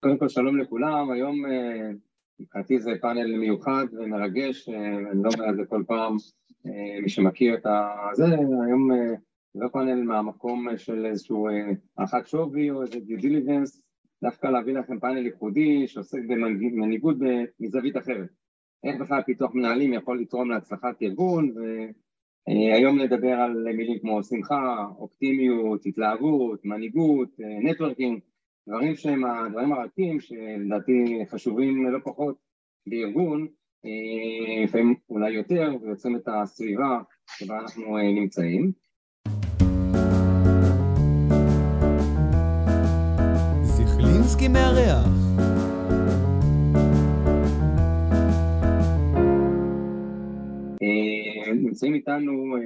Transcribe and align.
קודם 0.00 0.18
כל 0.18 0.28
שלום 0.28 0.58
לכולם, 0.58 1.10
היום 1.10 1.46
אה, 1.46 1.90
מבחינתי 2.40 2.80
זה 2.80 2.90
פאנל 3.00 3.36
מיוחד 3.36 3.86
ומרגש, 3.92 4.68
אה, 4.68 4.96
אני 5.10 5.22
לא 5.22 5.30
אומר 5.34 5.50
את 5.50 5.56
זה 5.56 5.62
כל 5.68 5.82
פעם, 5.86 6.16
אה, 6.66 7.00
מי 7.02 7.08
שמכיר 7.08 7.54
את 7.54 7.62
זה, 8.12 8.24
היום 8.66 8.90
זה 9.54 9.60
לא 9.64 9.68
פאנל 9.68 10.02
מהמקום 10.02 10.66
של 10.76 11.06
איזשהו 11.06 11.48
הערכת 11.96 12.26
שווי 12.26 12.70
או 12.70 12.82
איזה 12.82 12.98
due 12.98 13.22
diligence, 13.22 13.80
דווקא 14.22 14.46
להביא 14.46 14.74
לכם 14.74 15.00
פאנל 15.00 15.26
ייחודי 15.26 15.88
שעוסק 15.88 16.20
במנהיגות 16.28 17.16
מזווית 17.60 17.96
אחרת. 17.96 18.28
איך 18.84 19.00
בכלל 19.00 19.22
פיתוח 19.22 19.54
מנהלים 19.54 19.92
יכול 19.92 20.20
לתרום 20.20 20.50
להצלחת 20.50 21.02
ארגון, 21.02 21.54
והיום 22.48 23.00
נדבר 23.00 23.32
על 23.32 23.72
מילים 23.76 23.98
כמו 23.98 24.22
שמחה, 24.22 24.86
אופטימיות, 24.98 25.86
התלהבות, 25.86 26.64
מנהיגות, 26.64 27.28
נטוורקינג, 27.62 28.20
דברים 28.68 28.96
שהם 28.96 29.24
הדברים 29.24 29.72
הרכים 29.72 30.20
שלדעתי 30.20 31.24
חשובים 31.30 31.86
לא 31.86 31.98
פחות 32.04 32.36
בארגון, 32.86 33.46
אה, 33.84 34.64
לפעמים 34.64 34.94
אולי 35.10 35.30
יותר, 35.30 35.70
ויוצרים 35.82 36.16
את 36.16 36.28
הסביבה 36.28 37.00
שבה 37.26 37.58
אנחנו 37.58 37.96
אה, 37.96 38.02
נמצאים. 38.02 38.72
זיכלינסקי 43.62 44.48
מארח 44.48 45.06
אה, 50.82 51.52
נמצאים 51.52 51.94
איתנו 51.94 52.56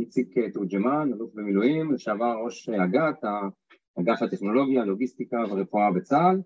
איציק 0.00 0.34
תורג'מן, 0.54 1.10
אלוף 1.12 1.34
במילואים, 1.34 1.92
לשעבר 1.92 2.36
ראש 2.44 2.68
אג"ת, 2.68 3.24
אגף 4.00 4.22
הטכנולוגיה, 4.22 4.84
לוגיסטיקה 4.84 5.36
ורפואה 5.50 5.90
בצה"ל, 5.92 6.40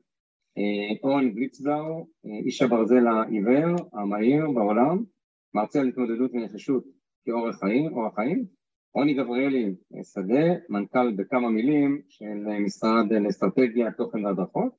אה, 0.58 0.96
אורן 1.02 1.34
בליצבלאו, 1.34 2.06
אה, 2.26 2.38
איש 2.44 2.62
הברזל 2.62 3.06
העיוור, 3.06 3.76
המהיר 3.92 4.50
בעולם, 4.50 5.04
מרצה 5.54 5.80
על 5.80 5.88
התמודדות 5.88 6.30
ונחישות 6.34 6.84
כאורח 7.24 7.58
חיים, 7.60 7.92
אורח 7.92 8.14
חיים, 8.14 8.44
רוני 8.94 9.14
גבריאלי 9.14 9.74
שדה, 10.14 10.54
מנכ"ל 10.68 11.12
בכמה 11.16 11.50
מילים 11.50 12.00
של 12.08 12.60
משרד 12.64 13.12
לאסטרטגיה, 13.12 13.92
תוכן 13.92 14.24
והדרכות, 14.24 14.72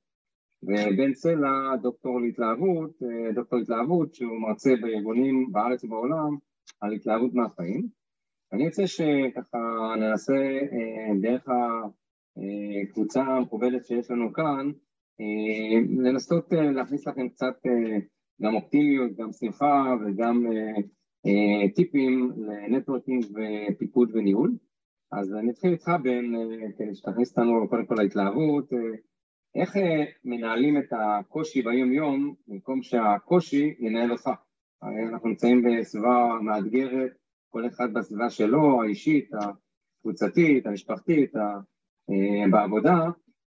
ובן 0.64 1.14
סלע, 1.14 1.76
דוקטור 1.82 2.22
להתלהבות, 2.22 2.92
אה, 3.04 3.32
דוקטור 3.32 3.60
להתלהבות 3.60 4.16
שהוא 4.16 4.42
מרצה 4.42 4.74
בארגונים 4.82 5.52
בארץ 5.52 5.84
ובעולם 5.84 6.38
על 6.82 6.94
התלהבות 6.94 7.34
מהחיים. 7.34 7.88
אני 8.54 8.66
רוצה 8.66 8.88
שככה 8.88 9.96
ננסה 10.00 10.60
דרך 11.22 11.50
אה, 11.50 11.90
קבוצה 12.94 13.40
מכובדת 13.40 13.86
שיש 13.86 14.12
לנו 14.12 14.34
כאן, 14.34 14.72
אה, 15.22 16.04
לנסות 16.04 16.54
אה, 16.54 16.72
להכניס 16.72 17.08
לכם 17.08 17.30
קצת 17.30 17.56
גם 18.42 18.56
אופטימיות, 18.56 19.12
גם 19.16 19.32
שמחה 19.32 19.96
וגם 20.02 20.46
טיפים 21.76 22.32
לנטוורקינג 22.38 23.26
ופיקוד 23.26 24.12
וניהול. 24.14 24.58
אז 25.12 25.34
אני 25.34 25.52
אתחיל 25.52 25.72
איתך 25.72 25.92
בן, 26.04 26.26
כדי 26.78 26.96
שתכניס 26.96 27.30
אותנו 27.30 27.70
קודם 27.70 27.86
כל 27.86 27.96
להתלהבות, 27.98 28.70
איך 29.56 29.78
מנהלים 30.26 30.78
את 30.78 30.88
הקושי 30.92 31.62
ביום 31.62 31.94
יום 31.94 32.36
במקום 32.48 32.84
שהקושי 32.84 33.76
ינהל 33.80 34.12
אותך? 34.12 34.30
הרי 34.82 35.04
אנחנו 35.10 35.30
נמצאים 35.30 35.64
בסביבה 35.64 36.38
מאתגרת, 36.42 37.12
כל 37.50 37.68
אחד 37.68 37.94
בסביבה 37.94 38.30
שלו, 38.30 38.82
האישית, 38.82 39.30
הקבוצתית, 39.34 40.66
המשפחתית, 40.66 41.36
אה, 41.36 41.60
בעבודה, 42.52 42.98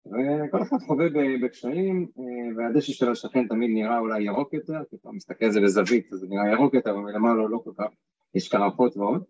וכל 0.05 0.61
אחד 0.61 0.77
חווה 0.87 1.05
בקשיים, 1.43 2.07
אה, 2.19 2.23
והדשא 2.57 2.93
של 2.93 3.11
השכן 3.11 3.47
תמיד 3.47 3.69
נראה 3.73 3.99
אולי 3.99 4.23
ירוק 4.23 4.53
יותר, 4.53 4.79
כי 4.89 4.95
אתה 4.95 5.09
מסתכל 5.11 5.45
על 5.45 5.51
זה 5.51 5.61
בזווית, 5.61 6.13
אז 6.13 6.19
זה 6.19 6.27
נראה 6.29 6.51
ירוק 6.51 6.73
יותר, 6.73 6.91
אבל 6.91 6.99
מלמעלה 6.99 7.47
לא 7.49 7.61
כל 7.63 7.71
כך, 7.77 7.87
יש 8.35 8.49
קרחות 8.49 8.97
ועוד. 8.97 9.23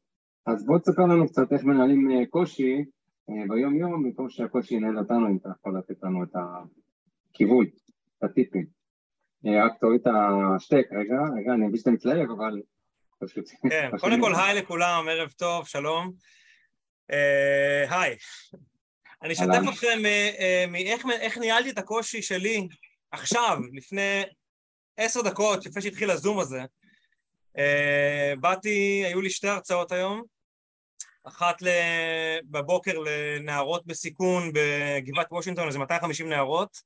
אז 0.45 0.65
בוא 0.65 0.79
תספר 0.79 1.01
לנו 1.01 1.27
קצת 1.27 1.53
איך 1.53 1.63
מנהלים 1.63 2.11
אה, 2.11 2.25
קושי 2.25 2.85
ביום 3.49 3.75
יום, 3.75 4.03
במקום 4.03 4.29
שהקושי 4.29 4.75
ינהל 4.75 4.99
אותנו, 4.99 5.27
אם 5.27 5.37
אתה 5.37 5.49
יכול 5.59 5.77
לתת 5.77 6.03
לנו 6.03 6.23
את 6.23 6.29
הכיווי, 7.33 7.69
את 8.17 8.23
הטיפים. 8.23 8.65
רק 9.45 9.73
תוריד 9.79 10.01
את 10.01 10.07
השטק, 10.55 10.87
רגע, 10.91 11.15
רגע, 11.37 11.53
אני 11.53 11.67
מבין 11.67 11.77
שאתה 11.77 11.91
מתלהב, 11.91 12.31
אבל 12.31 12.61
פשוט... 13.19 13.45
כן, 13.69 13.89
קודם 14.01 14.21
כל 14.21 14.35
היי 14.35 14.61
לכולם, 14.61 15.05
ערב 15.09 15.29
טוב, 15.29 15.67
שלום. 15.67 16.11
היי, 17.89 18.15
אני 19.25 19.33
אשתף 19.33 19.73
אתכם 19.73 20.05
אה, 20.05 20.31
אה, 20.39 20.65
מאיך 20.67 21.37
ניהלתי 21.37 21.69
את 21.69 21.77
הקושי 21.77 22.21
שלי 22.21 22.67
עכשיו, 23.11 23.59
לפני 23.73 24.23
עשר 24.97 25.21
דקות, 25.21 25.65
לפני 25.65 25.81
שהתחיל 25.81 26.11
הזום 26.11 26.39
הזה. 26.39 26.61
אה, 27.57 28.33
באתי, 28.39 29.03
היו 29.05 29.21
לי 29.21 29.29
שתי 29.29 29.47
הרצאות 29.47 29.91
היום, 29.91 30.23
אחת 31.23 31.55
בבוקר 32.43 32.93
לנערות 32.99 33.85
בסיכון 33.85 34.51
בגבעת 34.53 35.27
וושינגטון, 35.31 35.67
איזה 35.67 35.79
250 35.79 36.29
נערות, 36.29 36.77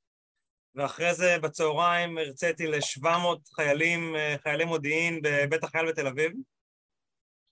ואחרי 0.75 1.13
זה 1.13 1.37
בצהריים 1.39 2.17
הרציתי 2.17 2.67
ל-700 2.67 3.55
חיילים, 3.55 4.15
חיילי 4.43 4.65
מודיעין 4.65 5.19
בבית 5.23 5.63
החייל 5.63 5.87
בתל 5.87 6.07
אביב. 6.07 6.31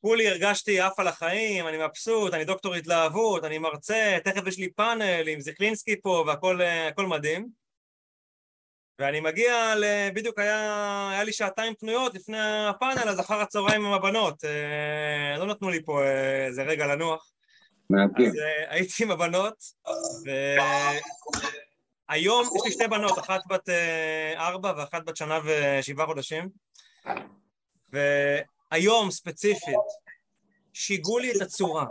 כולי 0.02 0.28
הרגשתי 0.28 0.80
עף 0.80 1.00
על 1.00 1.08
החיים, 1.08 1.68
אני 1.68 1.78
מבסוט, 1.86 2.34
אני 2.34 2.46
דוקטור 2.46 2.76
התלהבות, 2.76 3.44
אני 3.44 3.58
מרצה, 3.58 4.18
תכף 4.24 4.48
יש 4.48 4.58
לי 4.58 4.70
פאנל 4.70 5.28
עם 5.28 5.40
זיכלינסקי 5.40 6.02
פה 6.02 6.24
והכל 6.28 7.08
מדהים. 7.08 7.48
ואני 9.00 9.20
מגיע, 9.20 9.76
ל... 9.76 9.84
בדיוק 10.14 10.40
היה, 10.40 11.10
היה 11.12 11.24
לי 11.24 11.34
שעתיים 11.34 11.74
פנויות 11.76 12.14
לפני 12.14 12.68
הפאנל, 12.68 13.10
אז 13.10 13.20
אחר 13.20 13.42
הצהריים 13.42 13.86
עם 13.86 13.94
הבנות. 13.94 14.44
אה, 14.46 15.38
לא 15.38 15.46
נתנו 15.46 15.70
לי 15.70 15.84
פה 15.86 16.04
אה, 16.04 16.46
איזה 16.46 16.64
רגע 16.64 16.88
לנוח. 16.88 17.32
מעטים. 17.90 18.28
אז 18.28 18.36
אה, 18.36 18.74
הייתי 18.74 19.04
עם 19.04 19.12
הבנות, 19.12 19.64
והיום 22.10 22.48
יש 22.56 22.62
לי 22.66 22.72
שתי 22.72 22.88
בנות, 22.88 23.20
אחת 23.20 23.42
בת 23.48 23.70
ארבע 24.36 24.74
ואחת 24.78 25.06
בת 25.06 25.18
שנה 25.18 25.40
ושבעה 25.44 26.06
חודשים. 26.06 26.50
ו... 27.94 27.98
היום 28.72 29.12
ספציפית, 29.12 29.76
שיגעו 30.74 31.20
לי 31.20 31.32
את 31.32 31.42
הצורה. 31.42 31.86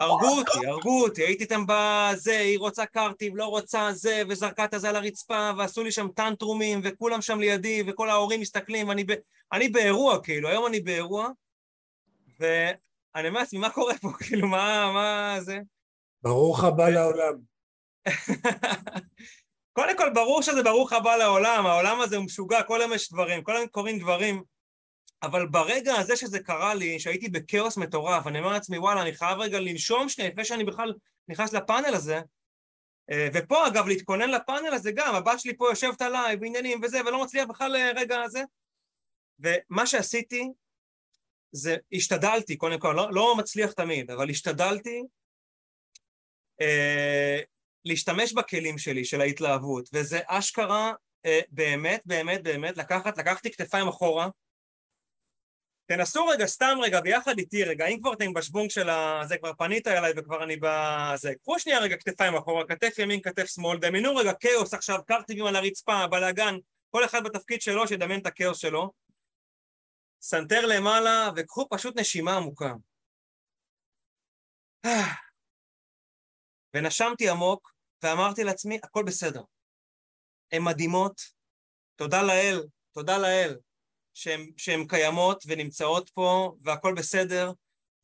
הרגו 0.00 0.38
אותי, 0.38 0.66
הרגו 0.66 1.02
אותי, 1.02 1.22
הייתי 1.22 1.44
איתם 1.44 1.64
בזה, 1.68 2.38
היא 2.38 2.58
רוצה 2.58 2.86
קארטיב, 2.86 3.36
לא 3.36 3.46
רוצה 3.46 3.92
זה, 3.92 4.22
וזרקה 4.28 4.64
את 4.64 4.74
הזה 4.74 4.88
על 4.88 4.96
הרצפה, 4.96 5.50
ועשו 5.58 5.84
לי 5.84 5.92
שם 5.92 6.08
טנטרומים, 6.08 6.80
וכולם 6.84 7.22
שם 7.22 7.40
לידי, 7.40 7.82
וכל 7.86 8.10
ההורים 8.10 8.40
מסתכלים, 8.40 8.88
ואני 8.88 9.04
ב... 9.04 9.12
אני 9.52 9.68
באירוע, 9.68 10.22
כאילו, 10.22 10.48
היום 10.48 10.66
אני 10.66 10.80
באירוע, 10.80 11.28
ואני 12.40 13.28
אומר 13.28 13.40
לעצמי, 13.40 13.58
מה 13.58 13.70
קורה 13.70 13.98
פה? 13.98 14.08
כאילו, 14.26 14.48
מה, 14.48 14.92
מה 14.92 15.36
זה? 15.40 15.58
ברוך 16.22 16.64
הבא 16.64 16.88
לעולם. 16.88 17.34
קודם 19.76 19.96
כל, 19.96 20.10
ברור 20.14 20.42
שזה 20.42 20.62
ברוך 20.62 20.92
הבא 20.92 21.16
לעולם, 21.16 21.66
העולם 21.66 22.00
הזה 22.00 22.16
הוא 22.16 22.24
משוגע, 22.24 22.62
כל 22.62 22.80
היום 22.80 22.92
יש 22.92 23.12
דברים, 23.12 23.42
כל 23.42 23.56
היום 23.56 23.68
קורים 23.68 23.98
דברים. 23.98 24.42
אבל 25.22 25.46
ברגע 25.46 25.94
הזה 25.94 26.16
שזה 26.16 26.40
קרה 26.40 26.74
לי, 26.74 27.00
שהייתי 27.00 27.28
בכאוס 27.28 27.76
מטורף, 27.76 28.26
אני 28.26 28.38
אומר 28.38 28.50
לעצמי, 28.50 28.78
וואלה, 28.78 29.02
אני 29.02 29.14
חייב 29.14 29.38
רגע 29.38 29.60
לנשום 29.60 30.08
שנייה 30.08 30.30
לפני 30.30 30.44
שאני 30.44 30.64
בכלל 30.64 30.94
נכנס 31.28 31.52
לפאנל 31.52 31.94
הזה. 31.94 32.20
אה, 33.10 33.28
ופה, 33.34 33.66
אגב, 33.66 33.86
להתכונן 33.86 34.30
לפאנל 34.30 34.74
הזה 34.74 34.92
גם, 34.92 35.14
הבת 35.14 35.40
שלי 35.40 35.56
פה 35.56 35.68
יושבת 35.70 36.02
עליי 36.02 36.36
בעניינים 36.36 36.80
וזה, 36.82 37.00
ולא 37.00 37.24
מצליח 37.24 37.48
בכלל 37.48 37.72
לרגע 37.72 38.22
הזה. 38.22 38.42
ומה 39.38 39.86
שעשיתי, 39.86 40.48
זה 41.52 41.76
השתדלתי, 41.92 42.56
קודם 42.56 42.78
כל, 42.78 42.92
לא, 42.96 43.08
לא 43.12 43.36
מצליח 43.36 43.72
תמיד, 43.72 44.10
אבל 44.10 44.30
השתדלתי 44.30 45.02
אה, 46.60 47.40
להשתמש 47.84 48.32
בכלים 48.32 48.78
שלי, 48.78 49.04
של 49.04 49.20
ההתלהבות, 49.20 49.88
וזה 49.92 50.20
אשכרה 50.26 50.92
אה, 51.26 51.40
באמת, 51.48 52.02
באמת, 52.04 52.42
באמת, 52.42 52.76
לקחת, 52.76 53.18
לקחתי 53.18 53.50
כתפיים 53.50 53.88
אחורה, 53.88 54.28
תנסו 55.86 56.26
רגע, 56.26 56.46
סתם 56.46 56.78
רגע, 56.82 57.00
ביחד 57.00 57.38
איתי 57.38 57.64
רגע, 57.64 57.86
אם 57.86 57.98
כבר 58.00 58.12
אתם 58.12 58.34
בשוונג 58.34 58.70
של 58.70 58.88
ה... 58.88 59.20
זה 59.24 59.38
כבר 59.38 59.52
פנית 59.58 59.86
אליי 59.86 60.12
וכבר 60.16 60.44
אני 60.44 60.56
בזה, 60.56 61.34
קחו 61.42 61.58
שנייה 61.58 61.78
רגע 61.78 61.96
כתפיים 61.96 62.34
אחורה, 62.34 62.66
כתף 62.66 62.98
ימין, 62.98 63.22
כתף 63.22 63.46
שמאל, 63.46 63.78
דמיינו 63.78 64.16
רגע 64.16 64.32
כאוס 64.40 64.74
עכשיו, 64.74 64.98
קרטיבים 65.06 65.46
על 65.46 65.56
הרצפה, 65.56 66.06
בלאגן, 66.06 66.54
כל 66.90 67.04
אחד 67.04 67.24
בתפקיד 67.24 67.62
שלו, 67.62 67.88
שידמיין 67.88 68.20
את 68.20 68.26
הכאוס 68.26 68.58
שלו. 68.58 68.92
סנטר 70.20 70.66
למעלה, 70.66 71.30
וקחו 71.36 71.66
פשוט 71.70 71.98
נשימה 71.98 72.36
עמוקה. 72.36 72.72
ונשמתי 76.74 77.28
עמוק, 77.28 77.72
ואמרתי 78.02 78.44
לעצמי, 78.44 78.78
הכל 78.82 79.02
בסדר. 79.06 79.42
הן 80.52 80.62
מדהימות, 80.62 81.20
תודה 81.96 82.22
לאל, 82.22 82.62
תודה 82.92 83.18
לאל, 83.18 83.56
שהן 84.56 84.86
קיימות 84.86 85.44
ונמצאות 85.46 86.10
פה 86.10 86.56
והכל 86.62 86.94
בסדר, 86.94 87.52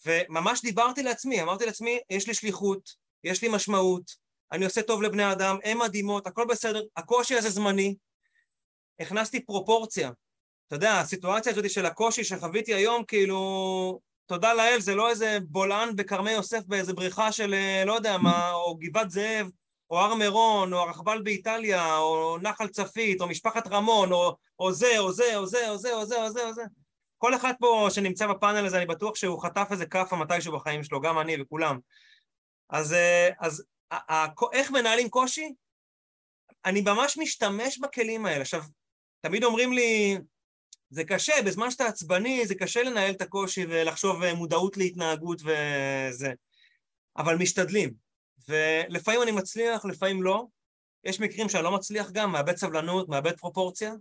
וממש 0.06 0.62
דיברתי 0.62 1.02
לעצמי, 1.02 1.42
אמרתי 1.42 1.66
לעצמי, 1.66 1.98
יש 2.10 2.26
לי 2.26 2.34
שליחות, 2.34 2.94
יש 3.24 3.42
לי 3.42 3.48
משמעות, 3.48 4.14
אני 4.52 4.64
עושה 4.64 4.82
טוב 4.82 5.02
לבני 5.02 5.32
אדם, 5.32 5.56
הן 5.64 5.78
מדהימות, 5.78 6.26
הכל 6.26 6.46
בסדר, 6.48 6.82
הקושי 6.96 7.34
הזה 7.34 7.50
זמני. 7.50 7.94
הכנסתי 9.00 9.40
פרופורציה. 9.40 10.10
אתה 10.66 10.76
יודע, 10.76 11.00
הסיטואציה 11.00 11.52
הזאת 11.52 11.70
של 11.70 11.86
הקושי 11.86 12.24
שחוויתי 12.24 12.74
היום, 12.74 13.04
כאילו, 13.04 14.00
תודה 14.26 14.54
לאל, 14.54 14.80
זה 14.80 14.94
לא 14.94 15.10
איזה 15.10 15.38
בולען 15.42 15.96
בכרמי 15.96 16.30
יוסף 16.30 16.64
באיזה 16.66 16.92
בריכה 16.92 17.32
של 17.32 17.54
אה, 17.54 17.84
לא 17.86 17.92
יודע 17.92 18.18
מה, 18.18 18.52
או 18.52 18.76
גבעת 18.76 19.10
זאב, 19.10 19.50
או 19.92 19.98
הר 19.98 20.14
מירון, 20.14 20.72
או 20.72 20.78
הרכבל 20.78 21.22
באיטליה, 21.22 21.96
או 21.96 22.38
נחל 22.42 22.68
צפית, 22.68 23.20
או 23.20 23.26
משפחת 23.26 23.66
רמון, 23.66 24.12
או, 24.12 24.36
או 24.58 24.72
זה, 24.72 24.98
או 24.98 25.12
זה, 25.12 25.36
או 25.36 25.46
זה, 25.46 25.70
או 25.70 25.78
זה, 25.78 25.94
או 25.94 26.06
זה, 26.06 26.22
או 26.22 26.30
זה, 26.32 26.44
או 26.44 26.54
זה. 26.54 26.62
כל 27.18 27.34
אחד 27.34 27.52
פה 27.60 27.88
שנמצא 27.90 28.26
בפאנל 28.26 28.66
הזה, 28.66 28.76
אני 28.76 28.86
בטוח 28.86 29.14
שהוא 29.14 29.42
חטף 29.42 29.68
איזה 29.70 29.86
כאפה 29.86 30.16
מתישהו 30.16 30.52
בחיים 30.52 30.84
שלו, 30.84 31.00
גם 31.00 31.18
אני 31.18 31.42
וכולם. 31.42 31.78
אז, 32.70 32.92
אה, 32.92 33.28
אז 33.40 33.64
איך 34.52 34.70
מנהלים 34.70 35.08
קושי? 35.08 35.54
אני 36.64 36.80
ממש 36.80 37.18
משתמש 37.18 37.78
בכלים 37.78 38.26
האלה. 38.26 38.40
עכשיו, 38.40 38.62
תמיד 39.20 39.44
אומרים 39.44 39.72
לי, 39.72 40.18
זה 40.90 41.04
קשה, 41.04 41.32
בזמן 41.46 41.70
שאתה 41.70 41.86
עצבני 41.86 42.46
זה 42.46 42.54
קשה 42.54 42.82
לנהל 42.82 43.10
את 43.10 43.20
הקושי 43.20 43.64
ולחשוב 43.68 44.22
אה, 44.22 44.34
מודעות 44.34 44.76
להתנהגות 44.76 45.42
וזה, 45.42 46.32
אבל 47.16 47.36
משתדלים. 47.36 48.11
ולפעמים 48.48 49.22
אני 49.22 49.30
מצליח, 49.30 49.84
לפעמים 49.84 50.22
לא. 50.22 50.46
יש 51.04 51.20
מקרים 51.20 51.48
שאני 51.48 51.64
לא 51.64 51.72
מצליח 51.72 52.10
גם, 52.10 52.32
מאבד 52.32 52.56
סבלנות, 52.56 53.08
מאבד 53.08 53.36
פרופורציה, 53.38 53.94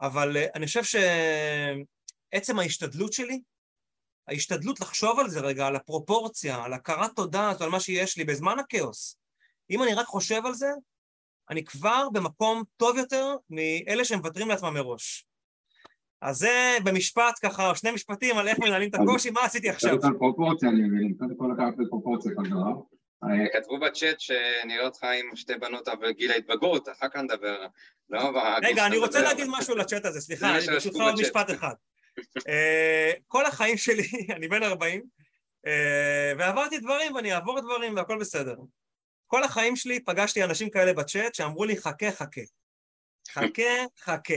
אבל 0.00 0.36
אה, 0.36 0.46
אני 0.54 0.66
חושב 0.66 0.82
שעצם 0.84 2.58
ההשתדלות 2.58 3.12
שלי, 3.12 3.40
ההשתדלות 4.28 4.80
לחשוב 4.80 5.18
על 5.18 5.28
זה 5.28 5.40
רגע, 5.40 5.66
על 5.66 5.76
הפרופורציה, 5.76 6.64
על 6.64 6.72
הכרת 6.72 7.16
תודה, 7.16 7.52
על 7.60 7.68
מה 7.70 7.80
שיש 7.80 8.18
לי 8.18 8.24
בזמן 8.24 8.58
הכאוס. 8.58 9.18
אם 9.70 9.82
אני 9.82 9.94
רק 9.94 10.06
חושב 10.06 10.46
על 10.46 10.54
זה, 10.54 10.70
אני 11.50 11.64
כבר 11.64 12.08
במקום 12.12 12.62
טוב 12.76 12.96
יותר 12.96 13.36
מאלה 13.50 14.04
שמוותרים 14.04 14.48
לעצמם 14.48 14.74
מראש. 14.74 15.26
אז 16.20 16.38
זה 16.38 16.78
במשפט 16.84 17.38
ככה, 17.42 17.74
שני 17.74 17.90
משפטים 17.90 18.38
על 18.38 18.48
איך 18.48 18.58
מנהלים 18.58 18.88
את 18.88 18.94
הקושי, 18.94 19.30
מה 19.30 19.44
עשיתי 19.44 19.68
עכשיו? 19.68 20.00
קודם 20.00 20.12
כל 20.12 20.18
פרופורציה, 20.18 20.68
אני 20.68 20.82
מבין, 20.82 21.14
קודם 21.18 21.36
כל 21.36 21.50
לקחת 21.54 21.76
בפרופורציה 21.78 22.32
כל 22.36 22.42
דבר. 22.42 22.97
אה, 23.24 23.48
כתבו 23.52 23.78
בצ'אט 23.80 24.20
שנראה 24.20 24.84
אותך 24.84 25.04
עם 25.04 25.36
שתי 25.36 25.54
בנות 25.54 25.88
אבל 25.88 26.12
גיל 26.12 26.30
ההתבגרות, 26.30 26.88
אחר 26.88 27.08
כך 27.08 27.16
נדבר. 27.16 27.66
לא 28.10 28.32
רגע, 28.62 28.86
אני 28.86 28.96
רוצה 28.96 29.22
להגיד 29.22 29.46
משהו 29.48 29.76
לצ'אט 29.76 30.04
הזה, 30.04 30.20
סליחה, 30.20 30.56
אני 30.56 30.66
ברשותך 30.66 30.96
עוד 31.00 31.20
משפט 31.20 31.50
אחד. 31.50 31.74
אה, 32.48 33.12
כל 33.26 33.46
החיים 33.46 33.76
שלי, 33.76 34.08
אני 34.36 34.48
בן 34.48 34.62
40, 34.62 35.02
אה, 35.66 36.32
ועברתי 36.38 36.78
דברים 36.78 37.14
ואני 37.14 37.34
אעבור 37.34 37.60
דברים 37.60 37.96
והכל 37.96 38.18
בסדר. 38.18 38.56
כל 39.26 39.44
החיים 39.44 39.76
שלי 39.76 40.00
פגשתי 40.00 40.44
אנשים 40.44 40.70
כאלה 40.70 40.92
בצ'אט 40.92 41.34
שאמרו 41.34 41.64
לי 41.64 41.76
חכה, 41.76 42.10
חכה. 42.10 42.40
חכה, 43.32 43.84
חכה. 44.00 44.34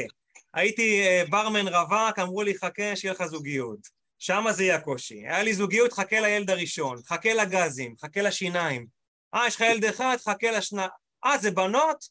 הייתי 0.53 1.01
ברמן 1.29 1.67
רווק, 1.67 2.19
אמרו 2.19 2.43
לי 2.43 2.57
חכה 2.57 2.95
שיהיה 2.95 3.13
לך 3.13 3.25
זוגיות. 3.25 4.00
שם 4.23 4.45
זה 4.51 4.63
יהיה 4.63 4.75
הקושי. 4.75 5.27
היה 5.27 5.43
לי 5.43 5.53
זוגיות, 5.53 5.93
חכה 5.93 6.19
לילד 6.19 6.49
הראשון, 6.49 6.97
חכה 7.05 7.33
לגזים, 7.33 7.95
חכה 8.01 8.21
לשיניים. 8.21 8.85
אה, 9.33 9.47
יש 9.47 9.55
לך 9.55 9.61
ילד 9.61 9.85
אחד, 9.85 10.17
חכה 10.25 10.51
לשנה... 10.51 10.87
אה, 11.25 11.37
זה 11.37 11.51
בנות? 11.51 12.05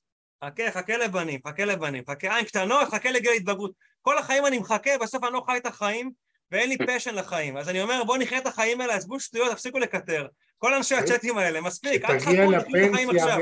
חכה, 0.44 0.70
חכה 0.70 0.96
לבנים, 0.96 1.40
חכה 1.46 1.64
לבנים, 1.64 2.04
חכה, 2.10 2.28
אה, 2.28 2.38
עם 2.38 2.44
קטנות, 2.44 2.88
חכה 2.88 3.10
לגיל 3.10 3.32
התבגרות. 3.32 3.72
כל 4.02 4.18
החיים 4.18 4.46
אני 4.46 4.58
מחכה, 4.58 4.90
בסוף 5.00 5.24
אני 5.24 5.32
לא 5.32 5.42
חי 5.46 5.56
את 5.56 5.66
החיים, 5.66 6.10
ואין 6.50 6.68
לי 6.68 6.76
פשן 6.86 7.14
לחיים. 7.14 7.56
אז 7.56 7.68
אני 7.68 7.82
אומר, 7.82 8.04
בואו 8.04 8.18
נחיה 8.18 8.38
את 8.38 8.46
החיים 8.46 8.80
האלה, 8.80 8.94
עזבו 8.94 9.20
שטויות, 9.20 9.52
תפסיקו 9.52 9.78
לקטר. 9.78 10.26
כל 10.58 10.74
אנשי 10.74 10.94
הצ'אטים 10.94 11.38
האלה, 11.38 11.60
מספיק, 11.60 12.04
אל 12.04 12.18
תחכו 12.18 12.30
לחיים 12.30 13.10
עכשיו. 13.10 13.38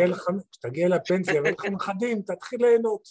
כשתגיע 0.52 0.88
לפנסיה 0.88 1.42
ויהיה 1.42 1.54
לך 1.58 1.64
נכדים, 1.64 2.22
תתחיל 2.22 2.66
ליהנות. 2.66 3.08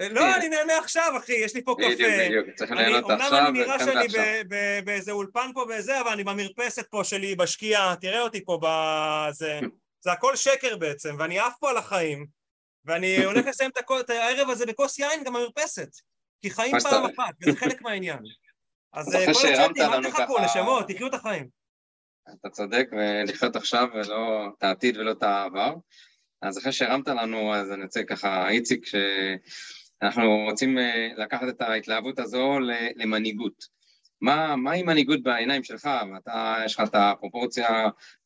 לא, 0.00 0.20
כן. 0.20 0.32
אני 0.36 0.48
נהנה 0.48 0.78
עכשיו, 0.78 1.12
אחי, 1.16 1.32
יש 1.32 1.54
לי 1.54 1.64
פה 1.64 1.74
קפה. 1.78 1.90
בדיוק, 1.90 2.10
בדיוק, 2.18 2.56
צריך 2.56 2.70
ליהנות 2.70 3.10
עכשיו, 3.10 3.28
אומנם 3.28 3.46
אני 3.46 3.58
נראה 3.58 3.78
שאני 3.78 4.06
באיזה 4.84 5.12
אולפן 5.12 5.50
פה 5.54 5.66
וזה, 5.68 6.00
אבל 6.00 6.10
אני 6.10 6.24
במרפסת 6.24 6.86
פה 6.90 7.04
שלי 7.04 7.34
בשקיעה, 7.34 7.94
תראה 8.00 8.20
אותי 8.20 8.44
פה 8.44 8.58
בזה. 8.62 9.60
זה 10.04 10.12
הכל 10.12 10.36
שקר 10.36 10.76
בעצם, 10.76 11.16
ואני 11.18 11.38
עף 11.38 11.54
פה 11.60 11.70
על 11.70 11.76
החיים, 11.76 12.26
ואני 12.84 13.24
הולך 13.24 13.46
לסיים 13.46 13.70
את 14.00 14.10
הערב 14.10 14.50
הזה 14.50 14.66
בכוס 14.66 14.98
יין 14.98 15.24
גם 15.24 15.32
במרפסת. 15.32 15.88
כי 16.40 16.50
חיים 16.50 16.80
פעם 16.80 17.04
אחת, 17.04 17.34
וזה 17.42 17.58
חלק 17.58 17.82
מהעניין. 17.82 18.18
אז 18.92 19.14
אה, 19.14 19.24
כל 19.34 19.48
הצ'אטים, 19.48 19.82
אל 19.82 20.10
תחכו 20.10 20.38
לשמות, 20.38 20.88
תחיו 20.88 21.06
את 21.06 21.14
החיים. 21.14 21.48
אתה 22.40 22.48
צודק, 22.50 22.86
ולחיות 22.92 23.56
עכשיו 23.56 23.88
ולא 23.94 24.48
את 24.58 24.62
העתיד 24.62 24.96
ולא 24.96 25.12
את 25.12 25.22
העבר. 25.22 25.74
אז 26.42 26.58
אחרי 26.58 26.72
שהרמת 26.72 27.08
לנו, 27.08 27.54
אז 27.54 27.72
אני 27.72 27.82
רוצה 27.82 28.02
ככה, 28.04 28.48
איציק, 28.48 28.86
שאנחנו 30.00 30.44
רוצים 30.50 30.78
אה, 30.78 31.08
לקחת 31.16 31.48
את 31.48 31.60
ההתלהבות 31.60 32.18
הזו 32.18 32.58
למנהיגות. 32.96 33.76
מה, 34.20 34.56
מהי 34.56 34.82
מנהיגות 34.82 35.22
בעיניים 35.22 35.64
שלך? 35.64 35.88
ואתה, 36.14 36.56
יש 36.64 36.74
לך 36.74 36.88
את 36.88 36.94
הפרופורציה 36.94 37.68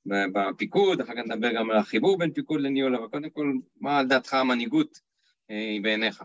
בפיקוד, 0.06 1.00
אחר 1.00 1.12
כך 1.12 1.22
נדבר 1.26 1.52
גם 1.52 1.70
על 1.70 1.76
החיבור 1.76 2.18
בין 2.18 2.32
פיקוד 2.32 2.60
לניהול, 2.60 2.96
אבל 2.96 3.08
קודם 3.08 3.30
כל, 3.30 3.52
מה 3.80 3.98
על 3.98 4.08
דעתך 4.08 4.34
המנהיגות 4.34 4.98
אה, 5.50 5.56
היא 5.56 5.82
בעיניך? 5.82 6.22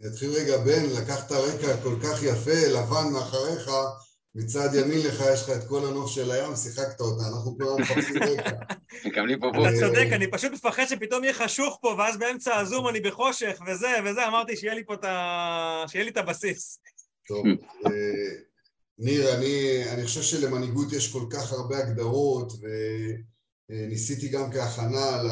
אני 0.00 0.08
אתחיל 0.08 0.30
רגע, 0.30 0.56
בן, 0.56 1.02
לקחת 1.02 1.32
רקע 1.32 1.82
כל 1.82 1.94
כך 2.02 2.22
יפה, 2.22 2.78
לבן 2.78 3.12
מאחריך, 3.12 3.68
מצד 4.34 4.68
ימין 4.74 4.98
לך 5.06 5.24
יש 5.32 5.42
לך 5.42 5.50
את 5.50 5.68
כל 5.68 5.88
הנוף 5.88 6.10
של 6.10 6.30
הים, 6.30 6.56
שיחקת 6.56 7.00
אותה, 7.00 7.28
אנחנו 7.28 7.56
כולנו 7.58 7.78
מחפשים 7.78 8.22
רקע. 8.22 8.50
מקבלים 9.04 9.40
פה 9.42 9.50
בוס. 9.54 9.66
אתה 9.68 9.86
צודק, 9.86 10.08
אני 10.12 10.30
פשוט 10.30 10.52
מפחד 10.52 10.84
שפתאום 10.88 11.24
יהיה 11.24 11.34
חשוך 11.34 11.78
פה, 11.82 11.94
ואז 11.98 12.16
באמצע 12.18 12.56
הזום 12.56 12.88
אני 12.88 13.00
בחושך, 13.00 13.60
וזה 13.66 13.88
וזה, 14.04 14.26
אמרתי 14.26 14.56
שיהיה 14.56 14.74
לי 14.74 14.84
פה 14.84 14.94
את 14.94 15.04
ה... 15.04 15.84
שיהיה 15.86 16.04
לי 16.04 16.10
את 16.10 16.16
הבסיס. 16.16 16.78
טוב, 17.28 17.44
אה, 17.86 17.90
ניר, 18.98 19.34
אני, 19.34 19.84
אני 19.92 20.04
חושב 20.04 20.22
שלמנהיגות 20.22 20.92
יש 20.92 21.12
כל 21.12 21.26
כך 21.30 21.52
הרבה 21.52 21.78
הגדרות, 21.78 22.52
וניסיתי 23.70 24.28
גם 24.28 24.52
כהכנה 24.52 25.22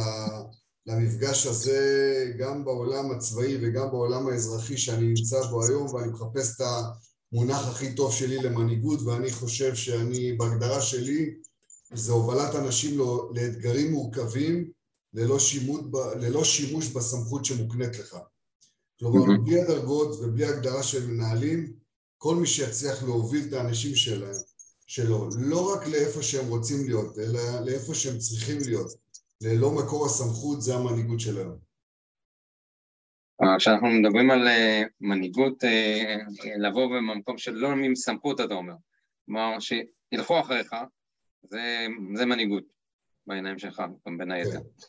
למפגש 0.87 1.47
הזה, 1.47 2.33
גם 2.39 2.65
בעולם 2.65 3.11
הצבאי 3.11 3.59
וגם 3.63 3.91
בעולם 3.91 4.29
האזרחי 4.29 4.79
שאני 4.79 5.07
נמצא 5.07 5.43
בו 5.51 5.67
היום, 5.67 5.95
ואני 5.95 6.09
מחפש 6.09 6.57
את 6.57 6.67
המונח 7.33 7.69
הכי 7.69 7.95
טוב 7.95 8.13
שלי 8.13 8.37
למנהיגות, 8.37 9.03
ואני 9.03 9.33
חושב 9.33 9.75
שאני, 9.75 10.33
בהגדרה 10.33 10.83
שלי, 10.83 11.35
זה 11.95 12.13
הובלת 12.13 12.55
אנשים 12.55 12.99
לאתגרים 13.35 13.93
מורכבים 13.93 14.71
ללא 15.15 15.39
שימוש, 15.39 15.81
ללא 16.21 16.45
שימוש 16.45 16.89
בסמכות 16.89 17.45
שמוקנית 17.45 17.99
לך. 17.99 18.17
כלומר, 18.99 19.41
בלי 19.45 19.61
הדרגות 19.61 20.19
ובלי 20.21 20.45
הגדרה 20.45 20.83
של 20.83 21.07
מנהלים, 21.07 21.73
כל 22.19 22.37
מי 22.37 22.47
שיצליח 22.47 23.03
להוביל 23.03 23.49
את 23.49 23.53
האנשים 23.53 23.95
שלהם, 23.95 24.35
שלו, 24.87 25.31
לא 25.39 25.73
רק 25.73 25.87
לאיפה 25.87 26.23
שהם 26.23 26.49
רוצים 26.49 26.87
להיות, 26.87 27.19
אלא 27.19 27.61
לאיפה 27.61 27.95
שהם 27.95 28.19
צריכים 28.19 28.59
להיות, 28.61 28.93
ללא 29.41 29.71
מקור 29.71 30.07
הסמכות, 30.07 30.63
זה 30.63 30.75
המנהיגות 30.75 31.21
שלהם. 31.21 31.66
כשאנחנו 33.59 33.89
מדברים 33.89 34.31
על 34.31 34.49
אה, 34.49 34.83
מנהיגות, 35.01 35.65
אה, 35.65 36.17
לבוא 36.59 36.87
במקום 36.87 37.39
של 37.39 37.53
לא 37.53 37.69
עם 37.69 37.95
סמכות, 37.95 38.41
אתה 38.41 38.55
אומר. 38.55 38.75
כלומר, 39.27 39.57
שילכו 39.61 40.41
אחריך, 40.41 40.75
זה, 41.43 41.87
זה 42.15 42.27
מנהיגות 42.27 42.65
בעיניים 43.27 43.59
שלך, 43.59 43.83
בין 44.19 44.33
היתר. 44.33 44.51
כן. 44.51 44.89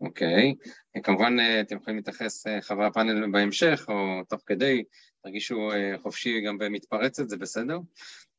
אוקיי, 0.00 0.54
כמובן 1.02 1.40
אה, 1.40 1.60
אתם 1.60 1.76
יכולים 1.76 1.96
להתייחס 1.96 2.46
חברי 2.60 2.86
הפאנל 2.86 3.30
בהמשך 3.30 3.86
או 3.88 4.24
תוך 4.28 4.40
כדי, 4.46 4.84
תרגישו 5.22 5.70
חופשי 6.02 6.40
גם 6.40 6.58
במתפרצת, 6.58 7.28
זה 7.28 7.36
בסדר. 7.36 7.78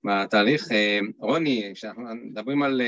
בתהליך, 0.04 0.68
רוני, 1.20 1.72
כשאנחנו 1.74 2.04
מדברים 2.16 2.64
על 2.64 2.82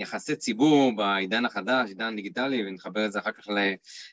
יחסי 0.00 0.36
ציבור 0.36 0.96
בעידן 0.96 1.44
החדש, 1.44 1.88
עידן 1.88 2.16
דיגיטלי, 2.16 2.66
ונחבר 2.66 3.06
את 3.06 3.12
זה 3.12 3.18
אחר 3.18 3.32
כך 3.32 3.48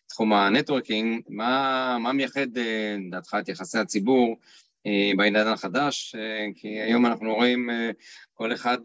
לתחום 0.06 0.34
ה 0.34 0.41
networking, 0.41 1.22
מה, 1.30 1.98
מה 2.00 2.14
מייחד 2.14 2.48
לדעתך 2.58 3.38
את 3.40 3.50
יחסי 3.50 3.78
הציבור 3.78 4.36
אה, 4.88 5.12
בעידן 5.18 5.48
החדש? 5.48 6.16
אה, 6.16 6.48
כי 6.56 6.68
היום 6.68 7.06
אנחנו 7.06 7.36
רואים 7.36 7.70
אה, 7.70 7.92
כל 8.34 8.54
אחד 8.54 8.78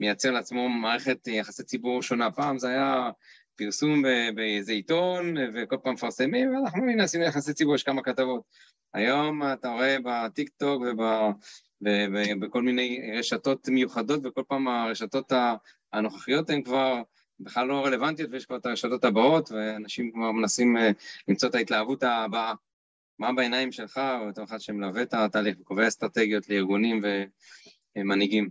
מייצר 0.00 0.30
לעצמו 0.30 0.68
מערכת 0.68 1.28
יחסי 1.28 1.62
ציבור 1.62 2.02
שונה. 2.02 2.30
פעם 2.30 2.58
זה 2.58 2.68
היה 2.68 3.10
פרסום 3.56 4.02
באיזה 4.34 4.72
עיתון, 4.72 5.36
וכל 5.54 5.76
פעם 5.82 5.94
מפרסמים, 5.94 6.54
ואנחנו 6.54 6.82
מנסים 6.82 7.22
יחסי 7.22 7.54
ציבור, 7.54 7.74
יש 7.74 7.82
כמה 7.82 8.02
כתבות. 8.02 8.42
היום 8.94 9.42
אתה 9.52 9.68
רואה 9.68 9.96
בטיק 10.04 10.48
טוק 10.56 10.82
ובכל 11.80 12.62
מיני 12.62 13.12
רשתות 13.18 13.68
מיוחדות, 13.68 14.20
וכל 14.24 14.42
פעם 14.48 14.68
הרשתות 14.68 15.32
הנוכחיות 15.92 16.50
הן 16.50 16.62
כבר 16.62 17.02
בכלל 17.40 17.66
לא 17.66 17.86
רלוונטיות 17.86 18.30
ויש 18.32 18.46
כבר 18.46 18.56
את 18.56 18.66
הרשתות 18.66 19.04
הבאות 19.04 19.52
ואנשים 19.52 20.12
כבר 20.12 20.32
מנסים 20.32 20.76
אה, 20.76 20.90
למצוא 21.28 21.48
את 21.48 21.54
ההתלהבות 21.54 22.02
הבאה. 22.02 22.54
מה 23.18 23.32
בעיניים 23.32 23.72
שלך, 23.72 24.00
או 24.20 24.28
בתור 24.28 24.44
אחד 24.44 24.60
שמלווה 24.60 25.02
את 25.02 25.14
התהליך 25.14 25.56
וקובע 25.60 25.88
אסטרטגיות 25.88 26.48
לארגונים 26.48 27.00
ומנהיגים? 27.96 28.50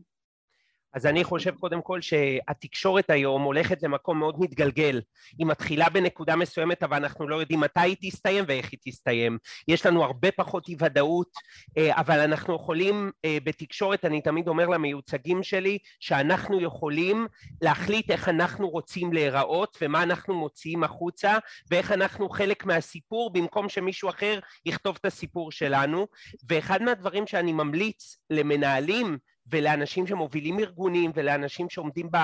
אז 0.98 1.06
אני 1.06 1.24
חושב 1.24 1.56
קודם 1.56 1.82
כל 1.82 2.02
שהתקשורת 2.02 3.10
היום 3.10 3.42
הולכת 3.42 3.84
למקום 3.84 4.20
מאוד 4.20 4.36
מתגלגל. 4.40 5.02
היא 5.38 5.48
מתחילה 5.48 5.90
בנקודה 5.90 6.36
מסוימת, 6.36 6.84
אבל 6.84 6.98
אנחנו 6.98 7.28
לא 7.28 7.36
יודעים 7.36 7.60
מתי 7.60 7.80
היא 7.80 7.96
תסתיים 8.02 8.44
ואיך 8.48 8.70
היא 8.72 8.80
תסתיים. 8.86 9.38
יש 9.68 9.86
לנו 9.86 10.04
הרבה 10.04 10.32
פחות 10.32 10.68
אי 10.68 10.76
ודאות, 10.80 11.32
אה, 11.78 12.00
אבל 12.00 12.20
אנחנו 12.20 12.56
יכולים 12.56 13.12
אה, 13.26 13.38
בתקשורת, 13.44 14.06
אני 14.06 14.22
תמיד 14.22 14.48
אומר 14.48 14.68
למיוצגים 14.68 15.44
שלי, 15.44 15.78
שאנחנו 16.00 16.62
יכולים 16.62 17.28
להחליט 17.62 18.12
איך 18.12 18.30
אנחנו 18.30 18.70
רוצים 18.70 19.14
להיראות 19.14 19.78
ומה 19.82 20.04
אנחנו 20.04 20.34
מוציאים 20.34 20.84
החוצה 20.84 21.38
ואיך 21.72 21.92
אנחנו 21.92 22.30
חלק 22.30 22.66
מהסיפור 22.66 23.34
במקום 23.34 23.70
שמישהו 23.70 24.10
אחר 24.10 24.40
יכתוב 24.66 24.98
את 25.00 25.06
הסיפור 25.06 25.52
שלנו. 25.52 26.08
ואחד 26.50 26.82
מהדברים 26.82 27.28
שאני 27.28 27.54
ממליץ 27.54 28.18
למנהלים 28.30 29.18
ולאנשים 29.52 30.08
שמובילים 30.08 30.60
ארגונים 30.60 31.12
ולאנשים 31.16 31.70
שעומדים 31.70 32.12
ב, 32.12 32.18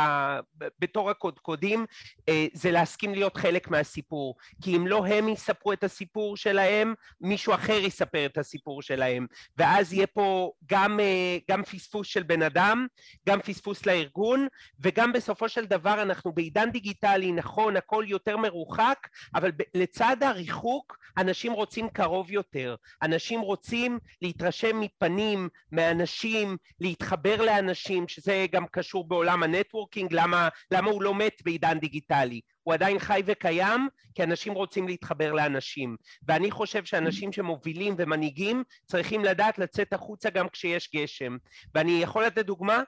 ב, 0.58 0.66
בתור 0.80 1.10
הקודקודים 1.10 1.86
אה, 2.30 2.46
זה 2.54 2.72
להסכים 2.72 3.14
להיות 3.14 3.38
חלק 3.38 3.68
מהסיפור. 3.68 4.36
כי 4.62 4.76
אם 4.76 4.88
לא 4.88 5.06
הם 5.06 5.30
יספרו 5.30 5.74
את 5.74 5.84
הסיפור 5.84 6.38
שלהם 6.38 6.94
מישהו 7.22 7.54
אחר 7.54 7.74
יספר 7.74 8.26
את 8.26 8.38
הסיפור 8.38 8.82
שלהם. 8.82 9.28
ואז 9.58 9.94
יהיה 9.94 10.08
פה 10.08 10.52
גם, 10.70 11.00
אה, 11.00 11.38
גם 11.52 11.64
פספוס 11.64 12.08
של 12.08 12.24
בן 12.24 12.42
אדם 12.42 12.88
גם 13.30 13.42
פספוס 13.42 13.86
לארגון 13.86 14.48
וגם 14.80 15.14
בסופו 15.14 15.50
של 15.50 15.66
דבר 15.66 16.02
אנחנו 16.02 16.32
בעידן 16.32 16.72
דיגיטלי 16.72 17.32
נכון 17.32 17.78
הכל 17.78 18.06
יותר 18.08 18.38
מרוחק 18.38 19.08
אבל 19.36 19.52
לצד 19.74 20.18
הריחוק 20.24 20.98
אנשים 21.18 21.54
רוצים 21.54 21.90
קרוב 21.90 22.32
יותר. 22.32 22.76
אנשים 23.02 23.42
רוצים 23.42 24.00
להתרשם 24.22 24.80
מפנים 24.80 25.50
מאנשים 25.72 26.58
להתחבר 26.80 27.13
להתחבר 27.14 27.46
לאנשים, 27.46 28.08
שזה 28.08 28.46
גם 28.52 28.66
קשור 28.68 29.08
בעולם 29.08 29.44
ה 29.44 29.50
networking, 29.50 30.14
למה, 30.14 30.50
למה 30.72 30.92
הוא 30.92 31.04
לא 31.04 31.16
מת 31.16 31.42
בעידן 31.46 31.80
דיגיטלי? 31.80 32.42
הוא 32.64 32.74
עדיין 32.74 33.00
חי 33.00 33.22
וקיים, 33.26 33.88
כי 34.16 34.24
אנשים 34.24 34.54
רוצים 34.54 34.88
להתחבר 34.88 35.34
לאנשים. 35.34 35.96
ואני 36.28 36.52
חושב 36.52 36.86
שאנשים 36.86 37.32
שמובילים 37.32 37.96
ומנהיגים 37.98 38.64
צריכים 38.86 39.24
לדעת 39.24 39.58
לצאת 39.58 39.94
החוצה 39.94 40.30
גם 40.30 40.50
כשיש 40.50 40.90
גשם. 40.96 41.38
ואני 41.76 42.00
יכול 42.04 42.26
לתת 42.26 42.46
דוגמה? 42.46 42.84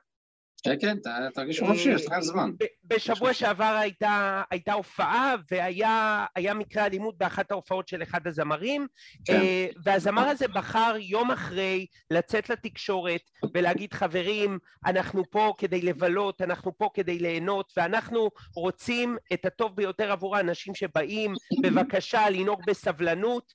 כן, 0.63 0.75
כן, 0.81 0.97
תרגיש 1.33 1.59
חופשי, 1.59 1.89
יש 1.89 2.05
לך 2.05 2.19
זמן. 2.19 2.51
בשבוע 2.83 3.33
שעבר 3.33 3.77
הייתה, 3.79 4.41
הייתה 4.51 4.73
הופעה 4.73 5.35
והיה 5.51 6.53
מקרה 6.55 6.85
אלימות 6.85 7.17
באחת 7.17 7.51
ההופעות 7.51 7.87
של 7.87 8.03
אחד 8.03 8.27
הזמרים 8.27 8.87
כן. 9.25 9.33
אה, 9.33 9.67
והזמר 9.83 10.27
הזה 10.27 10.47
בחר 10.47 10.95
יום 10.99 11.31
אחרי 11.31 11.85
לצאת 12.11 12.49
לתקשורת 12.49 13.21
ולהגיד 13.53 13.93
חברים 13.93 14.59
אנחנו 14.85 15.23
פה 15.29 15.53
כדי 15.57 15.81
לבלות, 15.81 16.41
אנחנו 16.41 16.77
פה 16.77 16.89
כדי 16.93 17.19
ליהנות 17.19 17.73
ואנחנו 17.77 18.29
רוצים 18.55 19.17
את 19.33 19.45
הטוב 19.45 19.75
ביותר 19.75 20.11
עבור 20.11 20.37
האנשים 20.37 20.75
שבאים 20.75 21.33
בבקשה 21.63 22.29
לנהוג 22.29 22.61
בסבלנות 22.67 23.53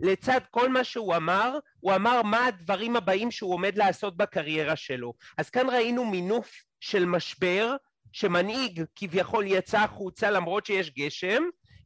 ולצד 0.00 0.40
כל 0.50 0.68
מה 0.68 0.84
שהוא 0.84 1.16
אמר 1.16 1.58
הוא 1.80 1.94
אמר 1.94 2.22
מה 2.22 2.46
הדברים 2.46 2.96
הבאים 2.96 3.30
שהוא 3.30 3.54
עומד 3.54 3.78
לעשות 3.78 4.16
בקריירה 4.16 4.76
שלו. 4.76 5.14
אז 5.38 5.50
כאן 5.50 5.70
ראינו 5.70 6.04
מינוף 6.04 6.52
של 6.80 7.04
משבר 7.04 7.76
שמנהיג 8.12 8.84
כביכול 8.96 9.46
יצא 9.46 9.78
החוצה 9.78 10.30
למרות 10.30 10.66
שיש 10.66 10.90
גשם 10.90 11.42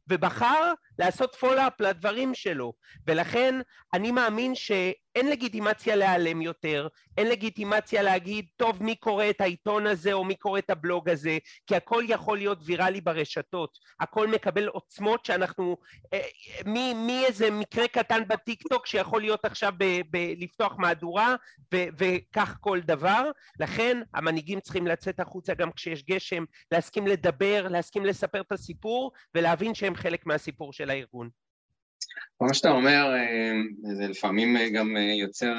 ובחר 0.07 0.73
לעשות 0.99 1.35
follow-up 1.35 1.81
לדברים 1.81 2.33
שלו. 2.33 2.73
ולכן 3.07 3.55
אני 3.93 4.11
מאמין 4.11 4.55
שאין 4.55 5.29
לגיטימציה 5.29 5.95
להיעלם 5.95 6.41
יותר, 6.41 6.87
אין 7.17 7.29
לגיטימציה 7.29 8.01
להגיד 8.01 8.45
טוב 8.57 8.83
מי 8.83 8.95
קורא 8.95 9.29
את 9.29 9.41
העיתון 9.41 9.87
הזה 9.87 10.13
או 10.13 10.23
מי 10.23 10.35
קורא 10.35 10.59
את 10.59 10.69
הבלוג 10.69 11.09
הזה? 11.09 11.37
כי 11.67 11.75
הכל 11.75 12.03
יכול 12.07 12.37
להיות 12.37 12.57
ויראלי 12.65 13.01
ברשתות, 13.01 13.77
הכל 13.99 14.27
מקבל 14.27 14.67
עוצמות 14.67 15.25
שאנחנו, 15.25 15.77
מאיזה 16.95 17.51
מקרה 17.51 17.87
קטן 17.87 18.21
בטיק 18.27 18.67
טוק 18.69 18.85
שיכול 18.85 19.21
להיות 19.21 19.45
עכשיו 19.45 19.73
ב, 19.77 20.01
ב, 20.11 20.33
לפתוח 20.37 20.75
מהדורה 20.77 21.35
ו, 21.73 21.77
וכך 21.97 22.57
כל 22.61 22.79
דבר, 22.81 23.31
לכן 23.59 24.01
המנהיגים 24.13 24.59
צריכים 24.59 24.87
לצאת 24.87 25.19
החוצה 25.19 25.53
גם 25.53 25.71
כשיש 25.71 26.03
גשם, 26.03 26.43
להסכים 26.71 27.07
לדבר, 27.07 27.67
להסכים 27.69 28.05
לספר 28.05 28.41
את 28.41 28.51
הסיפור 28.51 29.11
ולהבין 29.35 29.75
שהם 29.75 29.95
חלק 29.95 30.25
מהסיפור 30.25 30.73
של 30.73 30.84
של 30.85 30.89
הארגון. 30.91 31.29
מה 32.41 32.53
שאתה 32.53 32.71
אומר 32.71 33.13
אה, 33.15 33.53
זה 33.95 34.07
לפעמים 34.07 34.57
אה, 34.57 34.69
גם 34.69 34.97
אה, 34.97 35.01
יוצר 35.01 35.53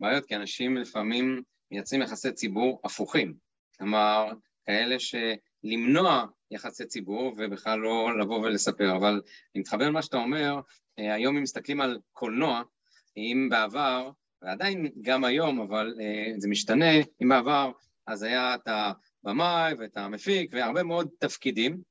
בעיות, 0.00 0.24
כי 0.24 0.36
אנשים 0.36 0.76
לפעמים 0.76 1.42
מייצרים 1.70 2.02
יחסי 2.02 2.32
ציבור 2.32 2.80
הפוכים. 2.84 3.34
כלומר, 3.78 4.32
כאלה 4.66 4.96
שלמנוע 4.98 6.26
יחסי 6.50 6.86
ציבור 6.86 7.34
ובכלל 7.38 7.78
לא 7.78 8.18
לבוא 8.20 8.38
ולספר. 8.38 8.96
אבל 8.96 9.20
אני 9.54 9.60
מתחבר 9.60 9.88
למה 9.88 10.02
שאתה 10.02 10.16
אומר, 10.16 10.60
היום 10.96 11.36
אם 11.36 11.42
מסתכלים 11.42 11.80
על 11.80 11.98
קולנוע, 12.12 12.62
אם 13.16 13.48
בעבר, 13.50 14.10
ועדיין 14.42 14.88
גם 15.02 15.24
היום, 15.24 15.60
אבל 15.60 15.94
זה 16.38 16.48
משתנה, 16.48 16.90
אם 17.22 17.28
בעבר 17.28 17.70
אז 18.06 18.22
היה 18.22 18.54
את 18.54 18.68
הבמאי 18.68 19.74
ואת 19.78 19.96
המפיק 19.96 20.50
והרבה 20.52 20.82
מאוד 20.82 21.08
תפקידים, 21.18 21.82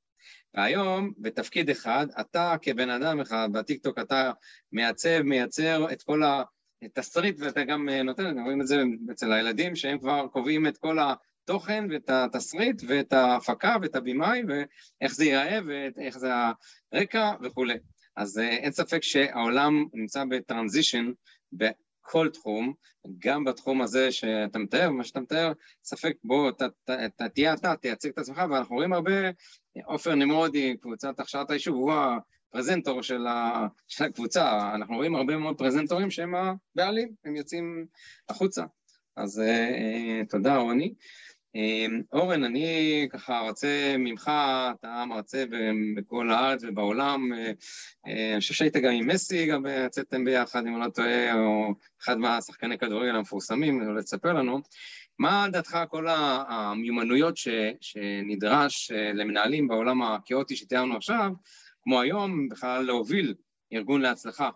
והיום, 0.54 1.12
בתפקיד 1.18 1.70
אחד, 1.70 2.08
אתה 2.20 2.56
כבן 2.62 2.90
אדם 2.90 3.20
אחד, 3.20 3.50
בטיקטוק 3.52 4.00
אתה 4.00 4.32
מעצב, 4.72 5.22
מייצר 5.22 5.92
את 5.92 6.04
כל 6.04 6.22
התסריט, 6.82 7.36
ואתה 7.40 7.64
גם 7.64 7.90
אה, 7.90 8.04
נותן, 8.04 8.40
רואים 8.40 8.62
את 8.62 8.68
זה 8.68 8.84
אצל 9.12 9.34
הילדים, 9.34 9.76
שהם 9.76 10.00
כבר 10.00 10.28
קובעים 10.28 10.68
את 10.68 10.78
כל 10.78 10.98
התוכן 11.00 11.86
ואת 11.90 12.10
התסריט 12.10 12.82
ואת 12.88 13.14
ההפקה 13.14 13.76
ואת 13.82 13.96
הבמאי, 13.96 14.42
ואיך 14.48 15.14
זה 15.14 15.26
ייראה 15.26 15.60
ואיך 15.68 16.18
זה 16.18 16.32
הרקע 16.92 17.32
וכולי. 17.42 17.78
אז 18.16 18.40
אה, 18.40 18.50
אין 18.50 18.72
ספק 18.72 19.04
שהעולם 19.04 19.86
נמצא 19.94 20.24
בטרנזישן 20.30 21.12
בכל 22.08 22.30
תחום, 22.30 22.74
גם 23.20 23.44
בתחום 23.44 23.82
הזה 23.82 24.12
שאתה 24.12 24.60
מתאר, 24.60 24.90
מה 24.90 25.04
שאתה 25.04 25.20
מתאר, 25.20 25.52
ספק 25.84 26.14
בוא, 26.24 26.50
אתה 26.50 27.30
תהיה 27.34 27.54
אתה, 27.54 27.76
תייצג 27.76 28.10
את 28.10 28.18
עצמך, 28.18 28.42
ואנחנו 28.50 28.76
רואים 28.76 28.94
הרבה 28.94 29.12
עופר 29.86 30.16
נמרודי, 30.16 30.78
קבוצת 30.78 31.20
הכשרת 31.20 31.52
היישוב, 31.52 31.76
הוא 31.76 31.94
הפרזנטור 31.94 33.04
של, 33.04 33.28
ה, 33.28 33.68
של 33.88 34.04
הקבוצה. 34.04 34.72
אנחנו 34.76 34.96
רואים 34.96 35.16
הרבה 35.16 35.38
מאוד 35.38 35.58
פרזנטורים 35.58 36.12
שהם 36.12 36.34
הבעלים, 36.36 37.14
הם 37.26 37.36
יוצאים 37.36 37.86
החוצה. 38.30 38.64
אז 39.16 39.40
אה, 39.40 40.22
תודה, 40.30 40.58
רוני. 40.58 40.94
אה, 41.56 41.86
אורן, 42.14 42.44
אני 42.44 43.08
ככה 43.12 43.40
רוצה 43.40 43.96
ממך, 44.00 44.32
אתה 44.72 45.06
מרצה 45.08 45.44
בכל 45.96 46.32
הארץ 46.32 46.64
ובעולם, 46.64 47.34
אה, 47.34 47.52
אה, 48.08 48.32
אני 48.32 48.40
חושב 48.40 48.54
שהיית 48.54 48.76
גם 48.76 48.92
עם 48.92 49.08
מסי, 49.08 49.46
גם 49.46 49.66
יצאתם 49.86 50.26
ביחד, 50.26 50.68
אם 50.68 50.76
אני 50.76 50.86
לא 50.86 50.90
טועה, 50.90 51.34
או 51.34 51.74
אחד 52.02 52.18
מהשחקני 52.18 52.78
כדורגל 52.78 53.16
המפורסמים, 53.16 53.88
אולי 53.88 54.04
תספר 54.04 54.34
לנו. 54.34 54.62
מה 55.20 55.48
דעתך 55.52 55.78
כל 55.90 56.08
המיומנויות 56.10 57.38
ש, 57.38 57.48
שנדרש 57.82 58.92
אה, 58.92 59.14
למנהלים 59.14 59.68
בעולם 59.68 60.02
הכאוטי 60.02 60.56
שתיארנו 60.56 60.98
עכשיו, 60.98 61.32
כמו 61.84 62.02
היום, 62.02 62.50
בכלל 62.50 62.86
להוביל 62.86 63.36
ארגון 63.74 64.02
להצלחה 64.02 64.50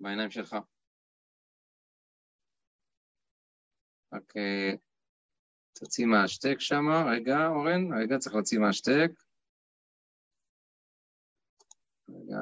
בעיניים 0.00 0.30
שלך? 0.30 0.56
רק 4.12 4.36
אה, 4.36 4.72
תוציא 5.80 6.06
מהשטק 6.06 6.56
שם, 6.58 6.84
רגע, 7.12 7.46
אורן, 7.46 8.02
רגע, 8.02 8.18
צריך 8.18 8.34
להוציא 8.34 8.58
מהשטק. 8.58 9.10
רגע. 12.08 12.40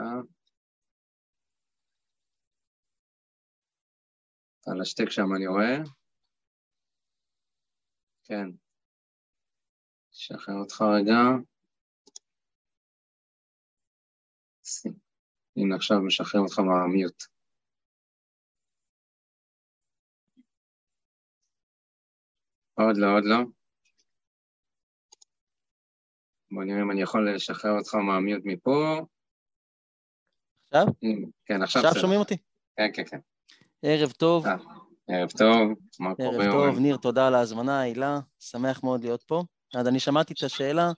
על 4.67 4.81
השטק 4.81 5.11
שם 5.11 5.35
אני 5.37 5.47
רואה. 5.47 5.77
כן. 8.25 8.49
שחרר 10.13 10.55
אותך 10.55 10.83
רגע. 10.97 11.21
הנה 15.57 15.77
עכשיו 15.77 15.97
משחרר 16.07 16.41
אותך 16.41 16.59
מהמיוט. 16.59 17.38
עוד 22.79 22.97
לא, 22.97 23.17
עוד 23.17 23.25
לא. 23.25 23.37
בוא 26.51 26.65
נראה 26.65 26.83
אם 26.83 26.91
אני 26.91 27.03
יכול 27.03 27.35
לשחרר 27.35 27.73
אותך 27.79 27.95
מהמיוט 27.95 28.43
מפה. 28.45 29.01
עכשיו? 30.65 30.87
כן, 31.47 31.63
עכשיו. 31.63 31.87
עכשיו 31.87 32.01
שומעים 32.01 32.21
אותי? 32.21 32.37
כן, 32.77 32.89
כן, 32.95 33.05
כן. 33.05 33.19
ערב 33.83 34.11
טוב. 34.11 34.47
אה. 34.47 34.57
ערב 35.09 35.31
טוב, 35.31 35.73
מה 36.01 36.15
קורה? 36.15 36.45
ערב 36.45 36.53
טוב, 36.53 36.79
ניר, 36.79 36.97
תודה 36.97 37.27
על 37.27 37.35
ההזמנה, 37.35 37.81
הילה, 37.81 38.19
שמח 38.41 38.83
מאוד 38.83 39.05
להיות 39.05 39.23
פה. 39.23 39.43
אז 39.75 39.89
אני 39.89 40.01
שמעתי 40.01 40.33
את 40.33 40.43
השאלה, 40.43 40.91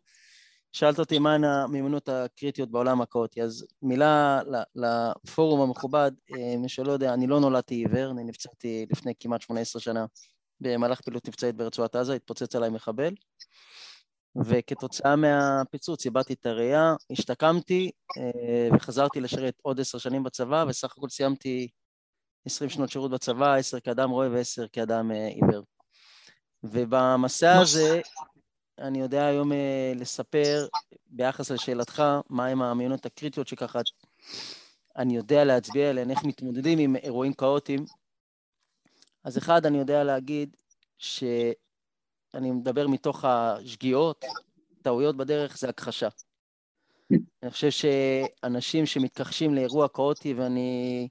שאלת 0.72 0.98
אותי 0.98 1.18
מהן 1.18 1.44
המיומנות 1.44 2.08
הקריטיות 2.08 2.70
בעולם 2.70 3.00
הקוטי, 3.00 3.42
אז 3.42 3.66
מילה 3.82 4.40
לפורום 4.74 5.60
המכובד, 5.60 6.12
אה, 6.32 6.56
מי 6.58 6.68
שלא 6.68 6.92
יודע, 6.92 7.14
אני 7.14 7.26
לא 7.26 7.40
נולדתי 7.40 7.74
עיוור, 7.74 8.10
אני 8.10 8.24
נפצעתי 8.24 8.86
לפני 8.90 9.12
כמעט 9.20 9.42
18 9.42 9.82
שנה 9.82 10.04
במהלך 10.60 11.00
פעילות 11.00 11.28
מבצעית 11.28 11.56
ברצועת 11.56 11.96
עזה, 11.96 12.14
התפוצץ 12.14 12.56
עליי 12.56 12.70
מחבל, 12.70 13.14
וכתוצאה 14.36 15.16
מהפיצוץ 15.16 16.04
איבדתי 16.04 16.32
את 16.32 16.46
הראייה, 16.46 16.94
השתקמתי 17.10 17.90
אה, 18.18 18.68
וחזרתי 18.76 19.20
לשרת 19.20 19.54
עוד 19.62 19.80
עשר 19.80 19.98
שנים 19.98 20.22
בצבא, 20.22 20.64
וסך 20.68 20.92
הכל 20.96 21.08
סיימתי 21.08 21.68
עשרים 22.46 22.70
שנות 22.70 22.90
שירות 22.90 23.10
בצבא, 23.10 23.54
עשר 23.54 23.80
כאדם 23.80 24.10
רואה 24.10 24.30
ועשר 24.30 24.68
כאדם 24.68 25.10
אה, 25.10 25.26
עיוור. 25.26 25.64
ובמסע 26.62 27.58
הזה 27.58 28.00
אני 28.78 29.00
יודע 29.00 29.26
היום 29.26 29.52
אה, 29.52 29.92
לספר 29.96 30.66
ביחס 31.06 31.50
לשאלתך, 31.50 32.02
מהם 32.30 32.62
המיונות 32.62 33.06
הקריטיות 33.06 33.48
שככה 33.48 33.80
אני 34.96 35.16
יודע 35.16 35.44
להצביע 35.44 35.90
עליהן, 35.90 36.10
איך 36.10 36.24
מתמודדים 36.24 36.78
עם 36.78 36.96
אירועים 36.96 37.32
כאוטיים. 37.32 37.84
אז 39.24 39.38
אחד, 39.38 39.66
אני 39.66 39.78
יודע 39.78 40.04
להגיד 40.04 40.56
שאני 40.98 42.50
מדבר 42.50 42.88
מתוך 42.88 43.24
השגיאות, 43.24 44.24
טעויות 44.82 45.16
בדרך, 45.16 45.58
זה 45.58 45.68
הכחשה. 45.68 46.08
אני 47.42 47.50
חושב 47.50 47.70
שאנשים 47.70 48.86
שמתכחשים 48.86 49.54
לאירוע 49.54 49.88
כאוטי, 49.88 50.34
ואני 50.34 51.08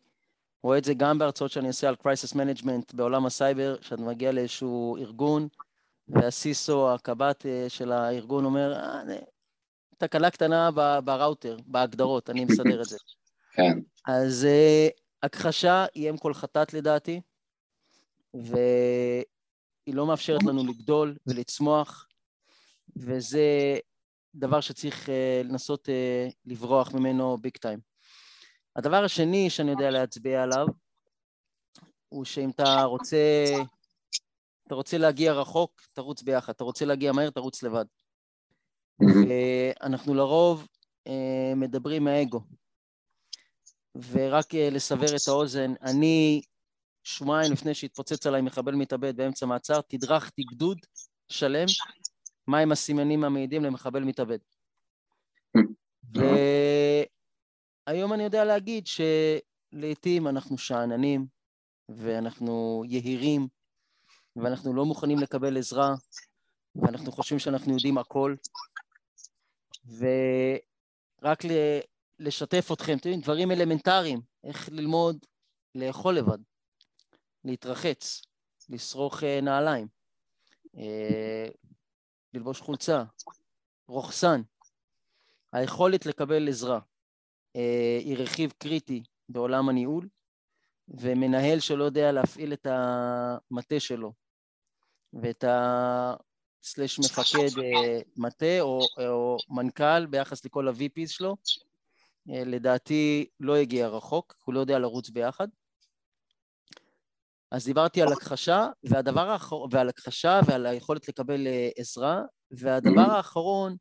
רואה 0.64 0.78
את 0.78 0.84
זה 0.84 0.94
גם 0.94 1.20
בהרצאות 1.20 1.52
שאני 1.52 1.68
עושה 1.68 1.90
על 1.90 1.96
crisis 2.04 2.36
management 2.36 2.96
בעולם 2.96 3.26
הסייבר, 3.26 3.78
כשאתה 3.78 4.02
מגיע 4.02 4.32
לאיזשהו 4.32 4.98
ארגון, 4.98 5.48
והסיסו, 6.08 6.94
הקב"ט 6.94 7.46
אה, 7.46 7.66
של 7.70 7.92
הארגון 7.92 8.46
אומר, 8.46 8.74
אה, 8.74 9.02
תקלה 9.98 10.30
קטנה 10.30 10.70
בראוטר, 11.06 11.58
בהגדרות, 11.66 12.30
אני 12.30 12.46
מסדר 12.46 12.82
את 12.82 12.86
זה. 12.86 12.98
כן. 13.54 13.80
אז 14.08 14.46
אה, 14.46 14.88
הכחשה 15.24 15.86
היא 15.94 16.10
אם 16.10 16.18
כל 16.18 16.34
חטאת 16.34 16.74
לדעתי, 16.74 17.22
והיא 18.34 19.96
לא 19.96 20.08
מאפשרת 20.08 20.44
לנו 20.44 20.68
לגדול 20.68 21.18
ולצמוח, 21.28 22.08
וזה 22.96 23.78
דבר 24.36 24.62
שצריך 24.62 25.10
לנסות 25.44 25.90
לברוח 26.46 26.94
ממנו 26.94 27.38
ביג 27.38 27.58
טיים. 27.58 27.80
הדבר 28.76 29.04
השני 29.04 29.50
שאני 29.50 29.72
יודע 29.72 29.90
להצביע 29.90 30.44
עליו, 30.44 30.68
הוא 32.10 32.26
שאם 32.26 32.50
אתה 32.50 32.84
רוצה 32.84 33.18
אתה 34.70 34.76
רוצה 34.76 34.98
להגיע 34.98 35.34
רחוק, 35.34 35.82
תרוץ 35.94 36.22
ביחד. 36.22 36.54
אתה 36.54 36.64
רוצה 36.64 36.86
להגיע 36.86 37.12
מהר, 37.12 37.30
תרוץ 37.30 37.64
לבד. 37.64 37.86
ואנחנו 39.00 40.14
לרוב 40.14 40.68
אה, 41.08 41.54
מדברים 41.56 42.04
מהאגו. 42.04 42.42
ורק 44.12 44.56
אה, 44.56 44.70
לסבר 44.70 45.16
את 45.16 45.28
האוזן, 45.28 45.74
אני 45.82 46.42
שבועיים 47.04 47.52
לפני 47.52 47.74
שהתפוצץ 47.74 48.28
עליי 48.28 48.42
מחבל 48.42 48.76
מתאבד 48.76 49.18
באמצע 49.18 49.46
מעצר, 49.46 49.82
תדרכתי 49.82 50.44
גדוד 50.44 50.78
שלם 51.30 51.66
מהם 52.48 52.72
הסימנים 52.72 53.24
המעידים 53.24 53.64
למחבל 53.64 54.04
מתאבד. 54.04 54.38
והיום 57.88 58.14
אני 58.14 58.24
יודע 58.24 58.46
להגיד 58.46 58.88
שלעיתים 58.88 60.28
אנחנו 60.28 60.58
שאננים 60.58 61.26
ואנחנו 61.90 62.84
יהירים 62.88 63.48
ואנחנו 64.36 64.74
לא 64.74 64.86
מוכנים 64.86 65.18
לקבל 65.20 65.58
עזרה, 65.58 65.90
ואנחנו 66.76 67.12
חושבים 67.12 67.40
שאנחנו 67.40 67.74
יודעים 67.74 67.98
הכל. 67.98 68.36
ורק 69.86 71.40
לשתף 72.20 72.70
אתכם, 72.74 72.98
אתם 72.98 73.10
יודעים, 73.10 73.22
דברים 73.22 73.52
אלמנטריים, 73.52 74.22
איך 74.44 74.70
ללמוד 74.72 75.26
לאכול 75.76 76.18
לבד, 76.18 76.38
להתרחץ, 77.46 78.22
לשרוך 78.70 79.24
אה, 79.24 79.42
נעליים, 79.42 79.88
אה, 80.78 81.48
ללבוש 82.34 82.62
חולצה, 82.62 83.04
רוכסן. 83.88 84.42
היכולת 85.52 86.06
לקבל 86.06 86.50
עזרה 86.50 86.80
אה, 87.56 88.00
היא 88.00 88.18
רכיב 88.18 88.54
קריטי 88.58 89.04
בעולם 89.30 89.70
הניהול, 89.70 90.08
ומנהל 90.88 91.60
שלא 91.60 91.84
יודע 91.84 92.12
להפעיל 92.12 92.54
את 92.54 92.68
המטה 92.70 93.80
שלו 93.80 94.14
ואת 95.14 95.44
ה... 95.44 96.14
סלש 96.64 97.00
מפקד 97.00 97.62
מטה 98.18 98.62
או, 98.62 98.80
או 98.98 99.38
מנכ"ל 99.50 100.06
ביחס 100.06 100.46
לכל 100.46 100.68
ה-VPs 100.68 101.08
שלו, 101.08 101.36
לדעתי 102.26 103.26
לא 103.40 103.60
יגיע 103.60 103.88
רחוק, 103.88 104.36
הוא 104.46 104.54
לא 104.54 104.60
יודע 104.60 104.80
לרוץ 104.80 105.10
ביחד. 105.10 105.48
אז 107.52 107.66
דיברתי 107.66 108.02
על 108.02 108.14
הכחשה, 108.14 108.68
והדבר 108.84 109.30
האחרון, 109.30 109.70
ועל 109.74 109.90
הכחשה 109.90 110.40
ועל 110.48 110.66
היכולת 110.66 111.08
לקבל 111.08 111.48
אה, 111.48 111.70
עזרה, 111.76 112.22
והדבר 112.52 113.12
האחרון 113.12 113.76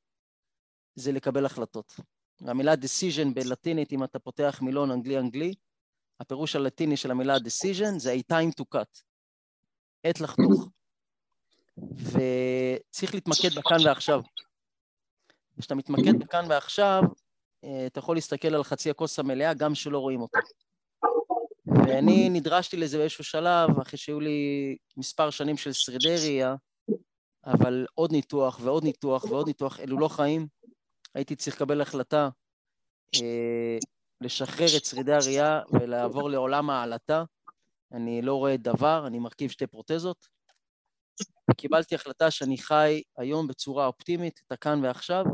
זה 0.94 1.12
לקבל 1.12 1.46
החלטות. 1.46 1.92
המילה 2.40 2.74
decision 2.74 3.34
בלטינית, 3.34 3.92
אם 3.92 4.04
אתה 4.04 4.18
פותח 4.18 4.58
מילון 4.62 4.90
אנגלי-אנגלי, 4.90 5.54
הפירוש 6.20 6.56
הלטיני 6.56 6.96
של 6.96 7.10
המילה 7.10 7.36
decision 7.36 7.98
זה 7.98 8.14
a 8.14 8.32
time 8.32 8.50
to 8.60 8.64
cut, 8.76 9.02
עת 10.04 10.20
לחתוך. 10.20 10.68
וצריך 11.92 13.14
להתמקד 13.14 13.58
בכאן 13.58 13.86
ועכשיו. 13.86 14.20
כשאתה 15.58 15.74
מתמקד 15.74 16.18
בכאן 16.18 16.44
ועכשיו, 16.48 17.02
אה, 17.64 17.86
אתה 17.86 17.98
יכול 17.98 18.16
להסתכל 18.16 18.54
על 18.54 18.64
חצי 18.64 18.90
הכוס 18.90 19.18
המלאה 19.18 19.54
גם 19.54 19.74
שלא 19.74 19.98
רואים 19.98 20.20
אותה. 20.20 20.38
ואני 21.86 22.28
נדרשתי 22.30 22.76
לזה 22.76 22.98
באיזשהו 22.98 23.24
שלב, 23.24 23.80
אחרי 23.82 23.98
שהיו 23.98 24.20
לי 24.20 24.76
מספר 24.96 25.30
שנים 25.30 25.56
של 25.56 25.72
שרידי 25.72 26.16
ראייה, 26.16 26.54
אבל 27.46 27.86
עוד 27.94 28.12
ניתוח 28.12 28.60
ועוד 28.62 28.84
ניתוח 28.84 29.24
ועוד 29.24 29.46
ניתוח, 29.46 29.80
אלו 29.80 29.98
לא 29.98 30.08
חיים. 30.08 30.46
הייתי 31.14 31.36
צריך 31.36 31.56
לקבל 31.56 31.80
החלטה 31.80 32.28
אה, 33.22 33.78
לשחרר 34.20 34.66
את 34.76 34.84
שרידי 34.84 35.12
הראייה 35.12 35.60
ולעבור 35.72 36.30
לעולם 36.30 36.70
העלטה. 36.70 37.24
אני 37.92 38.22
לא 38.22 38.34
רואה 38.34 38.56
דבר, 38.56 39.06
אני 39.06 39.18
מרכיב 39.18 39.50
שתי 39.50 39.66
פרוטזות. 39.66 40.28
וקיבלתי 41.50 41.94
החלטה 41.94 42.30
שאני 42.30 42.58
חי 42.58 43.02
היום 43.16 43.46
בצורה 43.46 43.86
אופטימית, 43.86 44.40
את 44.46 44.52
הכאן 44.52 44.84
ועכשיו, 44.84 45.24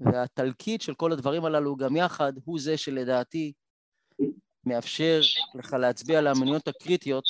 והתלקיט 0.00 0.80
של 0.80 0.94
כל 0.94 1.12
הדברים 1.12 1.44
הללו 1.44 1.76
גם 1.76 1.96
יחד 1.96 2.32
הוא 2.44 2.60
זה 2.60 2.76
שלדעתי 2.76 3.52
מאפשר 4.66 5.20
לך 5.54 5.72
להצביע 5.72 6.18
על 6.18 6.26
האמנויות 6.26 6.68
הקריטיות 6.68 7.24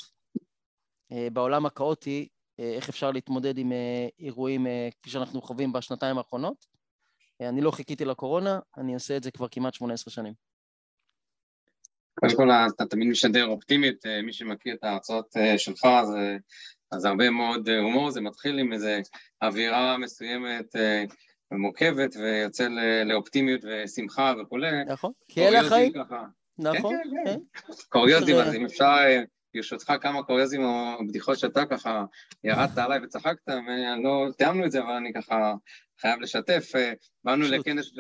אה, 1.12 1.28
בעולם 1.32 1.66
הכאוטי, 1.66 2.28
אה, 2.60 2.72
איך 2.74 2.88
אפשר 2.88 3.10
להתמודד 3.10 3.58
עם 3.58 3.72
אה, 3.72 4.08
אירועים 4.18 4.66
כפי 5.00 5.10
שאנחנו 5.10 5.42
חווים 5.42 5.72
בשנתיים 5.72 6.18
האחרונות. 6.18 6.66
אני 7.40 7.60
לא 7.60 7.70
חיכיתי 7.70 8.04
לקורונה, 8.04 8.58
אני 8.78 8.94
עושה 8.94 9.16
את 9.16 9.22
זה 9.22 9.30
כבר 9.30 9.48
כמעט 9.50 9.74
18 9.74 10.12
שנים. 10.12 10.32
קודם 12.20 12.36
כל, 12.36 12.50
אתה 12.50 12.86
תמיד 12.86 13.08
משדר 13.08 13.46
אופטימית, 13.46 14.06
מי 14.24 14.32
שמכיר 14.32 14.74
את 14.74 14.84
ההרצאות 14.84 15.26
שלך, 15.56 15.86
זה 16.04 16.36
אז 16.92 17.04
הרבה 17.04 17.30
מאוד 17.30 17.68
הומור, 17.68 18.10
זה 18.10 18.20
מתחיל 18.20 18.58
עם 18.58 18.72
איזו 18.72 18.88
אווירה 19.42 19.98
מסוימת 19.98 20.76
אה, 20.76 21.04
מורכבת 21.52 22.16
ויוצא 22.16 22.68
לאופטימיות 23.04 23.60
ושמחה 23.64 24.34
וכולי. 24.40 24.84
נכון, 24.84 25.12
כי 25.28 25.48
אלה 25.48 25.60
החיים. 25.60 25.92
נכון, 26.58 26.96
כן. 26.96 27.10
כן, 27.24 27.24
כן. 27.24 27.38
כן. 27.66 27.72
קוריוזים, 27.88 28.36
אז 28.36 28.54
אם 28.54 28.64
אפשר, 28.64 28.84
אה, 28.84 29.22
ברשותך 29.54 29.92
כמה 30.00 30.22
קוריוזים 30.22 30.64
או 30.64 30.98
בדיחות 31.08 31.38
שאתה 31.38 31.66
ככה 31.66 32.04
ירדת 32.44 32.78
עליי 32.78 32.98
וצחקת, 33.04 33.48
ולא 33.48 34.28
תיאמנו 34.38 34.64
את 34.66 34.72
זה, 34.72 34.80
אבל 34.80 34.92
אני 34.92 35.12
ככה 35.12 35.54
חייב 36.00 36.20
לשתף. 36.20 36.72
באנו 37.24 37.44
לכנס 37.44 37.92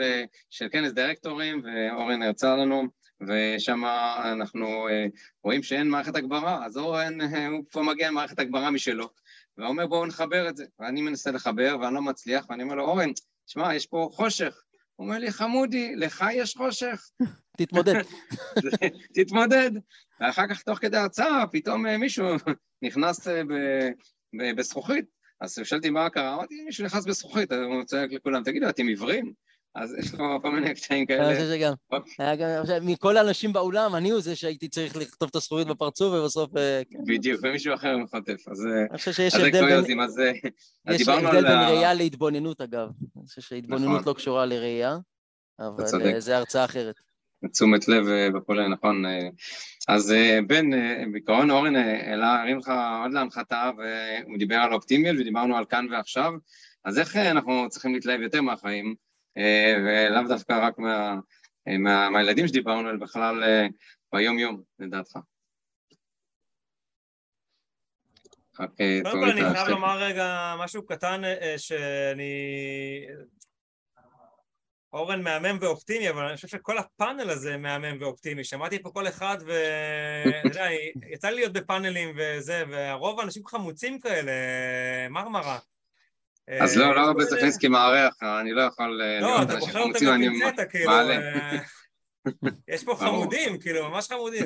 של 0.50 0.68
כנס 0.72 0.92
דירקטורים, 0.92 1.62
ואורן 1.64 2.22
הרצה 2.22 2.56
לנו. 2.56 2.88
ושם 3.20 3.84
אנחנו 4.32 4.88
אה, 4.88 5.06
רואים 5.44 5.62
שאין 5.62 5.88
מערכת 5.88 6.16
הגברה, 6.16 6.66
אז 6.66 6.76
אורן, 6.76 7.20
אה, 7.20 7.46
הוא 7.46 7.64
כבר 7.70 7.82
מגיע 7.82 8.08
עם 8.08 8.14
מערכת 8.14 8.38
הגברה 8.38 8.70
משלו, 8.70 9.08
והוא 9.58 9.68
אומר 9.68 9.86
בואו 9.86 10.06
נחבר 10.06 10.48
את 10.48 10.56
זה, 10.56 10.64
ואני 10.78 11.02
מנסה 11.02 11.30
לחבר 11.30 11.76
ואני 11.80 11.94
לא 11.94 12.02
מצליח, 12.02 12.46
ואני 12.50 12.62
אומר 12.62 12.74
לו, 12.74 12.84
אורן, 12.84 13.10
שמע, 13.46 13.74
יש 13.74 13.86
פה 13.86 14.08
חושך. 14.12 14.62
הוא 14.96 15.06
אומר 15.06 15.18
לי, 15.18 15.30
חמודי, 15.30 15.96
לך 15.96 16.24
יש 16.32 16.56
חושך? 16.56 17.10
תתמודד. 17.58 18.02
תתמודד. 19.16 19.70
ואחר 20.20 20.48
כך, 20.48 20.62
תוך 20.62 20.78
כדי 20.78 20.96
ההרצאה, 20.96 21.44
פתאום 21.52 21.86
אה, 21.86 21.98
מישהו 21.98 22.26
נכנס 22.82 23.28
בזכוכית, 24.56 25.04
אז 25.40 25.58
שאלתי 25.64 25.90
מה 25.90 26.10
קרה, 26.10 26.34
אמרתי, 26.34 26.54
מישהו 26.64 26.84
נכנס 26.84 27.06
בזכוכית, 27.06 27.52
הוא 27.52 27.84
צועק 27.84 28.12
לכולם, 28.12 28.42
תגידו, 28.42 28.68
אתם 28.68 28.86
עיוורים? 28.86 29.32
אז 29.76 29.94
יש 29.98 30.14
לו 30.14 30.42
כל 30.42 30.50
מיני 30.50 30.74
קטעים 30.74 31.06
כאלה. 31.06 31.28
אני 31.28 31.34
חושב 31.34 31.50
שגם. 31.56 31.72
אוקיי. 31.90 32.80
מכל 32.82 33.16
האנשים 33.16 33.52
באולם, 33.52 33.94
אני 33.94 34.10
הוא 34.10 34.20
זה 34.20 34.36
שהייתי 34.36 34.68
צריך 34.68 34.96
לכתוב 34.96 35.28
את 35.30 35.36
הזכורית 35.36 35.68
בפרצוף, 35.68 36.14
ובסוף... 36.14 36.56
אה, 36.56 36.82
כן. 36.90 36.98
בדיוק, 37.06 37.40
ומישהו 37.42 37.74
אחר 37.74 37.96
מחטף. 37.96 38.48
אז 38.48 38.66
אה, 38.66 38.86
אני 38.90 38.98
חושב 38.98 39.12
שיש 39.12 39.34
הבדל 39.34 39.82
בין... 39.82 40.00
אה, 40.00 40.94
יש 40.94 41.08
הבדל 41.08 41.42
בין 41.42 41.58
ראייה 41.58 41.94
להתבוננות, 41.94 42.60
אגב. 42.60 42.88
אני 43.16 43.26
חושב 43.26 43.40
שהתבוננות 43.40 44.00
נכון. 44.00 44.08
לא 44.08 44.12
קשורה 44.12 44.46
לראייה, 44.46 44.96
אבל 45.60 45.84
זו 46.18 46.32
הרצאה 46.32 46.64
אחרת. 46.64 46.94
תשומת 47.52 47.88
לב 47.88 48.04
וכולי, 48.34 48.68
נכון. 48.68 49.04
אז 49.88 50.14
בן, 50.46 50.70
בעיקרון 51.12 51.50
אורן 51.50 51.76
העלה, 51.76 52.42
הרים 52.42 52.58
לך 52.58 52.72
עוד 53.02 53.12
להנחתה, 53.12 53.70
והוא 53.76 54.38
דיבר 54.38 54.56
על 54.56 54.72
אופטימיות 54.72 55.16
ודיברנו 55.20 55.56
על 55.56 55.64
כאן 55.64 55.86
ועכשיו, 55.90 56.32
אז 56.84 56.98
איך 56.98 57.16
אנחנו 57.16 57.66
צריכים 57.68 57.94
להתלהב 57.94 58.20
יותר 58.20 58.42
מהחיים, 58.42 58.94
ולאו 59.86 60.28
דווקא 60.28 60.66
רק 60.66 60.78
מה, 60.78 61.16
מה, 61.78 62.10
מהילדים 62.10 62.48
שדיברנו, 62.48 62.90
אלא 62.90 62.98
בכלל 62.98 63.42
ביום-יום, 64.12 64.62
לדעתך? 64.78 65.18
קודם 68.56 69.20
כל 69.24 69.30
אני 69.30 69.40
חייב 69.54 69.68
לומר 69.68 69.98
רגע 69.98 70.54
משהו 70.58 70.86
קטן 70.86 71.22
שאני 71.56 72.32
אורן 74.92 75.22
מהמם 75.22 75.58
ואופטימי, 75.60 76.10
אבל 76.10 76.24
אני 76.24 76.36
חושב 76.36 76.48
שכל 76.48 76.78
הפאנל 76.78 77.30
הזה 77.30 77.56
מהמם 77.56 77.96
ואופטימי. 78.00 78.44
שמעתי 78.44 78.82
פה 78.82 78.90
כל 78.90 79.08
אחד 79.08 79.38
ו... 79.46 79.52
אתה 80.40 80.48
יודע, 80.48 80.66
יצא 81.10 81.28
לי 81.28 81.34
להיות 81.34 81.52
בפאנלים 81.52 82.16
וזה, 82.18 82.64
והרוב 82.70 83.20
האנשים 83.20 83.46
חמוצים 83.46 84.00
כאלה, 84.00 84.32
מרמרה. 85.10 85.58
אז 86.60 86.76
לא, 86.76 86.96
לא 86.96 87.12
בזכניסקי 87.12 87.68
מארח, 87.68 88.22
אני 88.40 88.52
לא 88.52 88.62
יכול... 88.62 89.02
לא, 89.20 89.42
אתה 89.42 89.56
בוחר 89.56 89.80
אותם 89.80 89.98
בפינצטה, 89.98 90.64
כאילו. 90.64 90.92
יש 92.68 92.84
פה 92.84 92.96
חמודים, 92.96 93.60
כאילו, 93.60 93.90
ממש 93.90 94.08
חמודים. 94.08 94.44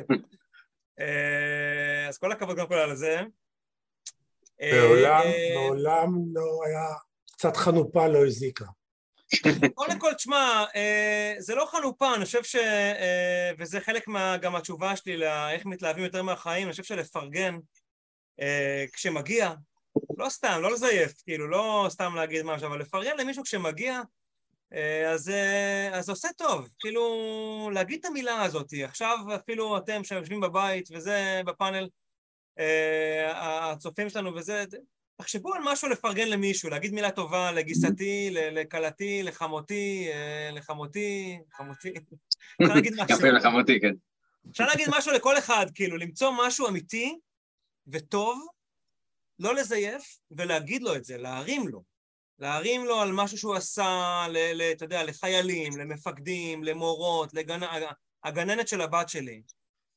אז 2.09 2.19
כל 2.19 2.33
הכבוד 2.33 2.57
גם 2.57 2.67
כל 2.67 2.75
על 2.75 2.97
זה. 2.97 3.21
מעולם 5.55 6.13
לא 6.33 6.61
היה, 6.67 6.87
קצת 7.33 7.57
חנופה 7.57 8.09
לא 8.09 8.27
הזיקה. 8.27 8.65
קודם 9.75 9.99
כל, 9.99 10.15
תשמע, 10.15 10.65
זה 11.39 11.55
לא 11.55 11.67
חנופה, 11.71 12.15
אני 12.15 12.25
חושב 12.25 12.43
ש... 12.43 12.57
וזה 13.59 13.81
חלק 13.81 14.05
גם 14.41 14.53
מהתשובה 14.53 14.97
שלי 14.97 15.17
לאיך 15.17 15.67
מתלהבים 15.67 16.05
יותר 16.05 16.23
מהחיים, 16.23 16.65
אני 16.65 16.71
חושב 16.71 16.83
שלפרגן 16.83 17.59
כשמגיע, 18.93 19.53
לא 20.21 20.29
סתם, 20.29 20.59
לא 20.63 20.73
לזייף, 20.73 21.13
כאילו, 21.23 21.49
לא 21.49 21.87
סתם 21.89 22.15
להגיד 22.15 22.43
משהו, 22.43 22.69
אבל 22.69 22.81
לפרגן 22.81 23.17
למישהו 23.19 23.43
כשמגיע, 23.43 24.01
אז 25.09 25.33
זה 26.01 26.13
עושה 26.13 26.29
טוב, 26.37 26.69
כאילו, 26.79 27.71
להגיד 27.73 27.99
את 28.01 28.05
המילה 28.05 28.43
הזאת. 28.43 28.73
עכשיו 28.85 29.19
אפילו 29.35 29.79
אתם 29.79 30.05
שיושבים 30.05 30.41
בבית 30.41 30.89
וזה 30.93 31.41
בפאנל, 31.47 31.89
הצופים 33.35 34.09
שלנו 34.09 34.35
וזה, 34.35 34.65
תחשבו 35.17 35.55
על 35.55 35.61
משהו 35.65 35.89
לפרגן 35.89 36.29
למישהו, 36.29 36.71
להגיד 36.71 36.95
מילה 36.95 37.11
טובה 37.11 37.53
לגיסתי, 37.53 38.31
לכלתי, 38.33 39.23
לחמותי, 39.23 40.09
לחמותי, 40.53 41.39
חמותי. 41.53 41.93
אפשר 42.63 42.75
להגיד 42.75 42.93
משהו. 43.01 43.17
יפה, 43.17 43.31
לחמותי, 43.31 43.81
כן. 43.81 43.93
אפשר 44.51 44.67
להגיד 44.67 44.89
משהו 44.91 45.13
לכל 45.13 45.39
אחד, 45.39 45.67
כאילו, 45.75 45.97
למצוא 45.97 46.33
משהו 46.47 46.69
אמיתי 46.69 47.19
וטוב, 47.87 48.47
לא 49.41 49.55
לזייף, 49.55 50.19
ולהגיד 50.31 50.83
לו 50.83 50.95
את 50.97 51.05
זה, 51.05 51.19
להרים 51.19 51.69
לו. 51.69 51.83
להרים 52.39 52.85
לו 52.85 53.01
על 53.01 53.13
משהו 53.13 53.39
שהוא 53.39 53.55
עשה, 53.55 54.27
אתה 54.73 54.85
יודע, 54.85 55.05
לחיילים, 55.05 55.79
למפקדים, 55.79 56.65
למורות, 56.65 57.33
הגננת 58.25 58.69
של 58.69 58.81
הבת 58.81 59.09
שלי. 59.09 59.43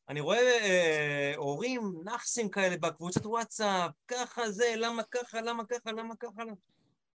אני 0.10 0.20
רואה 0.20 0.40
אה, 0.40 1.34
הורים 1.36 1.94
נאחסים 2.04 2.50
כאלה 2.50 2.78
בקבוצת 2.78 3.26
וואטסאפ, 3.26 3.92
ככה 4.08 4.52
זה, 4.52 4.74
למה 4.78 5.04
ככה, 5.04 5.42
למה 5.42 5.64
ככה, 5.66 5.92
למה 5.92 6.16
ככה. 6.16 6.44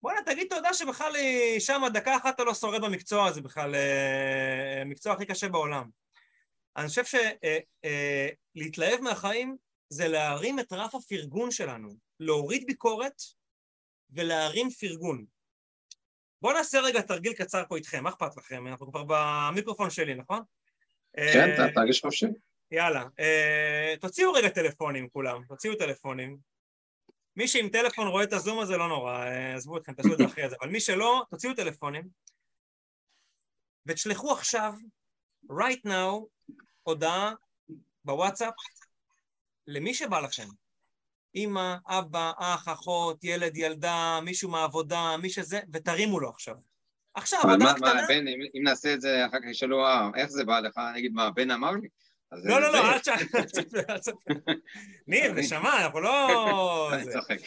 בוא'נה, 0.02 0.20
תגיד 0.26 0.46
תודה 0.50 0.74
שבכלל 0.74 1.14
היא 1.14 1.60
שם 1.60 1.82
דקה 1.92 2.16
אחת 2.16 2.34
אתה 2.34 2.44
לא 2.44 2.54
שורד 2.54 2.80
במקצוע 2.82 3.26
הזה 3.26 3.40
בכלל, 3.40 3.74
אה, 3.74 4.82
המקצוע 4.82 5.12
הכי 5.12 5.26
קשה 5.26 5.48
בעולם. 5.48 5.90
אני 6.76 6.88
חושב 6.88 7.04
שלהתלהב 7.04 8.92
אה, 8.92 8.96
אה, 8.96 9.02
מהחיים 9.02 9.56
זה 9.88 10.08
להרים 10.08 10.58
את 10.58 10.72
רף 10.72 10.94
הפרגון 10.94 11.50
שלנו, 11.50 12.07
להוריד 12.20 12.66
ביקורת 12.66 13.22
ולהרים 14.10 14.70
פרגון. 14.70 15.24
בואו 16.42 16.52
נעשה 16.56 16.80
רגע 16.80 17.00
תרגיל 17.00 17.32
קצר 17.32 17.62
פה 17.68 17.76
איתכם, 17.76 18.04
מה 18.04 18.10
אכפת 18.10 18.36
לכם? 18.36 18.66
אנחנו 18.66 18.92
כבר 18.92 19.04
במיקרופון 19.08 19.90
שלי, 19.90 20.14
נכון? 20.14 20.42
כן, 21.16 21.50
אה, 21.60 21.72
תרגיש 21.74 22.00
חופשי. 22.00 22.26
יאללה, 22.70 23.04
אה, 23.20 23.94
תוציאו 24.00 24.32
רגע 24.32 24.48
טלפונים 24.48 25.08
כולם, 25.08 25.44
תוציאו 25.48 25.74
טלפונים. 25.74 26.38
מי 27.36 27.48
שעם 27.48 27.68
טלפון 27.68 28.08
רואה 28.08 28.24
את 28.24 28.32
הזום 28.32 28.58
הזה 28.60 28.76
לא 28.76 28.88
נורא, 28.88 29.24
אה, 29.24 29.54
עזבו 29.54 29.76
אתכם, 29.76 29.92
תעשו 29.92 30.12
את 30.12 30.18
זה 30.18 30.24
אחרי 30.24 30.50
זה, 30.50 30.56
אבל 30.60 30.70
מי 30.70 30.80
שלא, 30.80 31.22
תוציאו 31.30 31.54
טלפונים 31.54 32.08
ותשלחו 33.86 34.32
עכשיו, 34.32 34.72
right 35.50 35.86
now, 35.86 36.26
הודעה 36.82 37.32
בוואטסאפ 38.04 38.54
למי 39.66 39.94
שבא 39.94 40.20
לכם. 40.20 40.48
אמא, 41.34 41.74
אבא, 41.86 42.32
אח, 42.38 42.68
אחות, 42.68 43.24
ילד, 43.24 43.56
ילדה, 43.56 44.20
מישהו 44.24 44.50
מהעבודה, 44.50 45.16
מי 45.22 45.30
שזה, 45.30 45.60
ותרימו 45.72 46.20
לו 46.20 46.30
עכשיו. 46.30 46.54
עכשיו, 47.14 47.40
הודעה 47.50 47.74
קטנה... 47.74 47.90
אבל 47.90 48.00
מה, 48.00 48.06
בן, 48.08 48.28
אם 48.28 48.62
נעשה 48.62 48.94
את 48.94 49.00
זה, 49.00 49.26
אחר 49.26 49.38
כך 49.38 49.46
ישאלו, 49.50 49.86
אה, 49.86 50.10
איך 50.16 50.30
זה 50.30 50.44
בא 50.44 50.60
לך? 50.60 50.78
אני 50.90 50.98
אגיד, 50.98 51.12
מה, 51.12 51.30
בן 51.30 51.50
אמר 51.50 51.70
לי? 51.70 51.88
לא, 52.32 52.60
לא, 52.60 52.72
לא, 52.72 52.92
אל 52.92 52.98
תספר. 52.98 54.34
ניר, 55.08 55.32
נשמה, 55.32 55.84
אנחנו 55.84 56.00
לא... 56.00 56.90
אני 56.92 57.12
צוחק. 57.12 57.38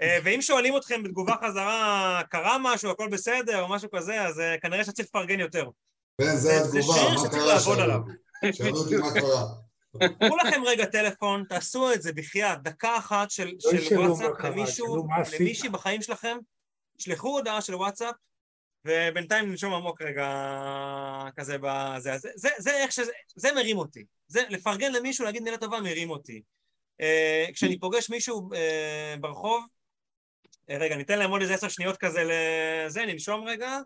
אה, 0.00 0.18
ואם 0.24 0.42
שואלים 0.42 0.76
אתכם 0.76 1.02
בתגובה 1.02 1.34
חזרה, 1.44 2.20
קרה 2.30 2.56
משהו, 2.60 2.90
הכל 2.90 3.08
בסדר, 3.08 3.60
או 3.60 3.68
משהו 3.68 3.88
כזה, 3.90 4.22
אז 4.22 4.40
אה, 4.40 4.54
כנראה 4.62 4.84
שצריך 4.84 5.08
לפרגן 5.08 5.40
יותר. 5.40 5.68
כן, 6.20 6.36
זה 6.36 6.60
התגובה, 6.60 7.02
מה 7.14 7.28
קרה 7.30 7.60
שם? 7.60 7.72
שאלו 8.52 8.76
אותי 8.76 8.96
מה 8.96 9.12
קרה. 9.14 9.65
קחו 9.98 10.36
לכם 10.36 10.62
רגע 10.66 10.84
טלפון, 10.84 11.44
תעשו 11.48 11.92
את 11.92 12.02
זה 12.02 12.12
בחייאת, 12.12 12.62
דקה 12.62 12.96
אחת 12.98 13.30
של 13.30 13.52
לא 13.90 14.00
וואטסאפ 14.00 14.40
למישהו, 14.44 15.06
למישהי 15.40 15.68
בחיים 15.68 16.02
שלכם, 16.02 16.38
שלחו 16.98 17.28
הודעה 17.28 17.60
של 17.60 17.74
וואטסאפ, 17.74 18.14
ובינתיים 18.84 19.50
ננשום 19.50 19.74
עמוק 19.74 20.02
רגע 20.02 20.28
כזה 21.36 21.56
בזה. 21.60 22.18
זה, 22.18 22.28
זה, 22.34 22.48
זה 22.58 22.76
איך 22.76 22.92
שזה, 22.92 23.12
זה 23.36 23.52
מרים 23.52 23.78
אותי. 23.78 24.04
זה, 24.28 24.42
לפרגן 24.48 24.92
למישהו, 24.92 25.24
להגיד 25.24 25.42
מילה 25.42 25.58
טובה, 25.58 25.80
מרים 25.80 26.10
אותי. 26.10 26.42
Uh, 27.02 27.52
כשאני 27.52 27.78
פוגש 27.78 28.10
מישהו 28.10 28.50
uh, 28.52 29.20
ברחוב, 29.20 29.64
uh, 30.70 30.72
רגע, 30.72 30.96
ניתן 30.96 31.18
להם 31.18 31.30
עוד 31.30 31.40
איזה 31.40 31.54
עשר 31.54 31.68
שניות 31.68 31.96
כזה 31.96 32.24
לזה, 32.24 33.06
ננשום 33.06 33.48
רגע. 33.48 33.78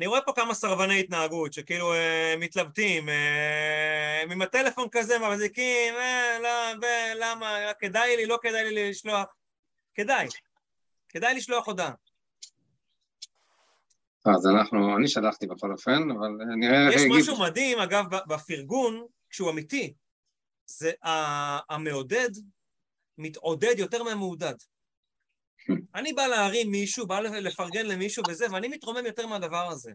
אני 0.00 0.06
רואה 0.06 0.20
פה 0.20 0.32
כמה 0.32 0.54
סרבני 0.54 1.00
התנהגות 1.00 1.52
שכאילו 1.52 1.92
אה, 1.92 2.34
מתלבטים, 2.38 3.08
אה, 3.08 4.22
עם 4.22 4.42
הטלפון 4.42 4.88
כזה 4.92 5.18
מחזיקים, 5.18 5.94
אה, 5.94 6.38
לא, 6.42 6.78
ב, 6.80 6.84
למה, 7.20 7.56
כדאי 7.78 8.16
לי, 8.16 8.26
לא 8.26 8.38
כדאי 8.42 8.74
לי 8.74 8.90
לשלוח, 8.90 9.26
כדאי, 9.94 10.28
כדאי 11.08 11.34
לשלוח 11.34 11.66
הודעה. 11.66 11.92
אז 14.26 14.46
אנחנו, 14.46 14.96
אני 14.96 15.08
שלחתי 15.08 15.46
בכל 15.46 15.72
אופן, 15.72 16.10
אבל 16.10 16.28
נראה. 16.56 16.94
יש 16.94 17.02
משהו 17.10 17.40
מדהים, 17.40 17.78
אגב, 17.78 18.04
בפרגון, 18.28 19.06
כשהוא 19.30 19.50
אמיתי, 19.50 19.94
זה 20.66 20.92
המעודד 21.70 22.30
מתעודד 23.18 23.74
יותר 23.78 24.02
מהמעודד. 24.02 24.54
אני 25.94 26.12
בא 26.12 26.26
להרים 26.26 26.70
מישהו, 26.70 27.06
בא 27.06 27.20
לפרגן 27.20 27.86
למישהו 27.86 28.22
וזה, 28.28 28.46
ואני 28.52 28.68
מתרומם 28.68 29.06
יותר 29.06 29.26
מהדבר 29.26 29.68
הזה. 29.70 29.90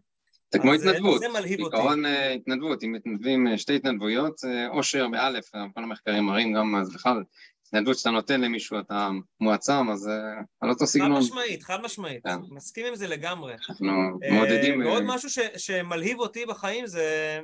זה 0.54 0.60
כמו 0.60 0.74
התנדבות, 0.74 1.22
מלהיב 1.24 1.60
אותי. 1.60 1.76
בעיקרון 1.76 2.06
אה, 2.06 2.32
התנדבות, 2.32 2.84
אם 2.84 2.92
מתנדבים 2.92 3.48
אה, 3.48 3.58
שתי 3.58 3.76
התנדבויות, 3.76 4.42
אושר 4.70 5.08
באלף, 5.08 5.52
כל 5.52 5.84
המחקרים 5.84 6.24
מראים 6.24 6.54
גם 6.54 6.76
אז 6.76 6.94
בכלל, 6.94 7.24
התנדבות 7.68 7.98
שאתה 7.98 8.10
נותן 8.10 8.42
למישהו, 8.42 8.80
אתה 8.80 9.10
מועצם, 9.40 9.90
אז 9.92 10.08
אה, 10.08 10.42
על 10.62 10.70
אותו 10.70 10.88
סגנון. 10.88 11.22
חד 11.22 11.28
משמעית, 11.28 11.64
חד 11.64 11.82
משמעית, 11.84 12.24
כן. 12.24 12.38
מסכים 12.50 12.86
עם 12.86 12.96
זה 12.96 13.08
לגמרי. 13.08 13.54
אנחנו 13.70 13.88
מעודדים... 14.32 14.86
ועוד 14.86 15.04
משהו 15.06 15.30
שמלהיב 15.58 16.20
אותי 16.20 16.46
בחיים 16.46 16.88
זה, 16.88 17.40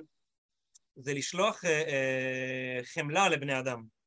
זה 0.96 1.14
לשלוח 1.14 1.62
חמלה 2.94 3.30
לבני 3.30 3.60
אדם. 3.60 4.01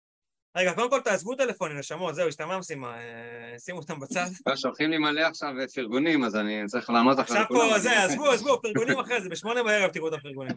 רגע, 0.56 0.72
קודם 0.74 0.90
כל 0.90 1.00
תעזבו 1.00 1.34
טלפונים, 1.34 1.78
נשמות, 1.78 2.14
זהו, 2.14 2.28
השתמעה 2.28 2.56
המשימה, 2.56 2.96
אה, 2.98 3.58
שימו 3.58 3.78
אותם 3.78 4.00
בצד. 4.00 4.26
לא, 4.46 4.56
שולחים 4.56 4.90
לי 4.90 4.98
מלא 4.98 5.20
עכשיו 5.20 5.52
פרגונים, 5.74 6.24
אז 6.24 6.36
אני 6.36 6.62
צריך 6.66 6.90
לענות 6.90 7.20
אחרי 7.20 7.40
לכולם. 7.40 7.60
עכשיו 7.60 7.72
פה, 7.72 7.78
זה, 7.78 8.02
עזבו, 8.02 8.30
עזבו, 8.30 8.62
פרגונים 8.62 8.98
אחרי 8.98 9.20
זה, 9.20 9.28
בשמונה 9.28 9.62
בערב 9.62 9.90
תראו 9.90 10.08
את 10.08 10.12
הפרגונים. 10.12 10.56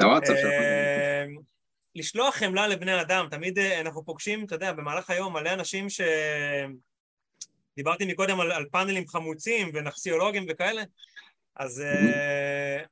אה, 0.00 1.24
לשלוח 1.94 2.34
חמלה 2.34 2.68
לבני 2.68 3.00
אדם, 3.00 3.26
תמיד 3.30 3.58
אה, 3.58 3.80
אנחנו 3.80 4.04
פוגשים, 4.04 4.44
אתה 4.44 4.54
יודע, 4.54 4.72
במהלך 4.72 5.10
היום 5.10 5.32
מלא 5.32 5.52
אנשים 5.52 5.90
ש... 5.90 6.00
דיברתי 7.76 8.04
מקודם 8.04 8.40
על, 8.40 8.52
על 8.52 8.64
פאנלים 8.72 9.08
חמוצים 9.08 9.70
ונפסיולוגים 9.74 10.46
וכאלה, 10.48 10.82
אז, 11.56 11.82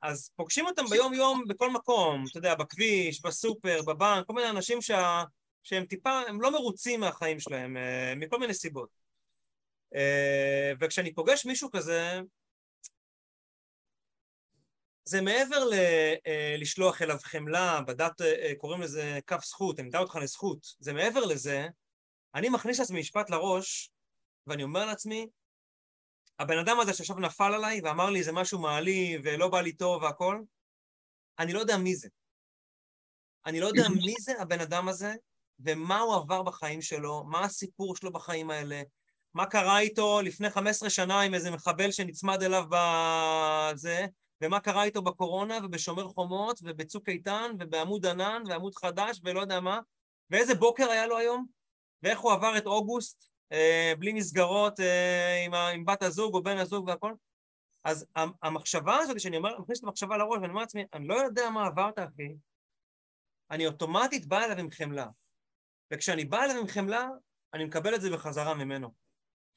אז 0.02 0.30
פוגשים 0.36 0.66
אותם 0.66 0.84
ביום-יום 0.90 1.44
בכל 1.48 1.70
מקום, 1.70 2.24
אתה 2.30 2.38
יודע, 2.38 2.54
בכביש, 2.54 3.22
בסופר, 3.22 3.80
בבנק, 3.86 4.26
כל 4.26 4.32
מיני 4.32 4.50
אנשים 4.50 4.82
שה... 4.82 5.22
שהם 5.62 5.84
טיפה, 5.84 6.20
הם 6.28 6.40
לא 6.40 6.52
מרוצים 6.52 7.00
מהחיים 7.00 7.40
שלהם, 7.40 7.76
אה, 7.76 8.14
מכל 8.16 8.38
מיני 8.38 8.54
סיבות. 8.54 8.88
אה, 9.94 10.72
וכשאני 10.80 11.14
פוגש 11.14 11.46
מישהו 11.46 11.70
כזה, 11.70 12.20
זה 15.04 15.20
מעבר 15.20 15.64
ל, 15.64 15.74
אה, 16.26 16.56
לשלוח 16.58 17.02
אליו 17.02 17.16
חמלה, 17.22 17.80
בדת 17.86 18.20
קוראים 18.58 18.80
לזה 18.80 19.18
כף 19.26 19.44
זכות, 19.44 19.78
אני 19.78 19.88
מדע 19.88 19.98
אותך 19.98 20.16
לזכות, 20.22 20.66
זה 20.78 20.92
מעבר 20.92 21.24
לזה, 21.24 21.66
אני 22.34 22.48
מכניס 22.48 22.78
לעצמי 22.78 23.00
משפט 23.00 23.30
לראש, 23.30 23.90
ואני 24.46 24.62
אומר 24.62 24.86
לעצמי, 24.86 25.26
הבן 26.38 26.58
אדם 26.58 26.80
הזה 26.80 26.94
שעכשיו 26.94 27.16
נפל 27.16 27.54
עליי 27.54 27.80
ואמר 27.84 28.10
לי 28.10 28.22
זה 28.22 28.32
משהו 28.32 28.58
מעליב 28.58 29.20
ולא 29.24 29.48
בא 29.48 29.60
לי 29.60 29.72
טוב 29.72 30.02
והכל, 30.02 30.40
אני 31.38 31.52
לא 31.52 31.60
יודע 31.60 31.76
מי 31.76 31.94
זה. 31.94 32.08
אני 33.46 33.60
לא 33.60 33.66
יודע 33.66 33.82
מי 34.06 34.14
זה 34.20 34.32
הבן 34.40 34.60
אדם 34.60 34.88
הזה 34.88 35.14
ומה 35.64 36.00
הוא 36.00 36.14
עבר 36.14 36.42
בחיים 36.42 36.82
שלו, 36.82 37.24
מה 37.24 37.44
הסיפור 37.44 37.96
שלו 37.96 38.12
בחיים 38.12 38.50
האלה, 38.50 38.82
מה 39.34 39.46
קרה 39.46 39.78
איתו 39.78 40.20
לפני 40.20 40.50
15 40.50 40.90
שנה 40.90 41.20
עם 41.20 41.34
איזה 41.34 41.50
מחבל 41.50 41.90
שנצמד 41.90 42.42
אליו 42.42 42.64
בזה, 42.70 44.06
ומה 44.40 44.60
קרה 44.60 44.84
איתו 44.84 45.02
בקורונה 45.02 45.58
ובשומר 45.64 46.08
חומות 46.08 46.60
ובצוק 46.62 47.08
איתן 47.08 47.50
ובעמוד 47.58 48.06
ענן 48.06 48.42
ועמוד 48.48 48.74
חדש 48.74 49.20
ולא 49.24 49.40
יודע 49.40 49.60
מה, 49.60 49.80
ואיזה 50.30 50.54
בוקר 50.54 50.90
היה 50.90 51.06
לו 51.06 51.18
היום, 51.18 51.46
ואיך 52.02 52.20
הוא 52.20 52.32
עבר 52.32 52.58
את 52.58 52.66
אוגוסט 52.66 53.30
אה, 53.52 53.92
בלי 53.98 54.12
מסגרות 54.12 54.80
אה, 54.80 55.44
עם, 55.44 55.54
עם 55.54 55.84
בת 55.84 56.02
הזוג 56.02 56.34
או 56.34 56.42
בן 56.42 56.58
הזוג 56.58 56.88
והכל. 56.88 57.12
אז 57.84 58.06
המחשבה 58.42 58.96
הזאת, 58.96 59.20
שאני 59.20 59.36
אומר, 59.36 59.58
מכניס 59.58 59.78
את 59.78 59.84
המחשבה 59.84 60.16
לראש 60.16 60.38
ואני 60.38 60.48
אומר 60.48 60.60
לעצמי, 60.60 60.84
אני 60.92 61.08
לא 61.08 61.14
יודע 61.14 61.50
מה 61.50 61.66
עברת, 61.66 61.98
אחי, 61.98 62.34
אני 63.50 63.66
אוטומטית 63.66 64.26
בא 64.26 64.44
אליו 64.44 64.58
עם 64.58 64.70
חמלה. 64.70 65.06
וכשאני 65.92 66.24
בא 66.24 66.44
אליו 66.44 66.56
עם 66.60 66.66
חמלה, 66.66 67.08
אני 67.54 67.64
מקבל 67.64 67.94
את 67.94 68.00
זה 68.00 68.10
בחזרה 68.10 68.54
ממנו. 68.54 68.90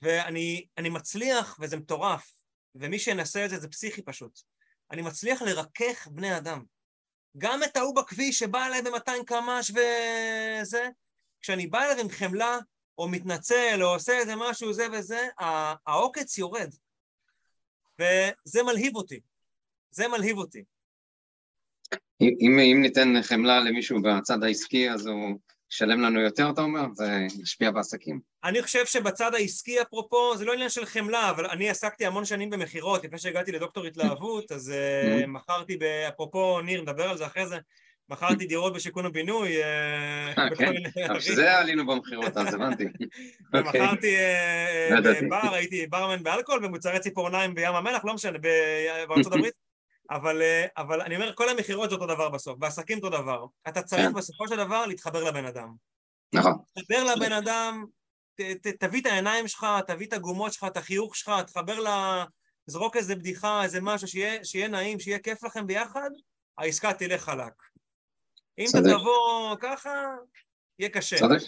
ואני 0.02 0.89
מצליח, 0.91 1.58
וזה 1.62 1.78
מטורף, 1.78 2.32
ומי 2.76 3.00
שינסה 3.00 3.46
את 3.46 3.50
זה 3.50 3.60
זה 3.60 3.67
פסיכי 3.67 4.02
פשוט. 4.02 4.39
אני 4.91 5.02
מצליח 5.02 5.41
לרכך 5.41 6.08
בני 6.12 6.38
אדם. 6.38 6.63
גם 7.38 7.63
את 7.63 7.78
ההוא 7.78 7.96
בכביש 7.96 8.39
שבא 8.39 8.65
אליי 8.65 8.82
ב-200 8.82 9.24
קמ"ש 9.26 9.72
וזה, 9.72 10.89
כשאני 11.41 11.67
בא 11.67 11.84
אליו 11.84 12.00
עם 12.00 12.10
חמלה, 12.10 12.58
או 12.98 13.10
מתנצל, 13.10 13.80
או 13.82 13.93
עושה 13.93 14.17
איזה 14.17 14.34
משהו, 14.36 14.74
זה 14.74 14.88
וזה, 14.93 15.28
העוקץ 15.88 16.38
יורד. 16.38 16.69
וזה 18.00 18.63
מלהיב 18.63 18.96
אותי. 18.96 19.19
זה 19.91 20.08
מלהיב 20.08 20.38
אותי. 20.38 20.63
אם, 22.22 22.60
אם 22.60 22.82
ניתן 22.82 23.22
חמלה 23.22 23.60
למישהו 23.60 24.02
בצד 24.02 24.43
העסקי, 24.43 24.91
אז 24.91 25.06
הוא 25.06 25.39
ישלם 25.74 26.02
לנו 26.02 26.20
יותר, 26.20 26.50
אתה 26.54 26.62
אומר? 26.62 26.86
זה 26.94 27.28
ישפיע 27.42 27.72
בעסקים. 27.72 28.20
אני 28.44 28.62
חושב 28.62 28.86
שבצד 28.86 29.34
העסקי, 29.34 29.82
אפרופו, 29.82 30.38
זה 30.38 30.46
לא 30.46 30.54
עניין 30.54 30.70
של 30.70 30.86
חמלה, 30.86 31.30
אבל 31.30 31.46
אני 31.46 31.70
עסקתי 31.70 32.06
המון 32.06 32.26
שנים 32.26 32.50
במכירות, 32.50 33.04
לפני 33.04 33.18
שהגעתי 33.20 33.52
לדוקטור 33.52 33.86
התלהבות, 33.86 34.52
אז 34.52 34.74
uh, 35.24 35.28
מכרתי, 35.28 35.80
אפרופו, 36.08 36.62
ניר, 36.62 36.82
נדבר 36.82 37.10
על 37.10 37.18
זה 37.18 37.26
אחרי 37.26 37.48
זה, 37.48 37.58
מכרתי 38.10 38.46
דירות 38.46 38.74
בשיכון 38.74 39.06
ובינוי. 39.06 39.64
אה, 39.64 40.50
כן, 40.58 40.74
בשביל 41.16 41.36
זה 41.36 41.58
עלינו 41.58 41.86
במכירות, 41.88 42.38
אז 42.38 42.54
הבנתי. 42.54 42.86
ומכרתי 43.54 44.16
אוקיי. 44.98 45.30
בר, 45.30 45.54
הייתי 45.54 45.88
ברמן 45.88 46.24
באלכוהול 46.24 46.66
ומוצרי 46.66 47.00
ציפורניים 47.00 47.56
בים 47.56 47.76
המלח, 47.76 48.06
לא 48.06 48.14
משנה, 48.14 48.38
בארצות 49.08 49.34
הברית. 49.34 49.73
אבל, 50.10 50.42
אבל 50.78 51.02
אני 51.02 51.16
אומר, 51.16 51.34
כל 51.36 51.50
המכירות 51.50 51.89
זה 51.89 51.96
אותו 51.96 52.08
דבר 52.08 52.30
בסוף, 52.30 52.58
בעסקים 52.58 52.98
אותו 52.98 53.10
דבר. 53.10 53.46
אתה 53.68 53.82
צריך 53.82 54.02
כן. 54.02 54.13
בסופו 54.13 54.48
של 54.48 54.56
דבר 54.56 54.86
להתחבר 54.86 55.24
לבן 55.24 55.46
אדם. 55.46 55.74
נכון. 56.34 56.54
תחבר 56.76 57.04
לבן 57.04 57.32
אדם, 57.32 57.86
ת, 58.36 58.42
ת, 58.42 58.68
תביא 58.68 59.02
את 59.02 59.06
העיניים 59.06 59.48
שלך, 59.48 59.68
תביא 59.88 60.08
את 60.08 60.13
הגומות 60.13 60.54
שלך, 60.54 60.63
את 60.63 60.78
החיוך 60.78 61.16
שלך, 61.16 61.32
תחבר 61.48 61.80
ל... 61.80 61.88
זרוק 62.66 62.98
איזה 62.98 63.16
בדיחה, 63.16 63.63
איזה 63.63 63.82
משהו, 63.82 64.08
שיהיה, 64.08 64.46
שיהיה 64.46 64.68
נעים, 64.68 65.00
שיהיה 65.00 65.20
כיף 65.20 65.44
לכם 65.44 65.68
ביחד, 65.68 66.10
העסקה 66.58 66.94
תלך 66.94 67.22
חלק. 67.22 67.54
אם 68.58 68.66
אתה 68.70 68.78
תבוא 68.78 69.56
ככה, 69.62 69.89
יהיה 70.80 70.89
קשה. 70.89 71.18
צודק. 71.20 71.42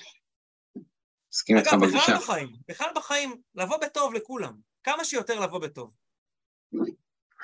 מסכים 1.34 1.58
איתך 1.58 1.74
בגישה. 1.74 1.98
אגב, 1.98 1.98
בכלל 1.98 2.18
בחיים, 2.18 2.56
בכלל 2.68 2.90
בחיים, 2.96 3.42
לבוא 3.56 3.78
בטוב 3.78 4.14
לכולם. 4.14 4.54
כמה 4.84 5.06
שיותר 5.06 5.40
לבוא 5.40 5.60
בטוב. 5.60 5.92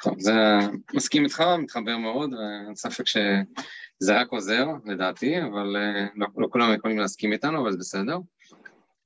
טוב, 0.03 0.19
זה 0.19 0.33
מסכים 0.93 1.23
איתך, 1.23 1.43
מתחבר 1.59 1.97
מאוד, 1.97 2.33
ואין 2.33 2.75
ספק 2.75 3.07
שזה 3.07 4.19
רק 4.21 4.31
עוזר, 4.31 4.65
לדעתי, 4.85 5.35
אבל 5.41 5.75
אה, 5.75 6.05
לא, 6.15 6.27
לא 6.37 6.47
כולם 6.51 6.75
יכולים 6.75 6.99
להסכים 6.99 7.33
איתנו, 7.33 7.61
אבל 7.61 7.71
זה 7.71 7.77
בסדר. 7.77 8.17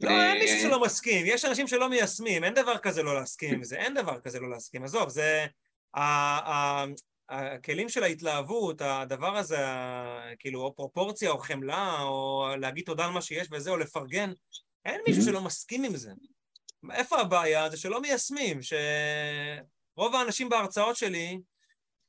לא, 0.02 0.10
אין 0.10 0.38
מישהו 0.38 0.60
שלא 0.60 0.82
מסכים, 0.82 1.26
יש 1.26 1.46
אנשים 1.46 1.68
שלא 1.68 1.90
מיישמים, 1.90 2.44
אין 2.44 2.54
דבר 2.54 2.78
כזה 2.78 3.04
לא 3.04 3.16
להסכים 3.16 3.54
עם 3.54 3.64
זה, 3.64 3.76
אין 3.76 3.94
דבר 3.94 4.20
כזה 4.20 4.40
לא 4.40 4.50
להסכים. 4.50 4.84
עזוב, 4.84 5.10
זה... 5.10 5.46
הכלים 7.30 7.90
של 7.90 8.04
ההתלהבות, 8.04 8.82
הדבר 8.82 9.38
הזה, 9.38 9.58
כאילו, 10.40 10.62
או 10.62 10.76
פרופורציה, 10.76 11.32
או 11.32 11.38
חמלה, 11.38 12.02
או 12.02 12.48
להגיד 12.60 12.86
תודה 12.86 13.06
על 13.06 13.12
מה 13.12 13.22
שיש 13.22 13.48
וזה, 13.52 13.72
או 13.72 13.78
לפרגן, 13.78 14.32
אין 14.86 15.02
מישהו 15.08 15.24
שלא 15.24 15.42
מסכים 15.42 15.84
עם 15.84 15.96
זה. 15.96 16.12
איפה 16.92 17.22
הבעיה? 17.22 17.70
זה 17.70 17.78
שלא 17.78 18.02
מיישמים, 18.02 18.60
שרוב 19.96 20.16
האנשים 20.16 20.50
בהרצאות 20.50 20.96
שלי 20.96 21.40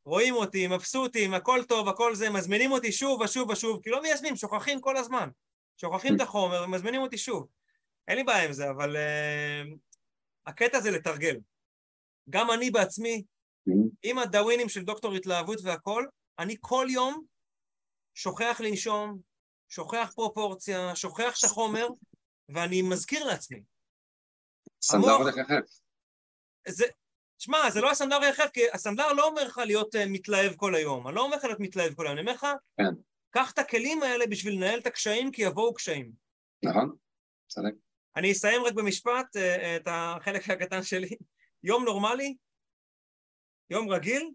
רואים 0.05 0.35
אותי, 0.35 0.66
מבסוטים, 0.66 1.35
הכל 1.35 1.61
טוב, 1.68 1.88
הכל 1.88 2.14
זה, 2.14 2.31
מזמינים 2.31 2.72
אותי 2.72 2.92
שוב 2.92 3.20
ושוב 3.20 3.51
ושוב, 3.51 3.83
כי 3.83 3.90
לא 3.90 4.03
מיישמים, 4.03 4.37
שוכחים 4.37 4.81
כל 4.81 4.96
הזמן. 4.96 5.29
שוכחים 5.77 6.16
את 6.16 6.20
החומר 6.20 6.62
ומזמינים 6.64 7.01
אותי 7.01 7.18
שוב. 7.18 7.49
אין 8.09 8.16
לי 8.16 8.25
בעיה 8.25 8.44
עם 8.44 8.53
זה, 8.53 8.70
אבל 8.70 8.96
uh, 8.96 9.77
הקטע 10.46 10.81
זה 10.81 10.90
לתרגל. 10.90 11.37
גם 12.31 12.51
אני 12.51 12.70
בעצמי 12.70 13.22
עם 14.03 14.18
הדאווינים 14.18 14.68
של 14.68 14.85
דוקטור 14.85 15.14
התלהבות 15.14 15.59
והכל, 15.62 16.07
אני 16.38 16.57
כל 16.61 16.87
יום 16.90 17.25
שוכח 18.14 18.61
לנשום, 18.64 19.18
שוכח 19.68 20.12
פרופורציה, 20.14 20.96
שוכח 20.96 21.38
את 21.38 21.44
החומר, 21.44 21.87
ואני 22.49 22.83
מזכיר 22.83 23.25
לעצמי. 23.25 23.62
סנדלר 24.83 25.29
יחף. 25.29 25.81
זה, 26.68 26.85
שמע, 27.38 27.70
זה 27.70 27.81
לא 27.81 27.90
הסנדלר 27.90 28.22
היחף, 28.22 28.51
כי 28.53 28.61
הסנדלר 28.72 29.12
לא 29.12 29.27
אומר 29.27 29.44
לך 29.44 29.61
להיות 29.66 29.94
uh, 29.94 29.99
מתלהב 30.07 30.55
כל 30.57 30.75
היום. 30.75 31.09
אני 31.09 31.16
לא 31.16 31.20
אומר 31.20 31.37
לך 31.37 31.44
להיות 31.44 31.61
מתלהב 31.61 31.94
כל 31.94 32.07
היום, 32.07 32.18
אני 32.18 32.20
אומר 32.20 32.33
לך, 32.33 32.46
כן. 32.77 33.01
קח 33.31 33.53
את 33.53 33.59
הכלים 33.59 34.03
האלה 34.03 34.27
בשביל 34.27 34.55
לנהל 34.55 34.79
את 34.79 34.87
הקשיים, 34.87 35.33
כי 35.33 35.42
יבואו 35.42 35.75
קשיים. 35.75 36.12
נכון, 36.62 36.96
צודק. 37.49 37.72
אני 38.16 38.33
אסיים 38.33 38.62
רק 38.62 38.72
במשפט 38.72 39.37
uh, 39.37 39.40
את 39.77 39.88
החלק 39.90 40.51
הקטן 40.51 40.83
שלי. 40.83 41.09
יום 41.62 41.85
נורמלי 41.85 42.35
יום 43.70 43.88
רגיל 43.88 44.31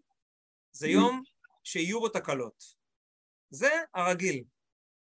זה 0.72 0.88
יום 0.88 1.22
שיהיו 1.64 2.00
בו 2.00 2.10
תקלות. 2.10 2.64
זה 3.50 3.70
הרגיל. 3.94 4.44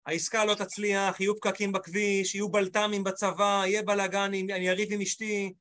העסקה 0.06 0.46
לא 0.46 0.56
תצליח, 0.56 1.20
יהיו 1.20 1.36
פקקים 1.36 1.72
בכביש, 1.72 2.36
יהיו 2.36 2.50
בלת"מים 2.50 3.04
בצבא, 3.04 3.64
יהיה 3.66 3.84
בלאגן, 3.84 4.32
אני 4.34 4.70
אריב 4.70 4.94
עם 4.94 5.02
אשתי. 5.02 5.54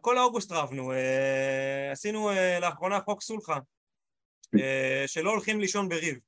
כל 0.00 0.18
האוגוסט 0.18 0.52
רבנו. 0.52 0.92
אה, 0.92 1.92
עשינו 1.92 2.30
אה, 2.30 2.60
לאחרונה 2.60 3.00
חוק 3.00 3.22
סולחה, 3.22 3.58
אה, 4.60 5.04
שלא 5.06 5.30
הולכים 5.30 5.60
לישון 5.60 5.88
בריב. 5.88 6.18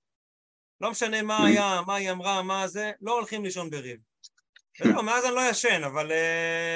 לא 0.80 0.90
משנה 0.90 1.22
מה 1.22 1.46
היה, 1.46 1.80
מה 1.86 1.94
היא 1.94 2.10
אמרה, 2.10 2.42
מה 2.42 2.68
זה, 2.68 2.92
לא 3.00 3.14
הולכים 3.14 3.44
לישון 3.44 3.70
בריב. 3.70 3.96
וזהו, 4.80 5.02
מאז 5.02 5.24
אני 5.24 5.34
לא 5.34 5.40
ישן, 5.50 5.84
אבל 5.84 6.12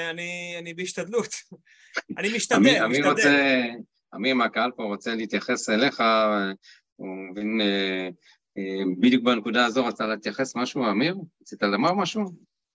אני, 0.09 0.55
אני 0.59 0.73
בהשתדלות. 0.73 1.27
אני 2.17 2.35
משתדל, 2.35 2.85
משתדל. 2.85 3.69
אמיר 4.15 4.35
מהקהל 4.35 4.71
פה 4.71 4.83
רוצה 4.83 5.15
להתייחס 5.15 5.69
אליך, 5.69 6.03
הוא 6.95 7.07
מבין 7.31 7.61
בדיוק 8.99 9.23
בנקודה 9.23 9.65
הזו 9.65 9.85
רצה 9.85 10.07
להתייחס 10.07 10.55
משהו, 10.55 10.83
אמיר? 10.91 11.15
רצית 11.41 11.63
לומר 11.63 11.93
משהו? 11.93 12.23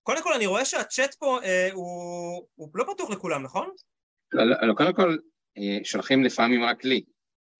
קודם 0.04 0.22
כל 0.22 0.32
אני 0.32 0.46
רואה 0.46 0.64
שהצ'אט 0.64 1.14
פה 1.14 1.38
אה, 1.44 1.68
הוא, 1.72 2.46
הוא 2.54 2.68
לא 2.74 2.84
פתוח 2.94 3.10
לכולם, 3.10 3.42
נכון? 3.42 3.70
לא, 4.34 4.66
לא, 4.68 4.74
קודם 4.74 4.92
כל 4.92 5.16
שולחים 5.84 6.24
לפעמים 6.24 6.64
רק 6.64 6.84
לי. 6.84 7.04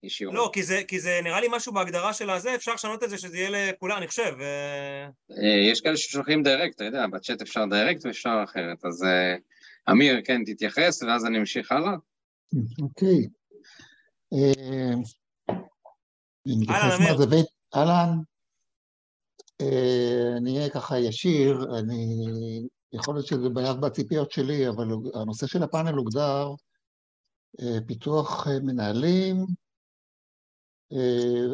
ישירות. 0.03 0.35
לא, 0.35 0.49
כי 0.53 0.63
זה, 0.63 0.81
כי 0.87 0.99
זה 0.99 1.19
נראה 1.23 1.41
לי 1.41 1.47
משהו 1.51 1.73
בהגדרה 1.73 2.13
של 2.13 2.29
הזה, 2.29 2.55
אפשר 2.55 2.73
לשנות 2.73 3.03
את 3.03 3.09
זה 3.09 3.17
שזה 3.17 3.37
יהיה 3.37 3.49
לכולם, 3.71 3.97
אני 3.97 4.07
חושב. 4.07 4.33
יש 5.71 5.81
כאלה 5.81 5.97
ששולחים 5.97 6.43
דירקט, 6.43 6.75
אתה 6.75 6.83
יודע, 6.83 7.07
בצ'אט 7.07 7.41
אפשר 7.41 7.65
דירקט 7.69 8.05
ואפשר 8.05 8.41
אחרת. 8.43 8.85
אז 8.85 9.05
אמיר, 9.91 10.21
כן, 10.25 10.43
תתייחס, 10.45 11.03
ואז 11.03 11.25
אני 11.25 11.37
אמשיך 11.37 11.71
הלאה. 11.71 11.93
אוקיי. 12.81 13.27
אה, 14.33 14.93
אהלן, 17.75 18.17
אה, 19.61 20.37
אני 20.37 20.57
אהיה 20.57 20.69
ככה 20.69 20.99
ישיר, 20.99 21.65
אני, 21.79 22.05
יכול 22.93 23.15
להיות 23.15 23.27
שזה 23.27 23.49
בעיה 23.49 23.73
בציפיות 23.73 24.31
שלי, 24.31 24.69
אבל 24.69 24.87
הנושא 25.13 25.47
של 25.47 25.63
הפאנל 25.63 25.93
הוגדר 25.93 26.47
אה, 27.61 27.77
פיתוח 27.87 28.47
מנהלים, 28.47 29.45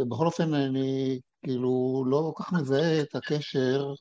ובכל 0.02 0.26
אופן 0.26 0.54
אני 0.54 1.20
כאילו 1.44 2.04
לא 2.08 2.32
כל 2.36 2.44
כך 2.44 2.54
מזהה 2.54 3.02
את 3.02 3.16
הקשר 3.16 3.94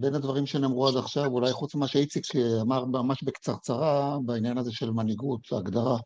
בין 0.00 0.14
הדברים 0.14 0.46
שנאמרו 0.46 0.88
עד 0.88 0.96
עכשיו, 0.96 1.26
אולי 1.26 1.52
חוץ 1.52 1.74
ממה 1.74 1.88
שאיציק 1.88 2.24
אמר 2.60 2.84
ממש 2.84 3.22
בקצרצרה, 3.22 4.18
בעניין 4.24 4.58
הזה 4.58 4.72
של 4.72 4.90
מנהיגות, 4.90 5.40
הגדרה. 5.52 5.98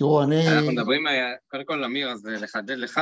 תראו, 0.00 0.22
אני... 0.22 0.48
אנחנו 0.48 0.72
מדברים, 0.72 1.04
קודם 1.50 1.64
כל, 1.64 1.84
אמיר, 1.84 2.10
אז 2.10 2.26
לחדד 2.26 2.76
לך, 2.76 3.00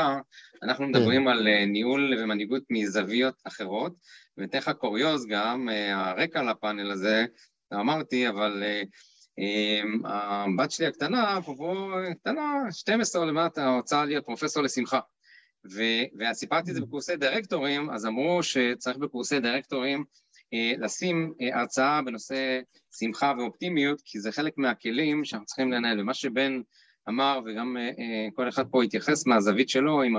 אנחנו 0.62 0.84
כן. 0.84 0.90
מדברים 0.90 1.28
על 1.28 1.48
אה, 1.48 1.66
ניהול 1.66 2.14
ומנהיגות 2.18 2.62
מזוויות 2.70 3.34
אחרות, 3.44 3.92
ואתן 4.38 4.58
לך 4.58 4.70
קוריוז 4.78 5.26
גם, 5.26 5.68
אה, 5.68 6.10
הרקע 6.10 6.42
לפאנל 6.42 6.90
הזה, 6.90 7.26
אמרתי, 7.74 8.28
אבל 8.28 8.62
אה, 9.38 9.82
הבת 10.04 10.70
שלי 10.70 10.86
הקטנה, 10.86 11.38
אפרופו 11.38 11.90
קטנה, 12.20 12.62
12 12.70 13.24
למטה, 13.26 13.68
רוצה 13.68 14.04
להיות 14.04 14.24
פרופסור 14.24 14.62
לשמחה. 14.62 15.00
וסיפרתי 16.18 16.70
את 16.70 16.74
זה 16.74 16.80
בקורסי 16.80 17.16
דירקטורים, 17.16 17.90
אז 17.90 18.06
אמרו 18.06 18.42
שצריך 18.42 18.96
בקורסי 18.96 19.40
דירקטורים 19.40 20.04
לשים 20.78 21.32
הרצאה 21.54 22.02
בנושא 22.02 22.60
שמחה 22.98 23.32
ואופטימיות, 23.38 24.02
כי 24.04 24.20
זה 24.20 24.32
חלק 24.32 24.52
מהכלים 24.56 25.24
שאנחנו 25.24 25.46
צריכים 25.46 25.72
לנהל, 25.72 26.00
ומה 26.00 26.14
שבן 26.14 26.60
אמר, 27.08 27.40
וגם 27.46 27.76
אה, 27.76 27.82
אה, 27.82 28.28
כל 28.34 28.48
אחד 28.48 28.66
פה 28.70 28.82
התייחס 28.82 29.26
מהזווית 29.26 29.68
שלו 29.68 30.02
עם 30.02 30.14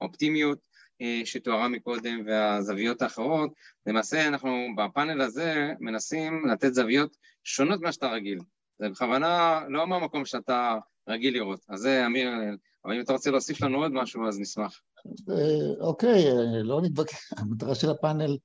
האופטימיות 0.00 0.58
אה, 1.02 1.20
שתוארה 1.24 1.68
מקודם 1.68 2.22
והזוויות 2.26 3.02
האחרות, 3.02 3.50
למעשה 3.86 4.28
אנחנו 4.28 4.66
בפאנל 4.76 5.20
הזה 5.20 5.72
מנסים 5.80 6.48
לתת 6.48 6.74
זוויות 6.74 7.16
שונות 7.44 7.80
ממה 7.80 7.92
שאתה 7.92 8.08
רגיל. 8.08 8.38
זה 8.78 8.88
בכוונה 8.88 9.60
לא 9.68 9.86
מהמקום 9.86 10.24
שאתה 10.24 10.74
רגיל 11.08 11.34
לראות. 11.34 11.60
אז 11.68 11.80
זה 11.80 12.06
אמיר, 12.06 12.30
אבל 12.84 12.94
אם 12.94 13.00
אתה 13.00 13.12
רוצה 13.12 13.30
להוסיף 13.30 13.60
לנו 13.60 13.82
עוד 13.82 13.92
משהו, 13.92 14.28
אז 14.28 14.40
נשמח. 14.40 14.80
אוקיי, 15.80 16.24
לא 16.62 16.80
נתווכח, 16.82 17.18
המטרה 17.38 17.74
של 17.74 17.90
הפאנל 17.90 18.36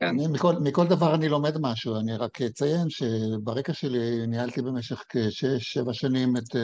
כן. 0.00 0.06
אני, 0.06 0.26
מכל, 0.26 0.54
מכל 0.60 0.86
דבר 0.86 1.14
אני 1.14 1.28
לומד 1.28 1.54
משהו, 1.60 1.96
אני 1.96 2.16
רק 2.16 2.42
אציין 2.42 2.90
שברקע 2.90 3.72
שלי 3.72 4.26
ניהלתי 4.26 4.62
במשך 4.62 5.04
כשש-שבע 5.08 5.92
שנים 5.92 6.36
את 6.36 6.56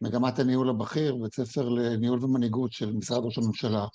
מגמת 0.00 0.38
הניהול 0.38 0.70
הבכיר, 0.70 1.16
בית 1.16 1.34
ספר 1.34 1.68
לניהול 1.68 2.24
ומנהיגות 2.24 2.72
של 2.72 2.92
משרד 2.92 3.24
ראש 3.24 3.38
הממשלה. 3.38 3.86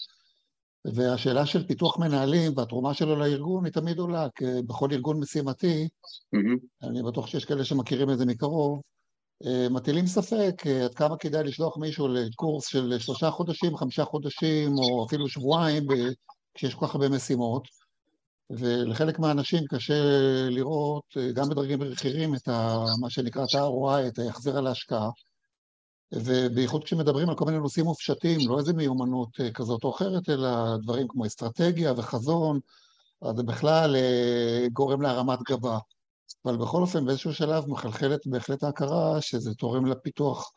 והשאלה 0.85 1.45
של 1.45 1.67
פיתוח 1.67 1.97
מנהלים 1.97 2.51
והתרומה 2.55 2.93
שלו 2.93 3.15
לארגון 3.15 3.65
היא 3.65 3.73
תמיד 3.73 3.99
עולה, 3.99 4.27
כי 4.35 4.45
בכל 4.67 4.87
ארגון 4.91 5.19
משימתי, 5.19 5.87
mm-hmm. 6.35 6.87
אני 6.87 7.03
בטוח 7.03 7.27
שיש 7.27 7.45
כאלה 7.45 7.65
שמכירים 7.65 8.09
את 8.09 8.17
זה 8.17 8.25
מקרוב, 8.25 8.81
אה, 9.45 9.69
מטילים 9.69 10.07
ספק 10.07 10.63
אה, 10.67 10.85
עד 10.85 10.93
כמה 10.93 11.17
כדאי 11.17 11.43
לשלוח 11.43 11.77
מישהו 11.77 12.07
לקורס 12.07 12.67
של 12.67 12.99
שלושה 12.99 13.31
חודשים, 13.31 13.77
חמישה 13.77 14.05
חודשים, 14.05 14.71
או 14.77 15.05
אפילו 15.05 15.29
שבועיים, 15.29 15.83
כשיש 16.53 16.75
כל 16.75 16.87
כך 16.87 16.95
הרבה 16.95 17.09
משימות. 17.09 17.67
ולחלק 18.49 19.19
מהאנשים 19.19 19.63
קשה 19.69 19.93
לראות, 20.49 21.03
אה, 21.17 21.31
גם 21.31 21.49
בדרגים 21.49 21.79
בכירים, 21.79 22.35
את 22.35 22.47
ה, 22.47 22.83
מה 23.01 23.09
שנקרא 23.09 23.43
את 23.43 23.55
ה-ROI, 23.55 24.07
את 24.07 24.19
ההחזר 24.19 24.57
על 24.57 24.67
ההשקעה. 24.67 25.09
ובייחוד 26.15 26.83
כשמדברים 26.83 27.29
על 27.29 27.35
כל 27.35 27.45
מיני 27.45 27.57
נושאים 27.57 27.85
מופשטים, 27.85 28.49
לא 28.49 28.59
איזה 28.59 28.73
מיומנות 28.73 29.39
אה, 29.39 29.51
כזאת 29.51 29.83
או 29.83 29.95
אחרת, 29.95 30.29
אלא 30.29 30.77
דברים 30.77 31.07
כמו 31.07 31.25
אסטרטגיה 31.25 31.93
וחזון, 31.97 32.59
אז 33.21 33.35
זה 33.35 33.43
בכלל 33.43 33.95
אה, 33.95 34.67
גורם 34.73 35.01
להרמת 35.01 35.39
גבה. 35.49 35.77
אבל 36.45 36.57
בכל 36.57 36.81
אופן, 36.81 37.05
באיזשהו 37.05 37.33
שלב 37.33 37.69
מחלחלת 37.69 38.27
בהחלט 38.27 38.63
ההכרה 38.63 39.21
שזה 39.21 39.55
תורם 39.55 39.85
לפיתוח 39.85 40.51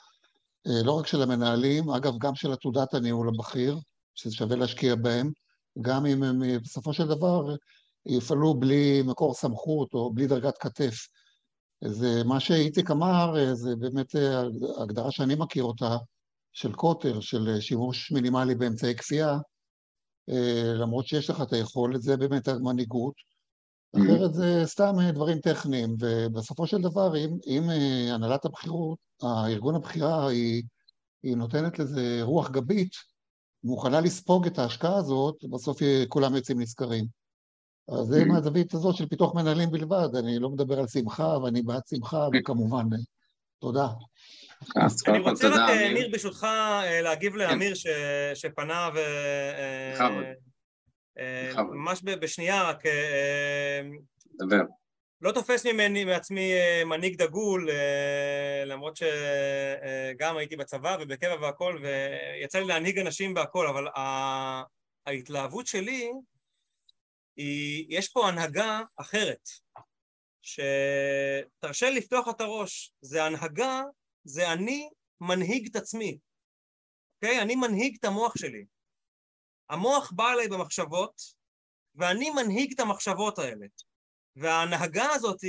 אה, 0.67 0.83
לא 0.85 0.93
רק 0.93 1.07
של 1.07 1.23
המנהלים, 1.23 1.91
אגב, 1.91 2.13
גם 2.19 2.35
של 2.35 2.53
עתודת 2.53 2.95
הניהול 2.95 3.29
הבכיר, 3.29 3.79
שזה 4.15 4.35
שווה 4.35 4.57
להשקיע 4.57 4.95
בהם, 4.95 5.31
גם 5.81 6.07
אם 6.07 6.23
הם 6.23 6.43
בסופו 6.63 6.93
של 6.93 7.07
דבר 7.07 7.55
יפעלו 8.07 8.55
בלי 8.55 9.03
מקור 9.03 9.35
סמכות 9.35 9.95
או 9.95 10.13
בלי 10.15 10.27
דרגת 10.27 10.59
כתף. 10.59 10.95
זה 11.85 12.25
מה 12.25 12.41
שאיציק 12.41 12.91
אמר, 12.91 13.55
זה 13.55 13.77
באמת 13.77 14.15
הגדרה 14.79 15.11
שאני 15.11 15.35
מכיר 15.35 15.65
אותה, 15.65 15.97
של 16.53 16.73
קוטר, 16.73 17.21
של 17.21 17.61
שימוש 17.61 18.13
מינימלי 18.13 18.55
באמצעי 18.55 18.95
כפייה, 18.95 19.39
למרות 20.75 21.07
שיש 21.07 21.31
לך 21.31 21.43
את 21.43 21.53
היכולת, 21.53 22.03
זה 22.03 22.17
באמת 22.17 22.49
המנהיגות. 22.49 23.15
אחרת 23.97 24.35
זה 24.35 24.63
סתם 24.65 24.93
דברים 25.15 25.39
טכניים, 25.41 25.97
ובסופו 26.01 26.67
של 26.67 26.83
דבר, 26.83 27.17
אם, 27.17 27.31
אם 27.47 27.63
הנהלת 28.11 28.45
הבחירות, 28.45 28.99
הארגון 29.23 29.75
הבחירה, 29.75 30.29
היא, 30.29 30.63
היא 31.23 31.37
נותנת 31.37 31.79
לזה 31.79 32.19
רוח 32.23 32.51
גבית, 32.51 32.93
מוכנה 33.65 34.01
לספוג 34.01 34.47
את 34.47 34.59
ההשקעה 34.59 34.97
הזאת, 34.97 35.35
בסוף 35.51 35.79
כולם 36.09 36.37
יוצאים 36.37 36.61
נשכרים. 36.61 37.07
אז 37.89 38.07
זה 38.07 38.25
מהזווית 38.25 38.75
הזאת 38.75 38.97
של 38.97 39.09
פיתוח 39.09 39.35
מנהלים 39.35 39.71
בלבד, 39.71 40.09
אני 40.19 40.39
לא 40.39 40.51
מדבר 40.51 40.79
על 40.79 40.87
שמחה, 40.87 41.39
ואני 41.39 41.63
בעד 41.63 41.83
שמחה, 41.91 42.29
וכמובן, 42.33 42.87
תודה. 43.61 43.87
אני 45.09 45.19
רוצה 45.19 45.49
רק, 45.49 45.71
אה, 45.71 45.93
ניר, 45.93 46.09
ברשותך, 46.13 46.45
אה, 46.45 47.01
להגיב 47.03 47.33
כן. 47.33 47.39
לאמיר 47.39 47.75
שפנה 48.35 48.91
ו... 48.95 48.99
אה, 51.19 51.63
ממש 51.63 52.03
בשנייה, 52.05 52.63
רק... 52.63 52.83
דבר. 54.39 54.63
לא 55.23 55.33
תופס 55.33 55.67
ממני 55.67 56.05
מעצמי 56.05 56.53
מנהיג 56.87 57.23
דגול, 57.23 57.69
למרות 58.67 58.97
שגם 58.97 60.37
הייתי 60.37 60.57
בצבא 60.57 60.97
ובקבע 61.01 61.43
והכל, 61.43 61.79
ויצא 61.83 62.59
לי 62.59 62.65
להנהיג 62.65 62.99
אנשים 62.99 63.35
והכל, 63.37 63.67
אבל 63.67 63.87
ההתלהבות 65.07 65.67
שלי 65.67 66.11
היא, 67.37 67.87
יש 67.89 68.09
פה 68.09 68.29
הנהגה 68.29 68.81
אחרת, 68.97 69.49
שתרשה 70.43 71.91
לפתוח 71.91 72.29
את 72.29 72.41
הראש, 72.41 72.93
זה 73.01 73.25
הנהגה, 73.25 73.83
זה 74.25 74.53
אני 74.53 74.89
מנהיג 75.21 75.69
את 75.71 75.77
עצמי, 75.77 76.19
אוקיי? 77.15 77.43
אני 77.43 77.57
מנהיג 77.57 77.97
את 78.01 78.05
המוח 78.05 78.37
שלי. 78.37 78.65
המוח 79.71 80.13
בא 80.13 80.33
אליי 80.33 80.49
במחשבות, 80.49 81.23
ואני 81.95 82.31
מנהיג 82.31 82.73
את 82.73 82.81
המחשבות 82.81 83.39
האלה. 83.39 83.67
וההנהגה 84.37 85.11
הזאת 85.11 85.41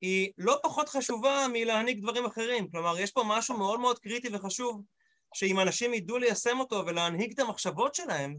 היא 0.00 0.32
לא 0.38 0.60
פחות 0.62 0.88
חשובה 0.88 1.46
מלהנהיג 1.52 2.00
דברים 2.00 2.26
אחרים. 2.26 2.70
כלומר, 2.70 2.98
יש 2.98 3.12
פה 3.12 3.24
משהו 3.26 3.58
מאוד 3.58 3.80
מאוד 3.80 3.98
קריטי 3.98 4.28
וחשוב, 4.32 4.82
שאם 5.34 5.60
אנשים 5.60 5.94
ידעו 5.94 6.18
ליישם 6.18 6.60
אותו 6.60 6.82
ולהנהיג 6.86 7.32
את 7.32 7.38
המחשבות 7.38 7.94
שלהם, 7.94 8.36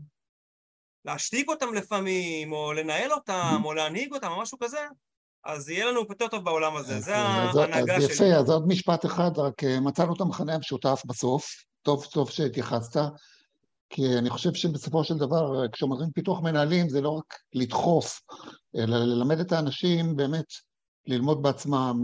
להשתיק 1.05 1.49
אותם 1.49 1.73
לפעמים, 1.73 2.51
או 2.51 2.73
לנהל 2.73 3.11
אותם, 3.11 3.61
או 3.63 3.73
להנהיג 3.73 4.13
אותם, 4.13 4.31
או 4.31 4.41
משהו 4.41 4.57
כזה, 4.59 4.87
אז 5.45 5.69
יהיה 5.69 5.85
לנו 5.85 5.99
יותר 6.09 6.27
טוב 6.27 6.43
בעולם 6.43 6.75
הזה, 6.75 6.99
זה 6.99 7.17
ההנהגה 7.17 7.95
שלי. 8.01 8.05
אז 8.05 8.11
יפה, 8.11 8.25
אז 8.25 8.49
עוד 8.49 8.67
משפט 8.67 9.05
אחד, 9.05 9.37
רק 9.37 9.63
אה, 9.63 9.79
מצאנו 9.79 10.13
את 10.13 10.21
המכנה 10.21 10.55
המשותף 10.55 11.01
בסוף, 11.05 11.63
טוב 11.81 12.05
טוב 12.05 12.29
שהתייחסת, 12.29 13.01
כי 13.89 14.17
אני 14.17 14.29
חושב 14.29 14.53
שבסופו 14.53 15.03
של 15.03 15.17
דבר, 15.17 15.63
אה, 15.63 15.69
כשאומרים 15.69 16.09
פיתוח 16.11 16.41
מנהלים, 16.41 16.89
זה 16.89 17.01
לא 17.01 17.09
רק 17.09 17.33
לדחוף, 17.53 18.21
אלא 18.75 18.97
ללמד 18.97 19.39
את 19.39 19.51
האנשים 19.51 20.15
באמת 20.15 20.45
ללמוד 21.07 21.41
בעצמם, 21.43 22.01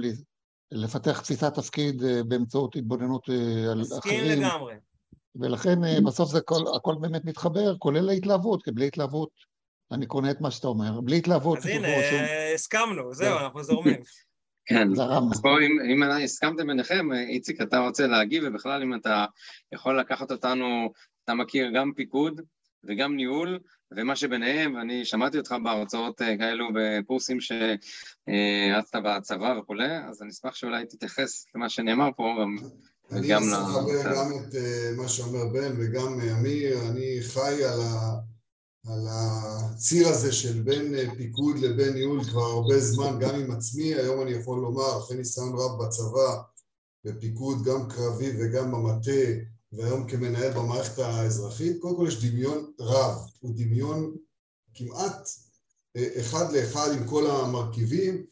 לפתח 0.71 1.21
תפיסת 1.21 1.53
תפקיד 1.53 2.03
אה, 2.03 2.23
באמצעות 2.23 2.75
התבוננות 2.75 3.29
על 3.29 3.81
אחרים. 3.81 3.81
מסכים 3.81 4.23
לגמרי. 4.25 4.73
ולכן 5.35 5.83
אה, 5.83 5.97
בסוף 6.05 6.31
זה 6.31 6.41
כל, 6.41 6.61
הכל 6.75 6.95
באמת 7.01 7.25
מתחבר, 7.25 7.77
כולל 7.77 8.09
ההתלהבות, 8.09 8.63
כי 8.63 8.71
בלי 8.71 8.87
התלהבות, 8.87 9.29
אני 9.91 10.05
קונה 10.05 10.31
את 10.31 10.41
מה 10.41 10.51
שאתה 10.51 10.67
אומר, 10.67 11.01
בלי 11.01 11.17
התלהבות... 11.17 11.57
אז 11.57 11.65
הנה, 11.65 11.87
הסכמנו, 12.53 13.13
זהו, 13.13 13.37
כן. 13.37 13.43
אנחנו 13.43 13.63
זורמים. 13.63 13.99
כן, 14.65 14.87
אז 15.31 15.41
פה 15.41 15.49
אם, 15.61 15.79
אם 15.93 16.03
הסכמתם 16.03 16.67
ביניכם, 16.67 17.13
איציק, 17.13 17.61
אתה 17.61 17.79
רוצה 17.79 18.07
להגיב, 18.07 18.43
ובכלל 18.47 18.81
אם 18.81 18.95
אתה 18.95 19.25
יכול 19.73 19.99
לקחת 19.99 20.31
אותנו, 20.31 20.91
אתה 21.23 21.33
מכיר 21.33 21.71
גם 21.75 21.91
פיקוד 21.95 22.41
וגם 22.83 23.15
ניהול, 23.15 23.59
ומה 23.91 24.15
שביניהם, 24.15 24.75
ואני 24.75 25.05
שמעתי 25.05 25.37
אותך 25.37 25.55
בהרצאות 25.63 26.21
אה, 26.21 26.37
כאלו 26.37 26.67
בקורסים 26.73 27.37
שהרצת 27.41 28.99
בצבא 29.03 29.55
וכולי, 29.59 29.97
אז 29.97 30.21
אני 30.21 30.29
אשמח 30.29 30.55
שאולי 30.55 30.85
תתייחס 30.85 31.45
למה 31.55 31.69
שנאמר 31.69 32.09
פה, 32.15 32.35
גם 32.41 32.55
אני 33.17 33.27
לחבר 33.27 34.15
גם 34.15 34.31
את 34.33 34.55
אה, 34.55 34.91
מה 34.97 35.07
שאומר 35.07 35.47
בן 35.47 35.75
וגם 35.77 36.21
אה, 36.21 36.39
אמיר, 36.39 36.89
אני 36.89 37.17
חי 37.21 37.63
על, 37.63 37.81
ה, 37.81 38.15
על 38.87 39.07
הציר 39.09 40.07
הזה 40.07 40.31
של 40.31 40.61
בין 40.61 40.95
אה, 40.95 41.15
פיקוד 41.17 41.57
לבין 41.57 41.93
ניהול 41.93 42.23
כבר 42.23 42.41
הרבה 42.41 42.79
זמן, 42.79 43.19
גם 43.19 43.35
עם 43.35 43.51
עצמי, 43.51 43.95
היום 43.95 44.21
אני 44.21 44.31
יכול 44.31 44.59
לומר, 44.59 44.97
אחרי 44.97 45.17
ניסיון 45.17 45.53
רב 45.55 45.83
בצבא, 45.83 46.41
בפיקוד 47.05 47.63
גם 47.63 47.89
קרבי 47.89 48.31
וגם 48.39 48.71
במטה, 48.71 49.21
והיום 49.73 50.07
כמנהל 50.07 50.53
במערכת 50.53 50.99
האזרחית, 50.99 51.81
קודם 51.81 51.95
כל 51.95 52.05
יש 52.07 52.25
דמיון 52.25 52.71
רב, 52.79 53.17
הוא 53.39 53.51
דמיון 53.55 54.15
כמעט 54.73 55.29
אחד 55.97 56.53
לאחד 56.53 56.91
עם 56.97 57.07
כל 57.07 57.27
המרכיבים, 57.27 58.25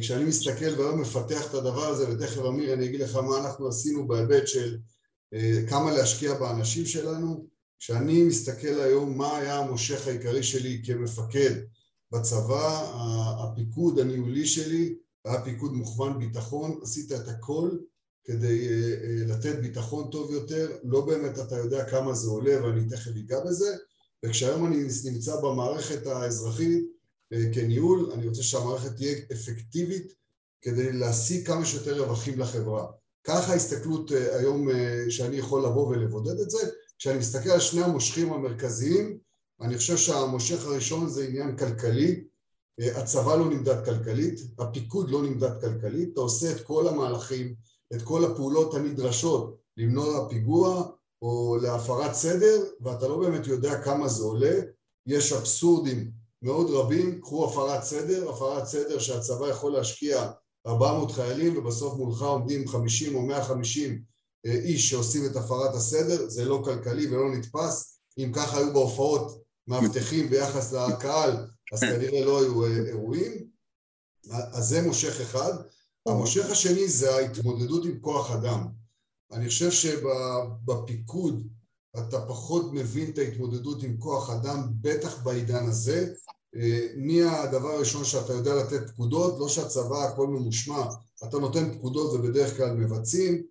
כשאני 0.00 0.24
מסתכל 0.24 0.80
והיום 0.80 1.00
מפתח 1.00 1.50
את 1.50 1.54
הדבר 1.54 1.86
הזה, 1.86 2.10
ותכף 2.10 2.40
אמיר 2.48 2.74
אני 2.74 2.86
אגיד 2.86 3.00
לך 3.00 3.16
מה 3.16 3.38
אנחנו 3.38 3.68
עשינו 3.68 4.08
בהיבט 4.08 4.46
של 4.46 4.78
אה, 5.34 5.60
כמה 5.68 5.92
להשקיע 5.92 6.34
באנשים 6.34 6.86
שלנו, 6.86 7.46
כשאני 7.78 8.22
מסתכל 8.22 8.80
היום 8.80 9.18
מה 9.18 9.36
היה 9.36 9.58
המושך 9.58 10.06
העיקרי 10.06 10.42
שלי 10.42 10.82
כמפקד 10.86 11.50
בצבא, 12.12 12.92
הפיקוד 13.38 13.98
הניהולי 13.98 14.46
שלי 14.46 14.94
היה 15.24 15.42
פיקוד 15.42 15.72
מוכוון 15.72 16.18
ביטחון, 16.18 16.78
עשית 16.82 17.12
את 17.12 17.28
הכל 17.28 17.70
כדי 18.24 18.68
לתת 19.26 19.58
ביטחון 19.58 20.10
טוב 20.10 20.30
יותר, 20.32 20.76
לא 20.84 21.06
באמת 21.06 21.38
אתה 21.38 21.58
יודע 21.58 21.90
כמה 21.90 22.14
זה 22.14 22.30
עולה 22.30 22.64
ואני 22.64 22.88
תכף 22.88 23.10
אגע 23.16 23.40
בזה, 23.44 23.76
וכשהיום 24.24 24.66
אני 24.66 24.76
נמצא 25.04 25.40
במערכת 25.40 26.06
האזרחית 26.06 26.95
כניהול, 27.54 28.10
אני 28.14 28.28
רוצה 28.28 28.42
שהמערכת 28.42 28.96
תהיה 28.96 29.16
אפקטיבית 29.32 30.12
כדי 30.62 30.92
להשיג 30.92 31.46
כמה 31.46 31.64
שיותר 31.64 32.02
רווחים 32.02 32.38
לחברה. 32.38 32.86
ככה 33.24 33.52
ההסתכלות 33.52 34.10
היום 34.10 34.68
שאני 35.08 35.36
יכול 35.36 35.64
לבוא 35.64 35.88
ולבודד 35.88 36.40
את 36.40 36.50
זה. 36.50 36.70
כשאני 36.98 37.18
מסתכל 37.18 37.50
על 37.50 37.60
שני 37.60 37.82
המושכים 37.82 38.32
המרכזיים, 38.32 39.18
אני 39.60 39.76
חושב 39.76 39.96
שהמושך 39.96 40.66
הראשון 40.66 41.08
זה 41.08 41.24
עניין 41.24 41.56
כלכלי, 41.56 42.24
הצבא 42.80 43.36
לא 43.36 43.50
נמדד 43.50 43.84
כלכלית, 43.84 44.40
הפיקוד 44.58 45.10
לא 45.10 45.22
נמדד 45.22 45.60
כלכלית, 45.60 46.12
אתה 46.12 46.20
עושה 46.20 46.52
את 46.52 46.60
כל 46.60 46.88
המהלכים, 46.88 47.54
את 47.94 48.02
כל 48.02 48.24
הפעולות 48.24 48.74
הנדרשות 48.74 49.56
למנוע 49.76 50.28
פיגוע 50.28 50.90
או 51.22 51.56
להפרת 51.62 52.14
סדר, 52.14 52.64
ואתה 52.80 53.08
לא 53.08 53.18
באמת 53.18 53.46
יודע 53.46 53.82
כמה 53.82 54.08
זה 54.08 54.22
עולה, 54.22 54.60
יש 55.06 55.32
אבסורדים 55.32 56.10
מאוד 56.42 56.70
רבים, 56.70 57.20
קחו 57.20 57.50
הפרת 57.50 57.82
סדר, 57.82 58.30
הפרת 58.30 58.66
סדר 58.66 58.98
שהצבא 58.98 59.48
יכול 59.48 59.72
להשקיע 59.72 60.30
400 60.66 61.12
חיילים 61.12 61.58
ובסוף 61.58 61.94
מולך 61.94 62.22
עומדים 62.22 62.68
50 62.68 63.14
או 63.14 63.22
150 63.22 64.02
איש 64.46 64.90
שעושים 64.90 65.26
את 65.26 65.36
הפרת 65.36 65.74
הסדר, 65.74 66.28
זה 66.28 66.44
לא 66.44 66.62
כלכלי 66.64 67.06
ולא 67.06 67.30
נתפס, 67.36 68.00
אם 68.18 68.32
ככה 68.34 68.58
היו 68.58 68.72
בהופעות 68.72 69.42
מאבטחים 69.68 70.30
ביחס 70.30 70.72
לקהל, 70.72 71.46
אז 71.72 71.80
כנראה 71.80 72.24
לא 72.24 72.42
היו 72.42 72.86
אירועים, 72.86 73.46
אז 74.30 74.68
זה 74.68 74.82
מושך 74.82 75.20
אחד. 75.20 75.52
המושך 76.08 76.50
השני 76.50 76.88
זה 76.88 77.14
ההתמודדות 77.14 77.84
עם 77.84 77.98
כוח 78.00 78.30
אדם. 78.30 78.66
אני 79.32 79.48
חושב 79.48 79.70
שבפיקוד 79.70 81.48
אתה 81.98 82.26
פחות 82.26 82.72
מבין 82.72 83.10
את 83.10 83.18
ההתמודדות 83.18 83.82
עם 83.82 83.96
כוח 83.98 84.30
אדם, 84.30 84.68
בטח 84.80 85.22
בעידן 85.22 85.66
הזה. 85.66 86.14
מי 86.96 87.22
הדבר 87.22 87.68
הראשון 87.68 88.04
שאתה 88.04 88.32
יודע 88.32 88.54
לתת 88.54 88.90
פקודות, 88.90 89.38
לא 89.38 89.48
שהצבא 89.48 90.04
הכל 90.04 90.26
ממושמע, 90.26 90.82
אתה 91.24 91.38
נותן 91.38 91.78
פקודות 91.78 92.12
ובדרך 92.14 92.56
כלל 92.56 92.72
מבצעים. 92.72 93.42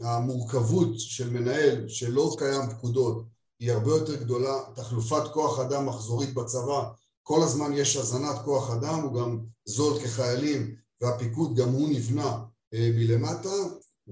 המורכבות 0.00 0.88
של 0.96 1.30
מנהל 1.30 1.88
שלא 1.88 2.34
קיים 2.38 2.70
פקודות 2.70 3.24
היא 3.60 3.72
הרבה 3.72 3.90
יותר 3.90 4.16
גדולה, 4.16 4.54
תחלופת 4.74 5.22
כוח 5.32 5.60
אדם 5.60 5.86
מחזורית 5.86 6.34
בצבא, 6.34 6.84
כל 7.22 7.42
הזמן 7.42 7.72
יש 7.72 7.96
הזנת 7.96 8.36
כוח 8.44 8.70
אדם, 8.70 9.00
הוא 9.00 9.20
גם 9.20 9.38
זול 9.64 9.98
כחיילים 9.98 10.74
והפיקוד 11.00 11.54
גם 11.54 11.68
הוא 11.68 11.88
נבנה 11.88 12.38
מלמטה 12.72 13.54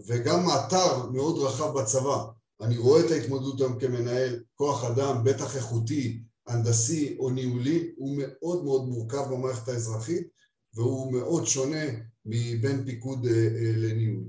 וגם 0.06 0.48
האתר 0.48 1.06
מאוד 1.10 1.38
רחב 1.38 1.78
בצבא, 1.78 2.24
אני 2.60 2.76
רואה 2.76 3.06
את 3.06 3.10
ההתמודדות 3.10 3.60
היום 3.60 3.78
כמנהל, 3.78 4.42
כוח 4.54 4.84
אדם 4.84 5.24
בטח 5.24 5.56
איכותי, 5.56 6.22
הנדסי 6.46 7.16
או 7.18 7.30
ניהולי, 7.30 7.90
הוא 7.96 8.16
מאוד 8.18 8.64
מאוד 8.64 8.88
מורכב 8.88 9.24
במערכת 9.30 9.68
האזרחית 9.68 10.28
והוא 10.74 11.12
מאוד 11.12 11.46
שונה 11.46 11.84
מבין 12.24 12.84
פיקוד 12.84 13.26
לניהול. 13.76 14.24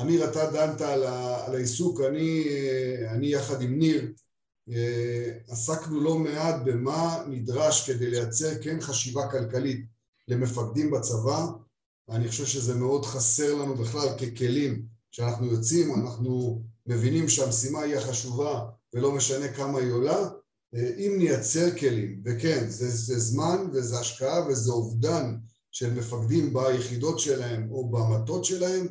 אמיר, 0.00 0.30
אתה 0.30 0.50
דנת 0.50 0.80
על, 0.80 1.02
על 1.46 1.54
העיסוק, 1.54 2.00
אני, 2.00 2.44
אני 3.10 3.26
יחד 3.26 3.62
עם 3.62 3.78
ניר 3.78 4.12
עסקנו 5.48 6.00
לא 6.00 6.18
מעט 6.18 6.54
במה 6.64 7.24
נדרש 7.28 7.90
כדי 7.90 8.10
לייצר 8.10 8.62
כן 8.62 8.80
חשיבה 8.80 9.30
כלכלית 9.30 9.86
למפקדים 10.28 10.90
בצבא, 10.90 11.46
אני 12.10 12.28
חושב 12.28 12.46
שזה 12.46 12.74
מאוד 12.74 13.04
חסר 13.04 13.54
לנו 13.54 13.74
בכלל 13.74 14.08
ככלים 14.18 14.82
כשאנחנו 15.12 15.46
יוצאים, 15.46 15.94
אנחנו 15.94 16.62
מבינים 16.86 17.28
שהמשימה 17.28 17.80
היא 17.80 17.96
החשובה 17.96 18.66
ולא 18.94 19.12
משנה 19.12 19.48
כמה 19.48 19.78
היא 19.78 19.92
עולה, 19.92 20.28
אם 20.74 21.14
נייצר 21.18 21.78
כלים, 21.78 22.22
וכן, 22.24 22.68
זה, 22.68 22.90
זה 22.90 23.18
זמן 23.18 23.66
וזה 23.72 23.98
השקעה 23.98 24.48
וזה 24.48 24.72
אובדן 24.72 25.36
של 25.70 25.94
מפקדים 25.94 26.54
ביחידות 26.54 27.18
שלהם 27.18 27.68
או 27.70 27.90
במטות 27.90 28.44
שלהם, 28.44 28.86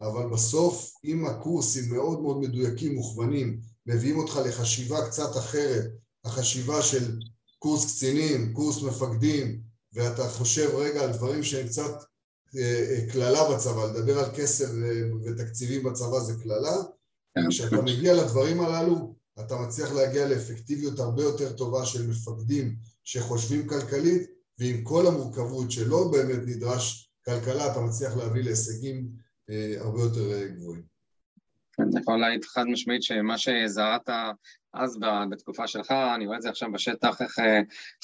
אבל 0.00 0.30
בסוף 0.30 0.94
אם 1.04 1.26
הקורסים 1.26 1.94
מאוד 1.94 2.22
מאוד 2.22 2.38
מדויקים, 2.38 2.94
מוכוונים, 2.94 3.60
מביאים 3.86 4.18
אותך 4.18 4.40
לחשיבה 4.46 5.06
קצת 5.06 5.36
אחרת, 5.36 5.90
החשיבה 6.24 6.82
של 6.82 7.18
קורס 7.58 7.94
קצינים, 7.94 8.52
קורס 8.52 8.82
מפקדים, 8.82 9.60
ואתה 9.92 10.28
חושב 10.28 10.70
רגע 10.74 11.00
על 11.00 11.12
דברים 11.12 11.42
שהם 11.42 11.66
קצת 11.66 11.92
קללה 13.12 13.54
בצבא, 13.54 13.84
לדבר 13.84 14.18
על 14.18 14.30
כסף 14.34 14.68
ותקציבים 15.24 15.82
בצבא 15.82 16.20
זה 16.20 16.32
קללה, 16.42 16.76
כשאתה 17.48 17.82
מגיע 17.82 18.14
לדברים 18.14 18.60
הללו 18.60 19.14
אתה 19.40 19.56
מצליח 19.56 19.92
להגיע 19.92 20.28
לאפקטיביות 20.28 20.98
הרבה 20.98 21.22
יותר 21.22 21.52
טובה 21.52 21.86
של 21.86 22.06
מפקדים 22.06 22.76
שחושבים 23.04 23.68
כלכלית 23.68 24.30
ועם 24.58 24.84
כל 24.84 25.06
המורכבות 25.06 25.70
שלא 25.70 26.08
באמת 26.12 26.40
נדרש 26.46 27.10
כלכלה 27.24 27.72
אתה 27.72 27.80
מצליח 27.80 28.16
להביא 28.16 28.42
להישגים 28.42 29.08
הרבה 29.78 30.00
יותר 30.00 30.46
גבוהים. 30.46 30.82
אני 31.78 32.00
יכול 32.00 32.20
להעיד 32.20 32.44
חד 32.44 32.64
משמעית 32.66 33.02
שמה 33.02 33.38
שזרעת 33.38 34.08
אז 34.74 34.98
בתקופה 35.30 35.66
שלך, 35.66 35.90
אני 35.90 36.26
רואה 36.26 36.36
את 36.36 36.42
זה 36.42 36.50
עכשיו 36.50 36.72
בשטח, 36.72 37.22
איך 37.22 37.38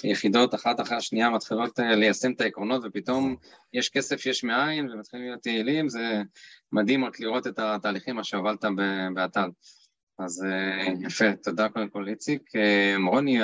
יחידות 0.05 0.55
אחת 0.55 0.81
אחרי 0.81 0.97
השנייה 0.97 1.31
מתחילות 1.31 1.79
ליישם 1.79 2.33
את 2.33 2.41
העקרונות 2.41 2.83
ופתאום 2.85 3.37
יש 3.73 3.89
כסף 3.89 4.27
יש 4.27 4.45
מאין 4.45 4.91
ומתחילים 4.91 5.27
להיות 5.27 5.47
יעילים, 5.47 5.89
זה 5.89 6.23
מדהים 6.73 7.05
רק 7.05 7.21
לראות 7.21 7.47
את 7.47 7.59
התהליכים, 7.59 8.17
מה 8.17 8.25
שהובלת 8.25 8.65
באתר. 9.15 9.47
אז 10.19 10.45
יפה, 11.01 11.37
תודה 11.43 11.69
קודם 11.69 11.89
כל 11.89 12.09
איציק. 12.09 12.43
רוני, 13.07 13.39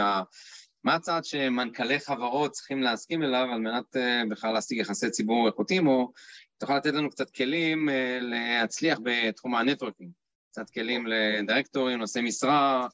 מה 0.84 0.94
הצעד 0.94 1.24
שמנכ"לי 1.24 2.00
חברות 2.00 2.50
צריכים 2.50 2.82
להסכים 2.82 3.22
אליו 3.22 3.48
על 3.52 3.60
מנת 3.60 3.96
בכלל 4.30 4.52
להשיג 4.52 4.78
יחסי 4.78 5.10
ציבור 5.10 5.46
איכותיים, 5.46 5.86
או 5.86 6.12
תוכל 6.58 6.76
לתת 6.76 6.92
לנו 6.92 7.10
קצת 7.10 7.30
כלים 7.30 7.88
להצליח 8.20 8.98
בתחום 9.02 9.54
ה 9.54 9.59
networking, 9.59 10.10
קצת 10.50 10.70
כלים 10.70 11.06
לדירקטורים, 11.06 11.98
נושאי 11.98 12.22
משרה, 12.22 12.86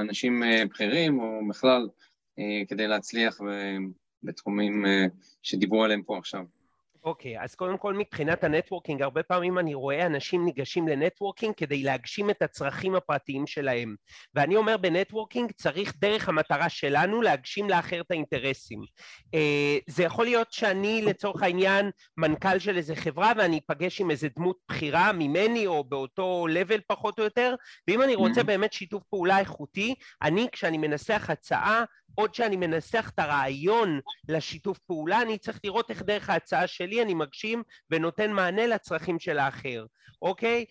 אנשים 0.00 0.42
בכירים, 0.70 1.20
או 1.20 1.40
בכלל 1.48 1.88
כדי 2.68 2.86
להצליח 2.86 3.38
בתחומים 4.22 4.84
שדיברו 5.42 5.84
עליהם 5.84 6.02
פה 6.02 6.18
עכשיו. 6.18 6.44
אוקיי, 7.04 7.38
okay, 7.38 7.42
אז 7.42 7.54
קודם 7.54 7.78
כל 7.78 7.94
מבחינת 7.94 8.44
ה 8.44 8.49
networking, 8.49 9.02
הרבה 9.02 9.22
פעמים 9.22 9.58
אני 9.58 9.74
רואה 9.74 10.06
אנשים 10.06 10.44
ניגשים 10.44 10.88
ל 10.88 10.94
networking 10.94 11.54
כדי 11.54 11.82
להגשים 11.82 12.30
את 12.30 12.42
הצרכים 12.42 12.94
הפרטיים 12.94 13.46
שלהם. 13.46 13.94
ואני 14.34 14.56
אומר 14.56 14.76
ב 14.76 14.83
networking 14.83 15.52
צריך 15.52 15.94
דרך 15.96 16.28
המטרה 16.28 16.68
שלנו 16.68 17.22
להגשים 17.22 17.70
לאחר 17.70 18.00
את 18.00 18.10
האינטרסים. 18.10 18.80
זה 19.86 20.02
יכול 20.02 20.24
להיות 20.24 20.52
שאני 20.52 21.02
לצורך 21.02 21.42
העניין 21.42 21.90
מנכ"ל 22.16 22.58
של 22.58 22.76
איזה 22.76 22.96
חברה 22.96 23.32
ואני 23.36 23.60
אפגש 23.66 24.00
עם 24.00 24.10
איזה 24.10 24.28
דמות 24.36 24.56
בכירה 24.70 25.12
ממני 25.12 25.66
או 25.66 25.84
באותו 25.84 26.46
לבל 26.50 26.80
פחות 26.86 27.18
או 27.18 27.24
יותר, 27.24 27.54
ואם 27.88 28.02
אני 28.02 28.14
רוצה 28.14 28.42
באמת 28.42 28.72
שיתוף 28.72 29.02
פעולה 29.10 29.38
איכותי, 29.38 29.94
אני 30.22 30.48
כשאני 30.52 30.78
מנסח 30.78 31.26
הצעה 31.30 31.84
עוד 32.14 32.34
שאני 32.34 32.56
מנסח 32.56 33.10
את 33.14 33.18
הרעיון 33.18 34.00
לשיתוף 34.28 34.78
פעולה, 34.78 35.22
אני 35.22 35.38
צריך 35.38 35.60
לראות 35.64 35.90
איך 35.90 36.02
דרך 36.02 36.30
ההצעה 36.30 36.66
שלי 36.66 37.02
אני 37.02 37.14
מגשים 37.14 37.62
ונותן 37.90 38.32
מענה 38.32 38.66
לצרכים 38.66 39.18
של 39.18 39.38
האחר, 39.38 39.84
אוקיי? 40.22 40.64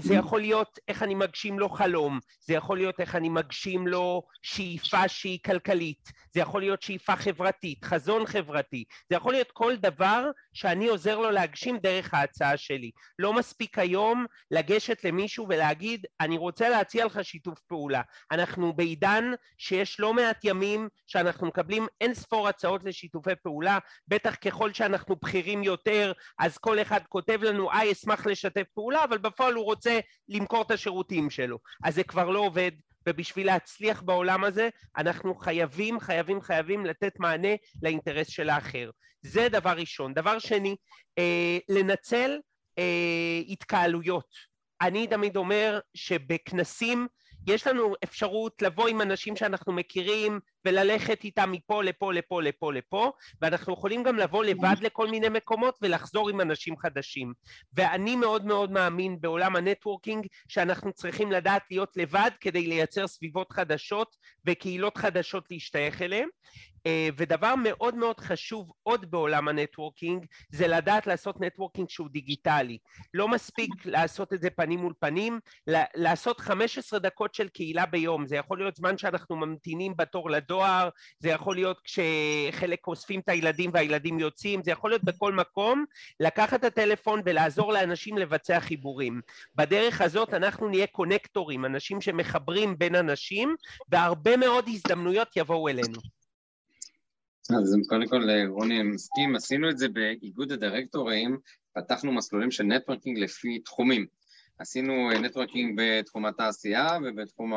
זה 0.00 0.14
יכול 0.14 0.40
להיות 0.40 0.78
איך 0.88 1.02
אני 1.02 1.14
מגשים 1.14 1.58
לו 1.58 1.68
חלום, 1.68 2.18
זה 2.40 2.54
יכול 2.54 2.76
להיות 2.76 3.00
איך 3.00 3.14
אני 3.14 3.28
מגשים 3.28 3.86
לו 3.86 4.22
שאיפה 4.42 5.08
שהיא 5.08 5.38
כלכלית, 5.44 6.12
זה 6.34 6.40
יכול 6.40 6.60
להיות 6.60 6.82
שאיפה 6.82 7.16
חברתית, 7.16 7.84
חזון 7.84 8.26
חברתי, 8.26 8.84
זה 9.10 9.16
יכול 9.16 9.32
להיות 9.32 9.50
כל 9.52 9.76
דבר 9.76 10.30
שאני 10.52 10.88
עוזר 10.88 11.18
לו 11.18 11.30
להגשים 11.30 11.78
דרך 11.78 12.14
ההצעה 12.14 12.56
שלי. 12.56 12.90
לא 13.18 13.32
מספיק 13.32 13.78
היום 13.78 14.26
לגשת 14.50 15.04
למישהו 15.04 15.46
ולהגיד, 15.48 16.06
אני 16.20 16.36
רוצה 16.36 16.68
להציע 16.68 17.04
לך 17.04 17.24
שיתוף 17.24 17.60
פעולה. 17.60 18.02
אנחנו 18.30 18.72
בעידן 18.72 19.24
שיש 19.58 20.00
לא 20.00 20.14
מעט 20.14 20.44
ימים 20.44 20.88
שאנחנו 21.06 21.46
מקבלים 21.46 21.86
אין 22.00 22.14
ספור 22.14 22.48
הצעות 22.48 22.84
לשיתופי 22.84 23.34
פעולה, 23.42 23.78
בטח 24.08 24.34
ככל 24.34 24.72
שאנחנו 24.72 25.16
בכירים 25.16 25.62
יותר, 25.62 26.12
אז 26.38 26.58
כל 26.58 26.82
אחד 26.82 27.00
כותב 27.08 27.42
לנו, 27.42 27.70
אה, 27.70 27.92
אשמח 27.92 28.26
לשתף 28.26 28.66
פעולה, 28.74 29.04
אבל 29.04 29.18
בפועל 29.18 29.54
הוא 29.54 29.64
רוצה 29.64 30.00
למכור 30.28 30.62
את 30.62 30.70
השירותים 30.70 31.30
שלו. 31.30 31.58
אז 31.84 31.94
זה 31.94 32.04
כבר 32.04 32.30
לא 32.30 32.38
עובד, 32.38 32.70
ובשביל 33.08 33.46
להצליח 33.46 34.02
בעולם 34.02 34.44
הזה, 34.44 34.68
אנחנו 34.96 35.34
חייבים, 35.34 36.00
חייבים, 36.00 36.40
חייבים 36.40 36.86
לתת 36.86 37.12
מענה 37.18 37.54
לאינטרס 37.82 38.28
של 38.28 38.50
האחר. 38.50 38.90
זה 39.22 39.48
דבר 39.48 39.70
ראשון. 39.70 40.14
דבר 40.14 40.38
שני, 40.38 40.76
אה, 41.18 41.58
לנצל 41.68 42.38
אה, 42.78 43.40
התקהלויות. 43.48 44.52
אני 44.80 45.06
תמיד 45.06 45.36
אומר 45.36 45.80
שבכנסים 45.94 47.06
יש 47.46 47.66
לנו 47.66 47.94
אפשרות 48.04 48.62
לבוא 48.62 48.88
עם 48.88 49.00
אנשים 49.00 49.36
שאנחנו 49.36 49.72
מכירים 49.72 50.40
וללכת 50.64 51.24
איתם 51.24 51.52
מפה 51.52 51.82
לפה 51.82 52.12
לפה 52.12 52.42
לפה 52.42 52.72
לפה 52.72 53.12
ואנחנו 53.40 53.72
יכולים 53.72 54.02
גם 54.02 54.16
לבוא 54.16 54.44
לבד 54.44 54.76
לכל 54.80 55.08
מיני 55.08 55.28
מקומות 55.28 55.78
ולחזור 55.82 56.28
עם 56.28 56.40
אנשים 56.40 56.76
חדשים. 56.76 57.32
ואני 57.74 58.16
מאוד 58.16 58.44
מאוד 58.44 58.72
מאמין 58.72 59.20
בעולם 59.20 59.56
ה 59.56 59.62
networking 59.62 60.26
שאנחנו 60.48 60.92
צריכים 60.92 61.32
לדעת 61.32 61.62
להיות 61.70 61.96
לבד 61.96 62.30
כדי 62.40 62.66
לייצר 62.66 63.06
סביבות 63.06 63.52
חדשות 63.52 64.16
וקהילות 64.46 64.96
חדשות 64.96 65.44
להשתייך 65.50 66.02
אליהם 66.02 66.28
אה, 66.28 66.71
ודבר 67.16 67.54
מאוד 67.62 67.94
מאוד 67.94 68.20
חשוב 68.20 68.72
עוד 68.82 69.10
בעולם 69.10 69.48
ה 69.48 69.55
networking 69.55 70.26
זה 70.50 70.68
לדעת 70.68 71.06
לעשות 71.06 71.40
networking 71.40 71.88
שהוא 71.88 72.08
דיגיטלי. 72.08 72.78
לא 73.14 73.28
מספיק 73.28 73.70
לעשות 73.84 74.32
את 74.32 74.40
זה 74.42 74.50
פנים 74.50 74.80
מול 74.80 74.92
פנים 75.00 75.40
לעשות 75.94 76.40
15 76.40 76.98
דקות 76.98 77.34
של 77.34 77.48
קהילה 77.48 77.86
ביום. 77.86 78.26
זה 78.26 78.36
יכול 78.36 78.58
להיות 78.58 78.76
זמן 78.76 78.98
שאנחנו 78.98 79.36
ממתינים 79.36 79.96
בתור 79.96 80.30
לדואר 80.30 80.88
זה 81.18 81.28
יכול 81.28 81.54
להיות 81.54 81.80
כשחלק 81.84 82.86
אוספים 82.86 83.20
את 83.20 83.28
הילדים 83.28 83.70
והילדים 83.74 84.18
יוצאים 84.18 84.62
זה 84.64 84.70
יכול 84.70 84.90
להיות 84.90 85.04
בכל 85.04 85.32
מקום 85.32 85.84
לקחת 86.20 86.60
את 86.60 86.64
הטלפון 86.64 87.20
ולעזור 87.24 87.72
לאנשים 87.72 88.18
לבצע 88.18 88.60
חיבורים. 88.60 89.20
בדרך 89.54 90.00
הזאת 90.00 90.34
אנחנו 90.34 90.68
נהיה 90.68 90.86
קונקטורים 90.86 91.64
אנשים 91.64 92.00
שמחברים 92.00 92.78
בין 92.78 92.94
אנשים 92.94 93.56
והרבה 93.88 94.36
מאוד 94.36 94.68
הזדמנויות 94.68 95.36
יבואו 95.36 95.68
אלינו 95.68 96.21
אז 97.50 97.76
קודם 97.88 98.08
כל 98.08 98.46
רוני 98.48 98.82
מסכים, 98.82 99.36
עשינו 99.36 99.70
את 99.70 99.78
זה 99.78 99.88
באיגוד 99.88 100.52
הדירקטורים, 100.52 101.38
פתחנו 101.74 102.12
מסלולים 102.12 102.50
של 102.50 102.64
networking 102.64 103.18
לפי 103.18 103.58
תחומים. 103.58 104.06
עשינו 104.58 105.10
networking 105.10 105.80
בתחום 105.80 106.26
התעשייה 106.26 106.98
ובתחום 107.04 107.52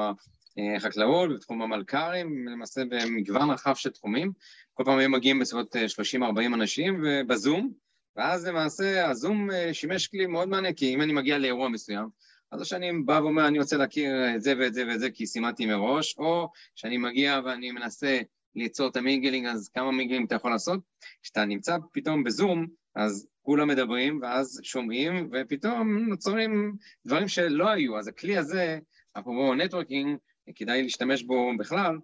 החקלאות, 0.78 1.32
ובתחום 1.32 1.62
המלכ"רים, 1.62 2.48
למעשה 2.48 2.82
במגוון 2.90 3.50
רחב 3.50 3.76
של 3.76 3.90
תחומים. 3.90 4.32
כל 4.74 4.84
פעם 4.84 4.98
היו 4.98 5.10
מגיעים 5.10 5.40
בסביבות 5.40 5.76
30-40 5.76 6.20
אנשים 6.46 7.04
בזום, 7.28 7.72
ואז 8.16 8.48
למעשה 8.48 9.10
הזום 9.10 9.50
שימש 9.74 10.08
כלי 10.08 10.26
מאוד 10.26 10.50
מעניין, 10.50 10.74
כי 10.74 10.94
אם 10.94 11.02
אני 11.02 11.14
מגיע 11.14 11.38
לאירוע 11.38 11.70
מסוים, 11.70 12.08
אז 12.52 12.60
או 12.60 12.66
שאני 12.66 12.92
בא 13.06 13.20
ואומר, 13.24 13.48
אני 13.48 13.60
רוצה 13.60 13.78
להכיר 13.78 14.36
את 14.36 14.42
זה 14.42 14.54
ואת 14.60 14.74
זה 14.74 14.88
ואת 14.88 15.00
זה 15.00 15.10
כי 15.10 15.28
סימנתי 15.28 15.66
מראש, 15.66 16.16
או 16.18 16.50
שאני 16.76 16.98
מגיע 16.98 17.40
ואני 17.46 17.72
מנסה 17.72 18.20
ליצור 18.56 18.89
את 18.89 18.95
ה 18.96 19.01
mingling, 19.01 19.48
אז 19.47 19.70
כמה 19.70 19.91
mingling 19.91 20.26
אתה 20.26 20.36
יכול 20.36 20.51
לעשות? 20.51 20.80
כשאתה 21.24 21.45
נמצא 21.45 21.78
פתאום 21.93 22.24
בזום, 22.24 22.68
אז 22.95 23.28
כולם 23.41 23.68
מדברים, 23.68 24.20
ואז 24.22 24.60
שומעים, 24.64 25.30
ופתאום 25.34 25.97
נוצרים 26.10 26.76
דברים 27.06 27.28
שלא 27.28 27.70
היו. 27.70 27.99
אז 27.99 28.08
הכלי 28.08 28.38
הזה, 28.38 28.80
אפרופו 29.14 29.56
networking, 29.56 30.18
כדאי 30.56 30.84
להשתמש 30.84 31.24
בו 31.24 31.51
בכלל. 31.60 31.97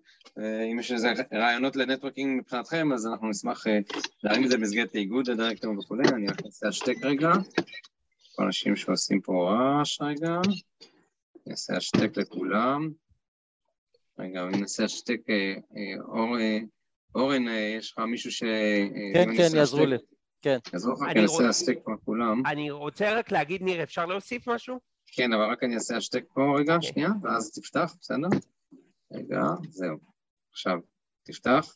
אם 0.71 0.79
יש 0.79 0.91
איזה 0.91 1.13
רעיונות 1.33 1.75
ל 1.75 1.81
networking 1.81 2.39
מבחינתכם, 2.39 2.93
אז 2.93 3.07
אנחנו 3.07 3.29
נשמח 3.29 3.67
אה, 3.67 3.79
להרים 4.23 4.43
את 4.43 4.49
זה 4.49 4.57
במסגרת 4.57 4.95
האיגוד, 4.95 5.29
הדירקטורים 5.29 5.79
וכולי. 5.79 6.09
אני 6.09 6.27
רק 6.27 6.45
אעשה 6.45 6.67
השתק 6.67 6.95
רגע. 7.03 7.31
כל 8.35 8.43
אנשים 8.43 8.75
שעושים 8.75 9.21
פה 9.21 9.49
רעש 9.51 10.01
רגע. 10.01 10.39
אני 11.45 11.51
אעשה 11.51 11.77
השתק 11.77 12.17
לכולם. 12.17 12.89
רגע, 14.21 14.43
אני 14.43 14.57
אנסה 14.57 14.83
להשתק, 14.83 15.19
אה, 15.29 15.53
אה, 15.75 16.39
אה, 16.39 16.59
אורן, 17.15 17.45
יש 17.77 17.91
לך 17.91 17.99
מישהו 17.99 18.31
ש... 18.31 18.43
כן, 19.13 19.37
כן, 19.37 19.55
יעזרו 19.55 19.85
לי. 19.85 19.95
כן. 20.41 20.57
יעזרו 20.73 20.93
לך, 20.93 20.99
כי 20.99 21.05
אני 21.11 21.23
אעשה 21.23 21.49
השתק 21.49 21.77
פה 21.83 21.91
כולם. 22.05 22.43
אני 22.45 22.71
רוצה 22.71 23.17
רק 23.19 23.31
להגיד, 23.31 23.61
ניר, 23.61 23.83
אפשר 23.83 24.05
להוסיף 24.05 24.47
משהו? 24.47 24.79
כן, 25.07 25.33
אבל 25.33 25.43
רק 25.51 25.63
אני 25.63 25.75
אעשה 25.75 25.97
השתק 25.97 26.23
פה 26.33 26.41
רגע, 26.59 26.75
אוקיי. 26.75 26.89
שנייה, 26.89 27.09
ואז 27.23 27.51
תפתח, 27.51 27.95
בסדר? 27.99 28.27
רגע, 29.13 29.41
זהו. 29.69 29.97
עכשיו, 30.51 30.77
תפתח. 31.23 31.75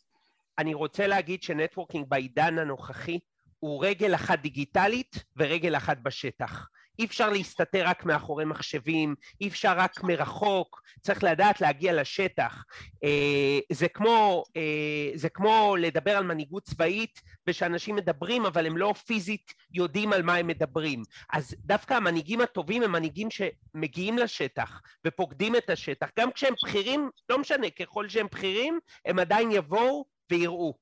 אני 0.57 0.73
רוצה 0.73 1.07
להגיד 1.07 1.43
שנטוורקינג 1.43 2.05
בעידן 2.09 2.59
הנוכחי 2.59 3.19
הוא 3.59 3.85
רגל 3.85 4.15
אחת 4.15 4.39
דיגיטלית 4.39 5.23
ורגל 5.37 5.77
אחת 5.77 5.97
בשטח. 5.97 6.67
אי 6.99 7.05
אפשר 7.05 7.29
להסתתר 7.29 7.83
רק 7.87 8.05
מאחורי 8.05 8.45
מחשבים, 8.45 9.15
אי 9.41 9.47
אפשר 9.47 9.73
רק 9.77 10.03
מרחוק, 10.03 10.81
צריך 11.01 11.23
לדעת 11.23 11.61
להגיע 11.61 12.01
לשטח. 12.01 12.63
אה, 13.03 13.59
זה 13.71 13.87
כמו, 13.87 14.43
אה, 14.57 15.11
זה 15.15 15.29
כמו 15.29 15.75
לדבר 15.79 16.17
על 16.17 16.23
מנהיגות 16.23 16.63
צבאית 16.63 17.21
ושאנשים 17.47 17.95
מדברים 17.95 18.45
אבל 18.45 18.65
הם 18.65 18.77
לא 18.77 18.93
פיזית 19.05 19.53
יודעים 19.73 20.13
על 20.13 20.21
מה 20.21 20.35
הם 20.35 20.47
מדברים. 20.47 21.03
אז 21.33 21.55
דווקא 21.59 21.93
המנהיגים 21.93 22.41
הטובים 22.41 22.83
הם 22.83 22.91
מנהיגים 22.91 23.27
שמגיעים 23.31 24.17
לשטח 24.17 24.81
ופוקדים 25.07 25.55
את 25.55 25.69
השטח. 25.69 26.09
גם 26.19 26.31
כשהם 26.31 26.53
בכירים, 26.63 27.09
לא 27.29 27.39
משנה, 27.39 27.69
ככל 27.69 28.09
שהם 28.09 28.27
בכירים, 28.31 28.79
הם 29.05 29.19
עדיין 29.19 29.51
יבואו 29.51 30.05
ויראו. 30.31 30.77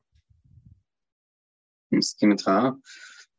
מסכים 1.92 2.32
איתך. 2.32 2.52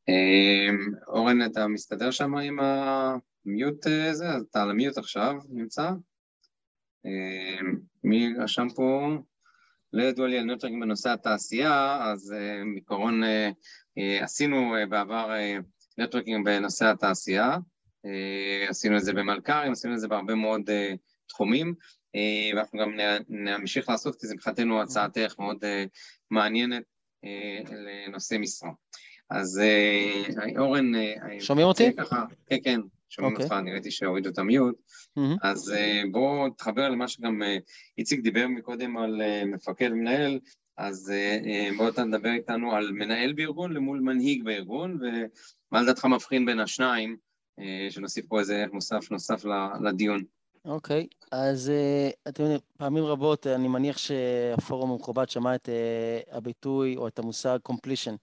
אמ, 0.08 0.94
אורן, 1.06 1.46
אתה 1.46 1.68
מסתדר 1.68 2.10
שם 2.10 2.36
עם 2.36 2.58
ה 2.60 2.85
mute 2.85 3.86
הזה? 3.86 4.28
אז 4.28 4.42
אתה 4.50 4.62
על 4.62 4.70
ה 4.70 4.76
mute 4.76 4.98
עכשיו 4.98 5.34
נמצא? 5.50 5.90
אמ, 7.04 7.78
מי 8.04 8.34
רשם 8.38 8.66
פה? 8.76 9.16
לא 9.94 10.02
ידוע 10.02 10.28
לי 10.28 10.38
על 10.38 10.44
networking 10.44 10.82
בנושא 10.82 11.10
התעשייה, 11.10 11.98
אז 12.02 12.34
בעיקרון 12.72 13.24
אה, 13.24 13.50
אה, 13.98 14.24
עשינו 14.24 14.76
אה, 14.76 14.86
בעבר 14.86 15.30
נטוורקינג 15.98 16.44
בנושא 16.44 16.86
התעשייה, 16.86 17.56
עשינו 18.68 18.96
את 18.96 19.04
זה 19.04 19.12
במלכ"רים, 19.12 19.72
עשינו 19.72 19.94
את 19.94 20.00
זה 20.00 20.08
בהרבה 20.08 20.34
מאוד 20.34 20.70
תחומים, 21.26 21.74
ואנחנו 22.56 22.78
גם 22.78 22.92
נמשיך 23.28 23.88
לעשות, 23.88 24.20
כי 24.20 24.26
זה 24.26 24.34
מבחינתנו 24.34 24.82
הצעת 24.82 25.16
ערך 25.16 25.38
מאוד 25.38 25.64
מעניינת 26.30 26.82
לנושא 27.70 28.36
משרה. 28.38 28.70
אז 29.30 29.60
אה, 29.62 30.22
אורן... 30.58 30.94
אה, 30.94 31.40
שומעים 31.40 31.66
אותי? 31.66 31.92
ככה, 31.96 32.24
כן, 32.46 32.56
כן, 32.64 32.80
שומעים 33.08 33.32
אוקיי. 33.34 33.46
אותך, 33.46 33.56
אני 33.58 33.72
ראיתי 33.72 33.90
שהורידו 33.90 34.30
את 34.30 34.38
המיוט. 34.38 34.74
אז 35.42 35.72
אה, 35.76 36.02
בואו 36.12 36.50
תחבר 36.50 36.88
למה 36.88 37.08
שגם 37.08 37.42
איציק 37.98 38.20
דיבר 38.20 38.48
מקודם 38.48 38.96
על 38.96 39.22
מפקד 39.46 39.90
ומנהל, 39.92 40.38
אז 40.76 41.12
בואו 41.76 41.88
אתה 41.88 42.04
נדבר 42.04 42.30
איתנו 42.30 42.72
על 42.72 42.92
מנהל 42.92 43.32
בארגון 43.32 43.72
למול 43.72 44.00
מנהיג 44.00 44.44
בארגון, 44.44 44.98
ומה 45.00 45.82
לדעתך 45.82 46.04
מבחין 46.04 46.46
בין 46.46 46.60
השניים, 46.60 47.16
שנוסיף 47.90 48.26
פה 48.26 48.40
איזה 48.40 48.56
ערך 48.56 48.72
מוסף 48.72 49.10
נוסף 49.10 49.44
לדיון. 49.82 50.22
אוקיי, 50.64 51.06
okay, 51.10 51.26
אז 51.32 51.72
אתם 52.28 52.42
יודעים, 52.42 52.60
פעמים 52.78 53.04
רבות 53.04 53.46
אני 53.46 53.68
מניח 53.68 53.98
שהפורום 53.98 54.90
המכובד 54.90 55.28
שמע 55.28 55.54
את 55.54 55.68
הביטוי 56.30 56.96
או 56.96 57.08
את 57.08 57.18
המושג 57.18 57.58
completion. 57.68 58.16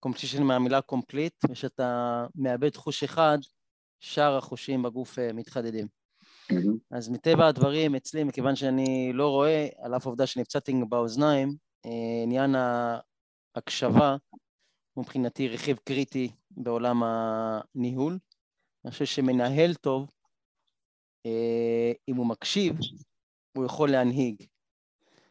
completion 0.00 0.42
מהמילה 0.42 0.80
complete, 0.80 1.34
ושאתה 1.50 2.26
מאבד 2.34 2.76
חוש 2.76 3.02
אחד, 3.02 3.38
שאר 4.00 4.36
החושים 4.36 4.82
בגוף 4.82 5.18
אה, 5.18 5.32
מתחדדים. 5.32 5.86
Mm-hmm. 6.52 6.78
אז 6.90 7.08
מטבע 7.08 7.46
הדברים, 7.46 7.94
אצלי, 7.94 8.24
מכיוון 8.24 8.56
שאני 8.56 9.12
לא 9.14 9.28
רואה, 9.28 9.68
על 9.78 9.96
אף 9.96 10.06
העובדה 10.06 10.26
שנפצעתי 10.26 10.72
באוזניים, 10.88 11.56
אה, 11.86 12.22
עניין 12.22 12.54
ההקשבה 13.54 14.16
מבחינתי 14.96 15.48
רכיב 15.48 15.78
קריטי 15.84 16.30
בעולם 16.50 17.02
הניהול. 17.02 18.18
אני 18.84 18.90
חושב 18.90 19.04
שמנהל 19.04 19.74
טוב, 19.74 20.10
אה, 21.26 21.92
אם 22.08 22.16
הוא 22.16 22.26
מקשיב, 22.26 22.76
הוא 23.56 23.64
יכול 23.64 23.90
להנהיג. 23.90 24.46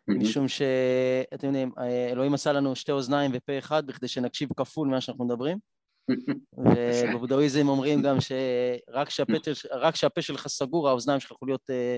משום 0.10 0.48
שאתם 0.48 1.48
יודעים, 1.48 1.72
אלוהים 2.12 2.34
עשה 2.34 2.52
לנו 2.52 2.76
שתי 2.76 2.92
אוזניים 2.92 3.32
ופה 3.34 3.58
אחד 3.58 3.88
בכדי 3.88 4.08
שנקשיב 4.08 4.50
כפול 4.58 4.88
ממה 4.88 5.02
שאנחנו 5.02 5.26
מדברים. 5.26 5.58
ובבודהיזם 6.58 7.68
אומרים 7.68 8.02
גם 8.02 8.18
שרק 8.22 9.08
כשהפה 9.94 10.22
שלך 10.28 10.48
סגור, 10.48 10.90
האוזניים 10.90 11.20
שלך 11.20 11.32
יכולות 11.32 11.50
להיות 11.50 11.70
אה, 11.70 11.98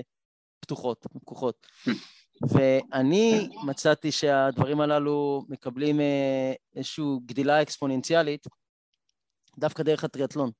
פתוחות, 0.60 1.06
פקוחות. 1.20 1.66
ואני 2.52 3.48
מצאתי 3.66 4.12
שהדברים 4.12 4.80
הללו 4.80 5.44
מקבלים 5.48 6.00
אה, 6.00 6.52
איזושהי 6.76 7.04
גדילה 7.26 7.62
אקספוננציאלית 7.62 8.46
דווקא 9.58 9.82
דרך 9.82 10.04
הטריאטלון. 10.04 10.50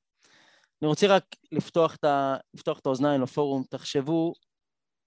אני 0.83 0.89
רוצה 0.89 1.07
רק 1.07 1.25
לפתוח 1.53 1.95
את, 1.95 2.05
ה... 2.05 2.37
לפתוח 2.55 2.79
את 2.79 2.87
האוזניים 2.87 3.23
לפורום, 3.23 3.65
תחשבו 3.71 4.33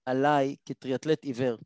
עליי 0.06 0.56
כטריאטלט 0.64 1.24
עיוור. 1.24 1.56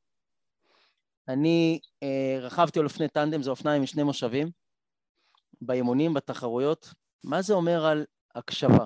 אני 1.28 1.80
אה, 2.02 2.38
רכבתי 2.40 2.78
על 2.78 2.84
אופני 2.84 3.08
טנדם, 3.08 3.42
זה 3.42 3.50
אופניים 3.50 3.80
עם 3.82 3.86
שני 3.86 4.02
מושבים, 4.02 4.50
באימונים, 5.60 6.14
בתחרויות. 6.14 6.94
מה 7.24 7.42
זה 7.42 7.54
אומר 7.54 7.84
על 7.86 8.04
הקשבה? 8.34 8.84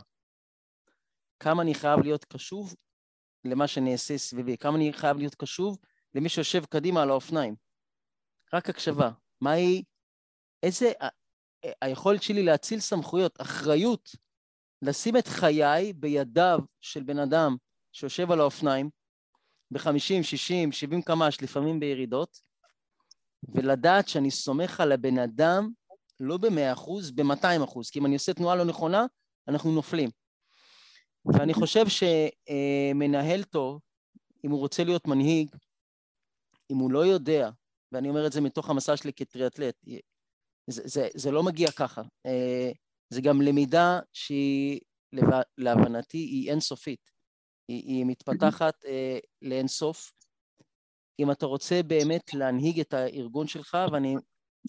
כמה 1.41 1.62
אני 1.62 1.74
חייב 1.74 2.01
להיות 2.01 2.24
קשוב 2.24 2.74
למה 3.45 3.66
שנעשה 3.66 4.18
סביבי, 4.18 4.57
כמה 4.57 4.76
אני 4.76 4.93
חייב 4.93 5.16
להיות 5.16 5.35
קשוב 5.35 5.78
למי 6.14 6.28
שיושב 6.28 6.64
קדימה 6.64 7.03
על 7.03 7.11
האופניים. 7.11 7.55
רק 8.55 8.68
הקשבה. 8.68 9.11
מהי, 9.41 9.82
איזה, 10.62 10.93
ה, 11.01 11.09
היכולת 11.82 12.22
שלי 12.22 12.43
להציל 12.43 12.80
סמכויות, 12.80 13.41
אחריות, 13.41 14.11
לשים 14.82 15.16
את 15.16 15.26
חיי 15.26 15.93
בידיו 15.93 16.59
של 16.80 17.03
בן 17.03 17.18
אדם 17.18 17.57
שיושב 17.93 18.30
על 18.30 18.41
האופניים, 18.41 18.91
ב-50, 19.70 20.22
60, 20.22 20.72
70 20.72 21.02
קמ"ש, 21.02 21.42
לפעמים 21.42 21.80
בירידות, 21.80 22.40
ולדעת 23.48 24.08
שאני 24.08 24.30
סומך 24.30 24.80
על 24.80 24.92
הבן 24.92 25.18
אדם 25.18 25.70
לא 26.20 26.36
ב-100%, 26.36 26.90
ב-200%, 27.14 27.80
כי 27.92 27.98
אם 27.98 28.06
אני 28.06 28.14
עושה 28.14 28.34
תנועה 28.34 28.56
לא 28.56 28.64
נכונה, 28.64 29.06
אנחנו 29.48 29.72
נופלים. 29.72 30.10
ואני 31.24 31.54
חושב 31.54 31.84
שמנהל 31.88 33.42
טוב, 33.42 33.80
אם 34.44 34.50
הוא 34.50 34.58
רוצה 34.58 34.84
להיות 34.84 35.06
מנהיג, 35.06 35.56
אם 36.70 36.76
הוא 36.76 36.90
לא 36.90 37.06
יודע, 37.06 37.50
ואני 37.92 38.08
אומר 38.08 38.26
את 38.26 38.32
זה 38.32 38.40
מתוך 38.40 38.70
המסע 38.70 38.96
שלי 38.96 39.12
כטריאטלט, 39.12 39.74
זה, 40.66 40.82
זה, 40.84 41.08
זה 41.14 41.30
לא 41.30 41.42
מגיע 41.42 41.70
ככה. 41.70 42.02
אה, 42.26 42.70
זה 43.10 43.20
גם 43.20 43.42
למידה 43.42 44.00
שהיא, 44.12 44.80
להבנתי, 45.58 46.18
היא 46.18 46.50
אינסופית. 46.50 47.13
היא, 47.68 47.82
היא 47.86 48.04
מתפתחת 48.06 48.84
אה, 48.84 49.18
לאינסוף. 49.42 50.12
אם 51.18 51.30
אתה 51.30 51.46
רוצה 51.46 51.82
באמת 51.82 52.34
להנהיג 52.34 52.80
את 52.80 52.94
הארגון 52.94 53.46
שלך, 53.46 53.78
ואני 53.92 54.16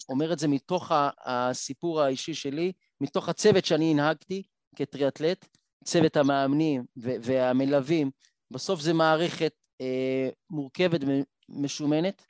אומר 0.08 0.32
את 0.32 0.38
זה 0.38 0.48
מתוך 0.48 0.92
הסיפור 1.24 2.00
האישי 2.00 2.34
שלי, 2.34 2.72
מתוך 3.00 3.28
הצוות 3.28 3.64
שאני 3.64 3.90
הנהגתי 3.90 4.42
כטריאטלט, 4.76 5.48
צוות 5.84 6.16
המאמנים 6.16 6.84
והמלווים, 6.96 8.10
בסוף 8.50 8.80
זה 8.80 8.92
מערכת 8.92 9.54
אה, 9.80 10.28
מורכבת 10.50 11.00
ומשומנת, 11.48 12.26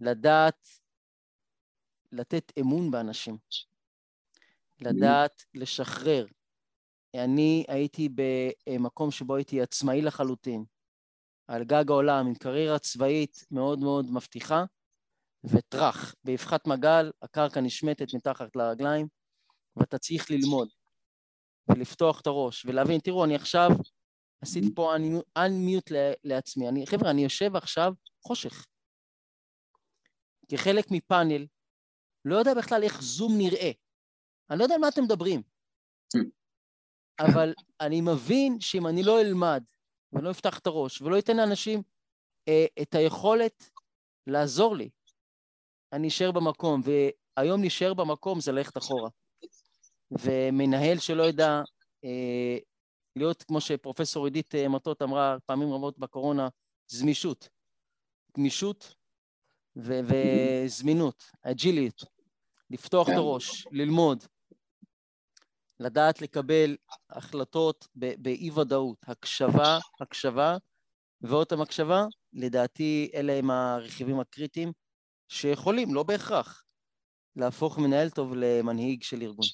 לדעת 0.00 0.68
לתת 2.12 2.52
אמון 2.60 2.90
באנשים, 2.90 3.38
לדעת 4.80 5.44
לשחרר. 5.54 6.26
אני 7.14 7.64
הייתי 7.68 8.08
במקום 8.66 9.10
שבו 9.10 9.36
הייתי 9.36 9.62
עצמאי 9.62 10.02
לחלוטין, 10.02 10.64
על 11.48 11.64
גג 11.64 11.84
העולם, 11.88 12.26
עם 12.26 12.34
קריירה 12.34 12.78
צבאית 12.78 13.44
מאוד 13.50 13.78
מאוד 13.78 14.10
מבטיחה, 14.10 14.64
וטראח, 15.44 16.14
באבחת 16.24 16.66
מגל, 16.66 17.10
הקרקע 17.22 17.60
נשמטת 17.60 18.14
מתחת 18.14 18.56
לרגליים, 18.56 19.08
ואתה 19.76 19.98
צריך 19.98 20.30
ללמוד, 20.30 20.68
ולפתוח 21.68 22.20
את 22.20 22.26
הראש, 22.26 22.64
ולהבין, 22.64 23.00
תראו, 23.00 23.24
אני 23.24 23.34
עכשיו 23.34 23.68
עשיתי 24.40 24.74
פה 24.74 24.94
unmute 25.38 25.92
לעצמי. 26.24 26.68
אני, 26.68 26.86
חבר'ה, 26.86 27.10
אני 27.10 27.22
יושב 27.24 27.56
עכשיו 27.56 27.92
חושך. 28.26 28.66
כחלק 30.48 30.86
מפאנל, 30.90 31.46
לא 32.24 32.36
יודע 32.36 32.54
בכלל 32.54 32.82
איך 32.82 33.02
זום 33.02 33.32
נראה. 33.38 33.70
אני 34.50 34.58
לא 34.58 34.64
יודע 34.64 34.74
על 34.74 34.80
מה 34.80 34.88
אתם 34.88 35.02
מדברים. 35.02 35.42
אבל 37.20 37.54
אני 37.80 38.00
מבין 38.00 38.60
שאם 38.60 38.86
אני 38.86 39.02
לא 39.02 39.20
אלמד 39.20 39.64
ולא 40.12 40.30
אפתח 40.30 40.58
את 40.58 40.66
הראש 40.66 41.02
ולא 41.02 41.18
אתן 41.18 41.36
לאנשים 41.36 41.82
אה, 42.48 42.66
את 42.82 42.94
היכולת 42.94 43.70
לעזור 44.26 44.76
לי, 44.76 44.88
אני 45.92 46.08
אשאר 46.08 46.32
במקום, 46.32 46.80
והיום 46.84 47.60
להישאר 47.60 47.94
במקום 47.94 48.40
זה 48.40 48.52
ללכת 48.52 48.76
אחורה. 48.76 49.10
ומנהל 50.10 50.98
שלא 50.98 51.22
ידע 51.22 51.62
אה, 52.04 52.58
להיות, 53.16 53.42
כמו 53.42 53.60
שפרופסור 53.60 54.24
עידית 54.24 54.54
אה, 54.54 54.68
מטות 54.68 55.02
אמרה 55.02 55.36
פעמים 55.46 55.72
רבות 55.72 55.98
בקורונה, 55.98 56.48
זמישות. 56.86 57.48
גמישות 58.36 58.94
ו- 59.76 60.00
וזמינות, 60.04 61.24
אג'יליות, 61.42 62.02
לפתוח 62.70 63.08
את 63.08 63.12
כן. 63.12 63.18
הראש, 63.18 63.66
ללמוד, 63.72 64.24
לדעת 65.80 66.22
לקבל 66.22 66.76
החלטות 67.10 67.88
באי-ודאות, 67.94 68.98
הקשבה, 69.06 69.78
הקשבה 70.00 70.56
ועוד 71.20 71.48
פעם 71.48 71.60
הקשבה, 71.60 72.04
לדעתי 72.32 73.10
אלה 73.14 73.32
הם 73.32 73.50
הרכיבים 73.50 74.20
הקריטיים 74.20 74.72
שיכולים, 75.28 75.94
לא 75.94 76.02
בהכרח, 76.02 76.64
להפוך 77.36 77.78
מנהל 77.78 78.10
טוב 78.10 78.32
למנהיג 78.36 79.02
של 79.02 79.22
ארגון. 79.22 79.46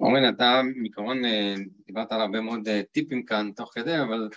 אורן, 0.00 0.28
אתה 0.28 0.60
בעיקרון 0.80 1.24
אה, 1.24 1.54
דיברת 1.86 2.12
על 2.12 2.20
הרבה 2.20 2.40
מאוד 2.40 2.68
אה, 2.68 2.82
טיפים 2.92 3.24
כאן 3.24 3.50
תוך 3.56 3.72
כדי, 3.74 4.00
אבל 4.00 4.28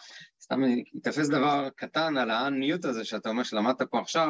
סתם 0.42 0.64
ייתפס 0.94 1.30
דבר 1.30 1.70
קטן 1.76 2.18
על 2.18 2.30
האנמיות 2.30 2.86
הזה 2.86 3.06
שאתה 3.06 3.30
אומר 3.30 3.44
שלמדת 3.44 3.82
פה 3.82 4.00
עכשיו, 4.00 4.28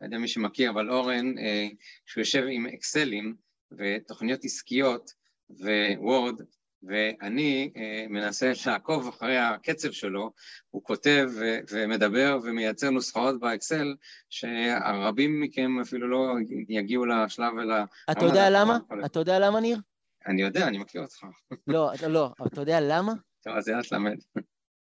לא 0.00 0.06
יודע 0.06 0.18
מי 0.18 0.28
שמכיר, 0.28 0.70
אבל 0.70 0.90
אורן, 0.90 1.38
אה, 1.38 1.68
שהוא 2.06 2.20
יושב 2.20 2.44
עם 2.50 2.66
אקסלים 2.66 3.36
ותוכניות 3.72 4.44
עסקיות 4.44 5.19
ווורד, 5.58 6.34
ואני 6.82 7.72
מנסה 8.08 8.52
לעקוב 8.66 9.08
אחרי 9.08 9.38
הקצב 9.38 9.90
שלו, 9.90 10.32
הוא 10.70 10.84
כותב 10.84 11.30
ומדבר 11.70 12.38
ומייצר 12.42 12.90
נוסחאות 12.90 13.40
באקסל, 13.40 13.94
שהרבים 14.28 15.40
מכם 15.40 15.80
אפילו 15.80 16.08
לא 16.08 16.34
יגיעו 16.68 17.06
לשלב 17.06 17.58
אלא... 17.62 17.74
אתה 18.10 18.24
יודע 18.24 18.50
למה? 18.50 18.78
אתה 19.04 19.18
יודע 19.18 19.38
למה, 19.38 19.60
ניר? 19.60 19.78
אני 20.26 20.42
יודע, 20.42 20.68
אני 20.68 20.78
מכיר 20.78 21.02
אותך. 21.02 21.24
לא, 21.66 21.94
אתה 21.94 22.08
לא, 22.08 22.30
אתה 22.46 22.60
יודע 22.60 22.80
למה? 22.80 23.12
טוב, 23.42 23.56
אז 23.56 23.68
יאללה, 23.68 23.82
תלמד. 23.82 24.16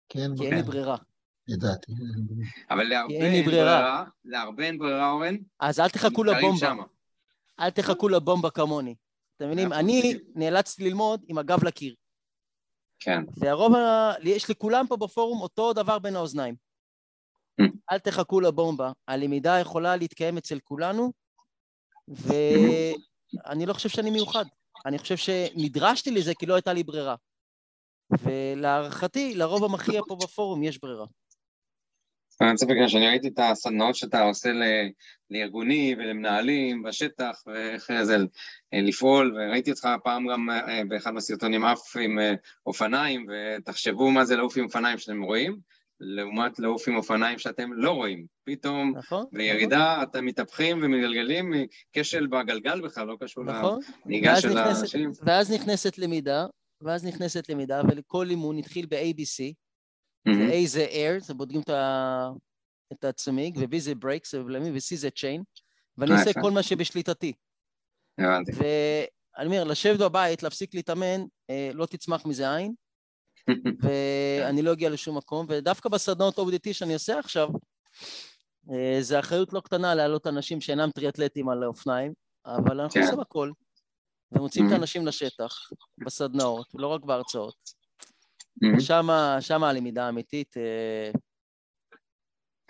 כן, 0.10 0.32
כי 0.38 0.46
אין 0.46 0.56
לי 0.56 0.64
ברירה. 0.64 0.98
ידעתי. 1.48 1.92
אבל 2.70 2.84
להרבה 2.84 3.14
אין 3.14 3.46
ברירה, 3.46 4.04
להרבה 4.26 4.64
אין 4.64 4.78
ברירה, 4.78 5.12
אורן. 5.12 5.36
אז 5.60 5.80
אל 5.80 5.90
תחכו 5.90 6.24
לבומבה. 6.24 6.74
אל 7.60 7.70
תחכו 7.70 8.10
לבומבה 8.10 8.50
כמוני. 8.50 8.96
אתם 9.38 9.46
מבינים? 9.46 9.74
אני 9.74 10.14
נאלצתי 10.36 10.84
ללמוד 10.84 11.22
עם 11.28 11.38
הגב 11.38 11.64
לקיר. 11.64 11.96
כן. 13.00 13.24
והרוב, 13.38 13.74
יש 14.24 14.50
לכולם 14.50 14.88
פה 14.88 14.98
בפורום 14.98 15.42
אותו 15.42 15.74
דבר 15.74 16.00
בין 16.00 16.16
האוזניים. 16.16 16.56
Hmm. 17.62 17.72
אל 17.92 18.00
תחכו 18.00 18.40
לבומבה. 18.40 18.92
הלמידה 19.08 19.60
יכולה 19.60 19.96
להתקיים 19.96 20.38
אצל 20.38 20.60
כולנו, 20.64 21.12
ואני 22.08 23.66
לא 23.66 23.74
חושב 23.74 23.90
שאני 23.90 24.10
מיוחד. 24.10 24.46
אני 24.86 24.98
חושב 24.98 25.18
שנדרשתי 25.18 26.12
לזה 26.12 26.34
כי 26.40 26.46
לא 26.46 26.56
הייתה 26.56 26.74
לי 26.74 26.84
ברירה. 26.84 27.16
ולהערכתי, 28.24 29.36
לרוב 29.36 29.64
המכריע 29.64 30.02
פה 30.08 30.16
בפורום 30.16 30.64
יש 30.64 30.80
ברירה. 30.80 31.06
אני 32.42 32.52
רוצה 32.52 32.66
בגלל 32.66 32.88
שאני 32.88 33.08
ראיתי 33.08 33.28
את 33.28 33.40
הסדנאות 33.40 33.96
שאתה 33.96 34.22
עושה 34.22 34.50
לארגונים 35.30 35.98
ולמנהלים 35.98 36.84
בשטח 36.84 37.44
ואיך 37.46 37.92
זה 38.04 38.18
לפעול, 38.74 39.36
וראיתי 39.36 39.72
אותך 39.72 39.88
פעם 40.04 40.28
גם 40.28 40.50
אה, 40.50 40.82
באחד 40.88 41.12
מהסרטונים 41.12 41.66
עף 41.66 41.98
עם 42.02 42.20
אה, 42.20 42.34
אופניים, 42.66 43.26
ותחשבו 43.30 44.12
מה 44.12 44.26
זה 44.26 44.36
לעוף 44.36 44.58
עם 44.58 44.64
אופניים 44.64 44.98
שאתם 44.98 45.22
רואים, 45.22 45.60
לעומת 46.00 46.60
לעוף 46.60 46.88
עם 46.88 46.96
אופניים 46.96 47.40
שאתם 47.40 47.74
לא 47.74 47.92
רואים. 47.92 48.26
פתאום 48.44 48.94
נכון, 48.98 49.26
בירידה 49.32 49.94
נכון. 49.94 50.04
אתם 50.04 50.26
מתהפכים 50.26 50.80
ומגלגלים 50.84 51.54
כשל 51.94 52.28
בגלגל 52.28 52.82
בכלל, 52.82 53.08
לא 53.08 53.18
קשור 53.20 53.44
נכון. 53.44 53.80
לנהיגה 54.06 54.42
של 54.42 54.58
האנשים. 54.58 55.12
ואז 55.22 55.52
נכנסת 55.52 55.98
למידה, 55.98 56.46
ואז 56.82 57.06
נכנסת 57.06 57.50
למידה, 57.50 57.82
ולכל 57.90 58.30
אימון 58.30 58.58
התחיל 58.58 58.86
ב-ABC, 58.86 59.54
mm-hmm. 60.30 60.52
A 60.52 60.68
זה 60.68 60.88
air, 60.92 61.24
זה 61.24 61.34
בודקים 61.34 61.62
את, 62.94 63.04
הצמיג, 63.04 63.58
ו-B 63.58 63.80
זה 63.80 63.92
break, 63.92 64.30
זה 64.30 64.44
בלמים, 64.44 64.74
ו-C 64.74 64.96
זה 64.96 65.08
chain, 65.08 65.44
ואני 65.98 66.12
אה, 66.12 66.20
עושה 66.20 66.42
כל 66.42 66.52
מה 66.52 66.64
שבשליטתי. 66.64 67.34
הבנתי. 68.18 68.52
ואני 68.52 69.48
אומר, 69.48 69.64
לשבת 69.64 70.00
בבית, 70.00 70.44
להפסיק 70.44 70.74
להתאמן, 70.74 71.22
אה, 71.50 71.70
לא 71.74 71.86
תצמח 71.86 72.26
מזה 72.26 72.56
עין, 72.56 72.74
ואני 73.84 74.62
לא 74.62 74.74
אגיע 74.74 74.90
לשום 74.90 75.18
מקום, 75.18 75.46
ודווקא 75.50 75.90
בסדנאות 75.90 76.40
ODT 76.40 76.74
שאני 76.74 76.94
עושה 76.94 77.20
עכשיו, 77.20 77.50
אה, 78.72 78.98
זה 79.02 79.20
אחריות 79.20 79.54
לא 79.54 79.60
קטנה 79.60 79.96
להעלות 79.96 80.28
אנשים 80.28 80.62
שאינם 80.62 80.92
טריאטלטים 80.92 81.50
על 81.50 81.64
האופניים, 81.64 82.14
אבל 82.46 82.82
אנחנו 82.82 83.02
כן. 83.02 83.06
עושים 83.06 83.20
הכל, 83.20 83.52
ומוצאים 84.32 84.68
את. 84.68 84.72
האנשים 84.72 85.08
לשטח, 85.08 85.70
בסדנאות, 85.98 86.68
לא 86.74 86.88
רק 86.88 87.04
בהרצאות. 87.04 87.85
Mm-hmm. 88.64 88.80
שם 89.40 89.64
הלמידה 89.64 90.06
האמיתית. 90.06 90.58
אה, 90.58 91.12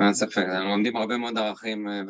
אין 0.06 0.14
ספק, 0.14 0.38
אנחנו 0.38 0.70
לומדים 0.70 0.96
הרבה 0.96 1.18
מאוד 1.18 1.38
ערכים 1.38 1.88
אה, 1.90 2.02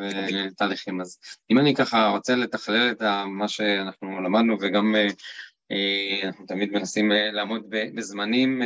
ותהליכים, 0.51 1.01
אז 1.01 1.19
אם 1.51 1.59
אני 1.59 1.75
ככה 1.75 2.07
רוצה 2.07 2.35
לתכלל 2.35 2.91
את 2.91 3.01
מה 3.27 3.47
שאנחנו 3.47 4.21
למדנו 4.21 4.57
וגם 4.61 4.95
אה, 5.71 6.27
אנחנו 6.27 6.45
תמיד 6.45 6.71
מנסים 6.71 7.11
לעמוד 7.11 7.61
בזמנים, 7.69 8.61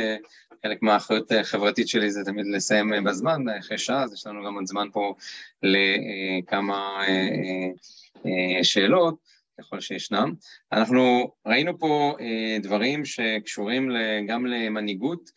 חלק 0.62 0.82
מהאחריות 0.82 1.32
החברתית 1.32 1.88
שלי 1.88 2.10
זה 2.10 2.24
תמיד 2.24 2.46
לסיים 2.46 3.04
בזמן, 3.04 3.48
אחרי 3.58 3.78
שעה, 3.78 4.02
אז 4.02 4.12
יש 4.12 4.26
לנו 4.26 4.46
גם 4.46 4.54
עוד 4.54 4.66
זמן 4.66 4.88
פה 4.92 5.14
לכמה 5.62 7.02
שאלות, 8.62 9.14
ככל 9.60 9.80
שישנם. 9.80 10.34
אנחנו 10.72 11.32
ראינו 11.46 11.78
פה 11.78 12.16
דברים 12.62 13.04
שקשורים 13.04 13.90
גם 14.28 14.46
למנהיגות, 14.46 15.30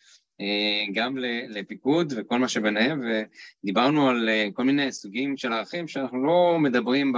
גם 0.92 1.18
לפיקוד 1.48 2.12
וכל 2.16 2.38
מה 2.38 2.48
שביניהם, 2.48 3.02
ודיברנו 3.64 4.08
על 4.08 4.28
כל 4.52 4.64
מיני 4.64 4.92
סוגים 4.92 5.36
של 5.36 5.52
ערכים 5.52 5.88
שאנחנו 5.88 6.24
לא 6.26 6.56
מדברים 6.60 7.12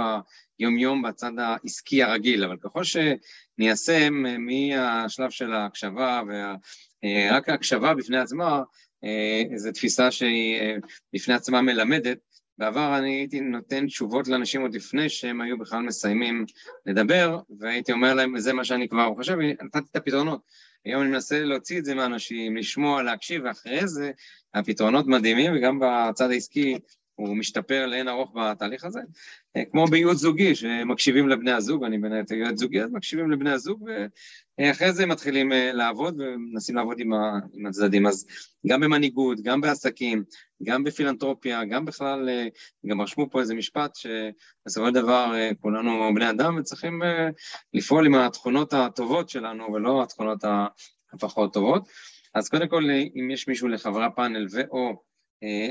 ביום-יום 0.59 1.01
בצד 1.01 1.31
העסקי 1.37 2.03
הרגיל, 2.03 2.43
אבל 2.43 2.57
ככל 2.57 2.83
שניישם 2.83 4.23
מהשלב 4.39 5.29
של 5.29 5.53
ההקשבה, 5.53 6.21
ורק 6.27 7.49
ההקשבה 7.49 7.93
בפני 7.93 8.17
עצמה, 8.17 8.61
זו 9.55 9.71
תפיסה 9.71 10.11
שהיא 10.11 10.59
בפני 11.13 11.33
עצמה 11.33 11.61
מלמדת. 11.61 12.17
בעבר 12.57 12.97
אני 12.97 13.15
הייתי 13.15 13.39
נותן 13.41 13.87
תשובות 13.87 14.27
לאנשים 14.27 14.61
עוד 14.61 14.75
לפני 14.75 15.09
שהם 15.09 15.41
היו 15.41 15.57
בכלל 15.57 15.81
מסיימים 15.81 16.45
לדבר, 16.85 17.39
והייתי 17.59 17.91
אומר 17.91 18.13
להם, 18.13 18.39
זה 18.39 18.53
מה 18.53 18.63
שאני 18.63 18.89
כבר 18.89 19.13
חושב, 19.15 19.37
נתתי 19.39 19.87
את 19.91 19.95
הפתרונות. 19.95 20.41
היום 20.85 21.01
אני 21.01 21.09
מנסה 21.09 21.43
להוציא 21.43 21.79
את 21.79 21.85
זה 21.85 21.95
מאנשים, 21.95 22.57
לשמוע, 22.57 23.03
להקשיב, 23.03 23.41
ואחרי 23.45 23.87
זה 23.87 24.11
הפתרונות 24.53 25.07
מדהימים, 25.07 25.53
וגם 25.55 25.79
בצד 25.79 26.31
העסקי 26.31 26.77
הוא 27.17 27.37
משתפר 27.37 27.85
לאין 27.85 28.07
ארוך 28.07 28.31
בתהליך 28.35 28.85
הזה. 28.85 28.99
אה, 29.57 29.65
כמו 29.71 29.85
בייעוץ 29.85 30.17
זוגי, 30.17 30.55
שמקשיבים 30.55 31.29
לבני 31.29 31.51
הזוג, 31.51 31.83
אני 31.83 31.97
בין 31.97 32.13
היתר 32.13 32.35
יועץ 32.35 32.57
זוגי, 32.57 32.81
אז 32.81 32.91
מקשיבים 32.91 33.31
לבני 33.31 33.51
הזוג, 33.51 33.89
ואחרי 34.59 34.93
זה 34.93 35.05
מתחילים 35.05 35.51
אה, 35.51 35.71
לעבוד 35.73 36.21
ומנסים 36.21 36.75
לעבוד 36.75 36.99
עם, 36.99 37.13
ה, 37.13 37.39
עם 37.53 37.65
הצדדים. 37.65 38.07
אז 38.07 38.25
גם 38.67 38.81
במנהיגות, 38.81 39.41
גם 39.41 39.61
בעסקים, 39.61 40.23
גם 40.63 40.83
בפילנטרופיה, 40.83 41.65
גם 41.65 41.85
בכלל, 41.85 42.29
אה, 42.29 42.47
גם 42.85 43.01
רשמו 43.01 43.29
פה 43.29 43.39
איזה 43.39 43.55
משפט, 43.55 43.95
שבסופו 43.95 44.87
של 44.87 44.93
דבר 44.93 45.33
כולנו 45.61 46.13
בני 46.15 46.29
אדם 46.29 46.57
וצריכים 46.57 47.01
לפעול 47.73 48.05
עם 48.05 48.15
התכונות 48.15 48.73
הטובות 48.73 49.29
שלנו 49.29 49.73
ולא 49.73 50.03
התכונות 50.03 50.43
הפחות 51.13 51.53
טובות. 51.53 51.87
אז 52.33 52.49
קודם 52.49 52.67
כל, 52.67 52.83
אם 53.15 53.31
יש 53.31 53.47
מישהו 53.47 53.67
לחברי 53.67 54.05
הפאנל 54.05 54.47
ו/או 54.51 55.07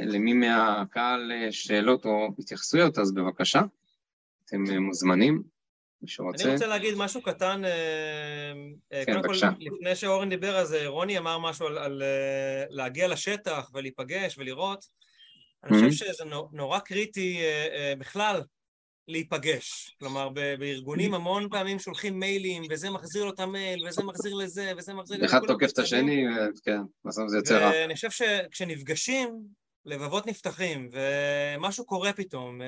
למי 0.03 0.33
מהקהל 0.33 1.33
אה, 1.33 1.53
שאלות 1.53 2.05
או 2.05 2.29
התייחסויות, 2.39 2.99
אז 2.99 3.13
בבקשה, 3.15 3.61
אתם 4.45 4.65
אה, 4.71 4.81
מוזמנים, 4.81 5.43
מי 6.03 6.09
שרוצה. 6.09 6.45
אני 6.45 6.53
רוצה 6.53 6.67
להגיד 6.67 6.95
משהו 6.97 7.23
קטן, 7.23 7.63
כן, 8.91 9.05
קודם 9.05 9.23
בבקשה. 9.23 9.51
כל, 9.51 9.57
לפני 9.59 9.97
שאורן 9.97 10.29
דיבר, 10.29 10.57
אז 10.57 10.77
רוני 10.87 11.19
אמר 11.19 11.39
משהו 11.39 11.67
על, 11.67 11.79
על 11.79 12.03
להגיע 12.71 13.09
לשטח 13.09 13.71
ולהיפגש 13.75 14.39
ולראות. 14.39 14.85
אני 15.65 15.91
חושב 15.91 16.07
שזה 16.07 16.25
נורא 16.53 16.79
קריטי 16.79 17.41
בכלל 17.99 18.43
להיפגש. 19.09 19.97
כלומר, 19.99 20.29
בארגונים 20.29 21.15
המון 21.15 21.49
פעמים 21.51 21.79
שולחים 21.79 22.21
מיילים, 22.21 22.63
וזה 22.71 22.91
מחזיר 22.91 23.25
לו 23.25 23.31
את 23.31 23.41
המייל, 23.41 23.89
וזה 23.89 24.03
מחזיר 24.03 24.35
לזה, 24.35 24.73
וזה 24.77 24.95
מחזיר 24.95 25.17
לזה. 25.17 25.27
אחד 25.27 25.41
תוקף 25.47 25.73
את 25.73 25.79
השני, 25.79 26.25
כן, 26.65 26.81
בסוף 27.05 27.29
זה 27.29 27.37
יוצא 27.37 27.59
רע. 27.59 27.71
ואני 27.75 27.95
חושב 27.95 28.11
שכשנפגשים, 28.11 29.43
לבבות 29.87 30.27
נפתחים, 30.27 30.89
ומשהו 30.93 31.85
קורה 31.85 32.13
פתאום, 32.13 32.63
אה, 32.63 32.67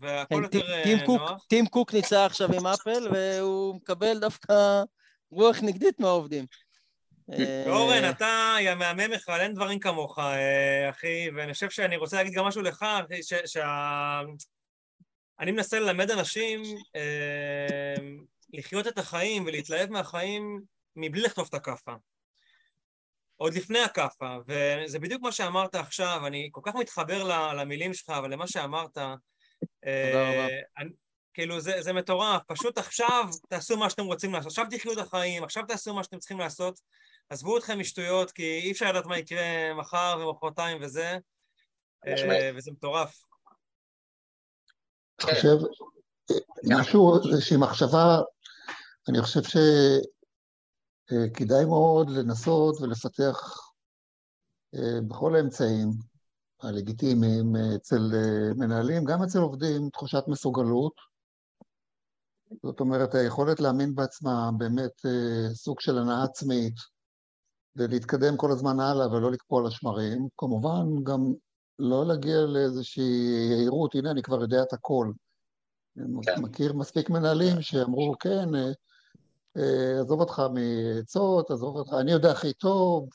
והכל 0.00 0.34
כן, 0.34 0.42
יותר 0.42 0.72
אה, 0.72 0.94
נוח. 1.06 1.46
טים 1.48 1.66
קוק 1.66 1.94
ניצח 1.94 2.22
עכשיו 2.26 2.52
עם 2.52 2.66
אפל, 2.66 3.08
והוא 3.12 3.74
מקבל 3.74 4.18
דווקא 4.18 4.82
רוח 5.30 5.62
נגדית 5.62 6.00
מהעובדים. 6.00 6.44
אורן, 7.66 8.04
אה, 8.04 8.10
אתה 8.10 8.56
יא 8.60 8.74
מהמם 8.74 9.12
אחד, 9.12 9.38
אין 9.40 9.54
דברים 9.54 9.78
כמוך, 9.78 10.18
אחי, 10.90 11.30
ואני 11.36 11.52
חושב 11.54 11.70
שאני 11.70 11.96
רוצה 11.96 12.16
להגיד 12.16 12.32
גם 12.32 12.44
משהו 12.44 12.62
לך, 12.62 12.86
שה... 13.46 14.20
אני 15.40 15.50
מנסה 15.50 15.80
ללמד 15.80 16.10
אנשים 16.10 16.62
אה, 16.96 17.94
לחיות 18.52 18.86
את 18.86 18.98
החיים 18.98 19.46
ולהתלהב 19.46 19.90
מהחיים 19.90 20.60
מבלי 20.96 21.22
לכתוב 21.22 21.46
את 21.48 21.54
הכאפה. 21.54 21.92
עוד 23.36 23.54
לפני 23.54 23.78
הכאפה, 23.78 24.36
וזה 24.46 24.98
בדיוק 24.98 25.22
מה 25.22 25.32
שאמרת 25.32 25.74
עכשיו, 25.74 26.26
אני 26.26 26.48
כל 26.52 26.60
כך 26.64 26.74
מתחבר 26.74 27.52
למילים 27.52 27.94
שלך 27.94 28.12
ולמה 28.24 28.46
שאמרת. 28.46 28.94
תודה 28.94 30.30
רבה. 30.30 30.46
אני, 30.78 30.90
כאילו, 31.34 31.60
זה, 31.60 31.82
זה 31.82 31.92
מטורף, 31.92 32.42
פשוט 32.46 32.78
עכשיו 32.78 33.24
תעשו 33.48 33.76
מה 33.76 33.90
שאתם 33.90 34.04
רוצים 34.04 34.32
לעשות, 34.32 34.46
עכשיו 34.46 34.66
תחיו 34.70 34.92
את 34.92 34.98
החיים, 34.98 35.44
עכשיו 35.44 35.64
תעשו 35.66 35.94
מה 35.94 36.04
שאתם 36.04 36.18
צריכים 36.18 36.38
לעשות, 36.38 36.80
עזבו 37.30 37.58
אתכם 37.58 37.78
משטויות, 37.78 38.32
כי 38.32 38.60
אי 38.64 38.72
אפשר 38.72 38.88
לדעת 38.90 39.06
מה 39.06 39.18
יקרה 39.18 39.74
מחר 39.74 40.26
ומחרתיים 40.28 40.78
וזה, 40.80 41.18
אה, 42.06 42.50
וזה 42.54 42.70
מטורף. 42.70 43.27
אני 45.24 45.34
חושב, 45.34 45.56
משהו, 46.64 47.30
איזושהי 47.32 47.56
מחשבה, 47.56 48.20
אני 49.08 49.22
חושב 49.22 49.40
שכדאי 51.10 51.64
מאוד 51.64 52.10
לנסות 52.10 52.80
ולפתח 52.80 53.68
אה, 54.74 55.00
בכל 55.08 55.36
האמצעים 55.36 55.90
הלגיטימיים 56.62 57.56
אצל 57.76 58.10
אה, 58.14 58.54
מנהלים, 58.56 59.04
גם 59.04 59.22
אצל 59.22 59.38
עובדים, 59.38 59.90
תחושת 59.90 60.22
מסוגלות. 60.28 60.92
זאת 62.62 62.80
אומרת, 62.80 63.14
היכולת 63.14 63.60
להאמין 63.60 63.94
בעצמה, 63.94 64.50
באמת 64.58 65.06
אה, 65.06 65.54
סוג 65.54 65.80
של 65.80 65.98
הנאה 65.98 66.24
עצמית, 66.24 66.74
ולהתקדם 67.76 68.36
כל 68.36 68.52
הזמן 68.52 68.80
הלאה 68.80 69.12
ולא 69.12 69.30
לקפוא 69.32 69.60
על 69.60 69.66
השמרים. 69.66 70.28
כמובן, 70.36 71.04
גם 71.04 71.32
לא 71.78 72.06
להגיע 72.06 72.40
לאיזושהי 72.40 73.02
יהירות, 73.50 73.94
הנה 73.94 74.10
אני 74.10 74.22
כבר 74.22 74.40
יודע 74.40 74.62
את 74.62 74.72
הכל. 74.72 75.12
כן. 76.22 76.42
מכיר 76.42 76.72
מספיק 76.72 77.10
מנהלים 77.10 77.62
שאמרו, 77.62 78.14
כן, 78.20 78.54
אה, 78.54 78.70
אה, 79.56 80.00
עזוב 80.00 80.20
אותך 80.20 80.42
מעצות, 80.54 81.50
עזוב 81.50 81.76
אותך, 81.76 81.92
אני 82.00 82.12
יודע 82.12 82.30
הכי 82.30 82.52
טוב, 82.52 83.08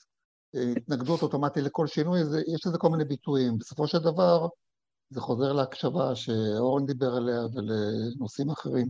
אה, 0.55 0.73
התנגדות 0.77 1.21
אוטומטית 1.21 1.63
לכל 1.63 1.87
שינוי, 1.87 2.25
זה, 2.25 2.41
יש 2.47 2.67
לזה 2.67 2.77
כל 2.77 2.89
מיני 2.89 3.05
ביטויים. 3.05 3.57
בסופו 3.57 3.87
של 3.87 3.99
דבר, 3.99 4.47
זה 5.09 5.21
חוזר 5.21 5.53
להקשבה 5.53 6.15
שאורן 6.15 6.85
דיבר 6.85 7.15
עליה 7.15 7.41
ולנושאים 7.53 8.49
אחרים. 8.49 8.87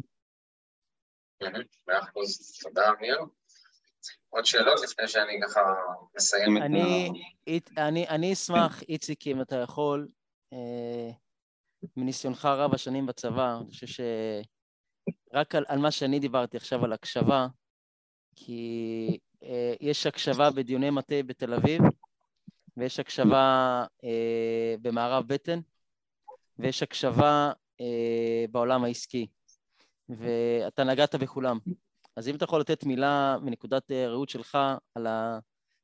מאה 1.88 1.99
אחוז, 1.99 2.59
תודה 2.63 2.89
אמיר. 2.99 3.17
עוד 4.34 4.45
שאלות 4.45 4.81
לפני 4.84 5.07
שאני 5.07 5.39
ככה 5.43 5.59
מסיים 6.15 6.57
את 6.57 6.61
ה... 7.77 7.88
אני, 7.88 8.07
אני 8.07 8.34
אשמח, 8.34 8.81
איציק, 8.81 9.27
אם 9.27 9.41
אתה 9.41 9.55
יכול, 9.55 10.07
אה, 10.53 11.11
מניסיונך 11.97 12.45
רב 12.45 12.73
השנים 12.73 13.05
בצבא, 13.05 13.57
אני 13.57 13.69
חושב 13.69 13.88
שרק 15.31 15.55
על, 15.55 15.65
על 15.67 15.79
מה 15.79 15.91
שאני 15.91 16.19
דיברתי 16.19 16.57
עכשיו, 16.57 16.86
על 16.86 16.93
הקשבה, 16.93 17.47
כי 18.36 19.19
אה, 19.43 19.73
יש 19.81 20.05
הקשבה 20.05 20.51
בדיוני 20.51 20.89
מטה 20.89 21.15
בתל 21.25 21.53
אביב, 21.53 21.81
ויש 22.77 22.99
הקשבה 22.99 23.86
אה, 24.03 24.75
במערב 24.81 25.27
בטן, 25.27 25.59
ויש 26.59 26.84
הקשבה 26.84 27.51
אה, 27.81 28.45
בעולם 28.51 28.84
העסקי, 28.84 29.27
ואתה 30.09 30.84
נגעת 30.84 31.15
בכולם. 31.15 31.57
אז 32.16 32.28
אם 32.28 32.36
אתה 32.36 32.43
יכול 32.43 32.59
לתת 32.59 32.84
מילה 32.84 33.38
מנקודת 33.41 33.91
אה, 33.91 34.07
ראות 34.07 34.30
שלך 34.30 34.57
על 34.95 35.07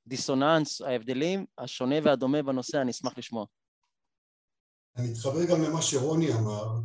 הדיסוננס, 0.06 0.82
ההבדלים, 0.82 1.46
השונה 1.58 1.96
והדומה 2.04 2.44
בנושא, 2.44 2.82
אני 2.82 2.92
אשמח 2.92 3.18
לשמוע. 3.18 3.46
אני 4.96 5.12
אתחבר 5.12 5.46
גם 5.46 5.62
למה 5.62 5.82
שרוני 5.82 6.34
אמר. 6.34 6.80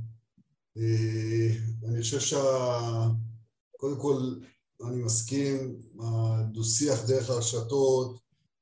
אה, 0.76 1.48
אני 1.88 2.00
חושב 2.02 2.20
שקודם 2.20 4.00
כל 4.00 4.34
אני 4.88 5.02
מסכים, 5.02 5.80
הדו-שיח 6.00 7.06
דרך 7.08 7.30
הרשתות 7.30 8.20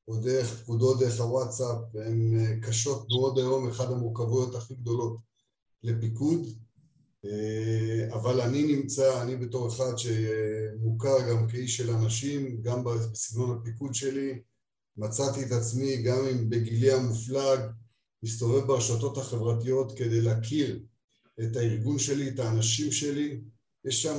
או 0.09 0.17
דרך 0.17 0.63
פקודות 0.63 1.01
דרך 1.01 1.21
הוואטסאפ 1.21 1.79
הן 1.95 2.41
אה, 2.41 2.61
קשות 2.63 3.07
מאוד 3.09 3.39
היום, 3.39 3.69
אחת 3.69 3.89
המורכבויות 3.89 4.55
הכי 4.55 4.75
גדולות 4.75 5.17
לפיקוד. 5.83 6.41
אה, 7.25 8.15
אבל 8.15 8.41
אני 8.41 8.77
נמצא, 8.77 9.23
אני 9.23 9.37
בתור 9.37 9.69
אחד 9.69 9.93
שמוכר 9.97 11.31
גם 11.31 11.49
כאיש 11.49 11.77
של 11.77 11.91
אנשים, 11.91 12.63
גם 12.63 12.85
בסגנון 12.85 13.59
הפיקוד 13.59 13.95
שלי, 13.95 14.41
מצאתי 14.97 15.43
את 15.43 15.53
עצמי 15.53 16.03
גם 16.03 16.27
אם 16.31 16.51
בגילי 16.51 16.93
המופלג 16.93 17.61
מסתובב 18.23 18.67
ברשתות 18.67 19.19
החברתיות 19.19 19.99
כדי 19.99 20.21
להכיר 20.21 20.81
את 21.43 21.57
הארגון 21.57 21.99
שלי, 21.99 22.29
את 22.29 22.39
האנשים 22.39 22.93
שלי, 22.93 23.41
יש 23.85 24.03
שם 24.03 24.19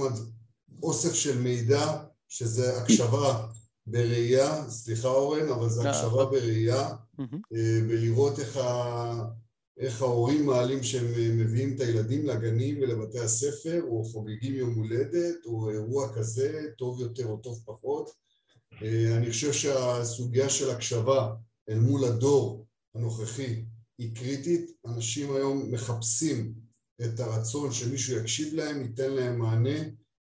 אוסף 0.83 1.13
של 1.13 1.39
מידע 1.39 2.03
שזה 2.27 2.77
הקשבה 2.77 3.47
בראייה, 3.87 4.69
סליחה 4.69 5.07
אורן, 5.07 5.49
אבל 5.49 5.69
זה 5.69 5.89
הקשבה 5.89 6.25
בראייה, 6.25 6.89
אה, 7.19 7.79
ולראות 7.89 8.39
איך 8.39 8.57
ה... 8.57 9.42
איך 9.77 10.01
ההורים 10.01 10.45
מעלים 10.45 10.83
שהם 10.83 11.05
מביאים 11.37 11.75
את 11.75 11.79
הילדים 11.79 12.25
לגנים 12.25 12.77
ולבתי 12.81 13.19
הספר, 13.19 13.81
או 13.83 14.03
חוגגים 14.03 14.55
יום 14.55 14.73
הולדת, 14.73 15.45
או 15.45 15.69
אירוע 15.69 16.13
כזה, 16.15 16.65
טוב 16.77 17.01
יותר 17.01 17.27
או 17.27 17.37
טוב 17.37 17.63
פחות. 17.65 18.09
אה, 18.83 19.17
אני 19.17 19.31
חושב 19.31 19.53
שהסוגיה 19.53 20.49
של 20.49 20.69
הקשבה 20.69 21.33
אל 21.69 21.79
מול 21.79 22.03
הדור 22.03 22.65
הנוכחי 22.95 23.63
היא 23.97 24.15
קריטית. 24.15 24.71
אנשים 24.85 25.35
היום 25.35 25.71
מחפשים 25.71 26.53
את 27.01 27.19
הרצון 27.19 27.71
שמישהו 27.71 28.17
יקשיב 28.17 28.53
להם, 28.53 28.81
ייתן 28.81 29.11
להם 29.11 29.39
מענה, 29.39 29.79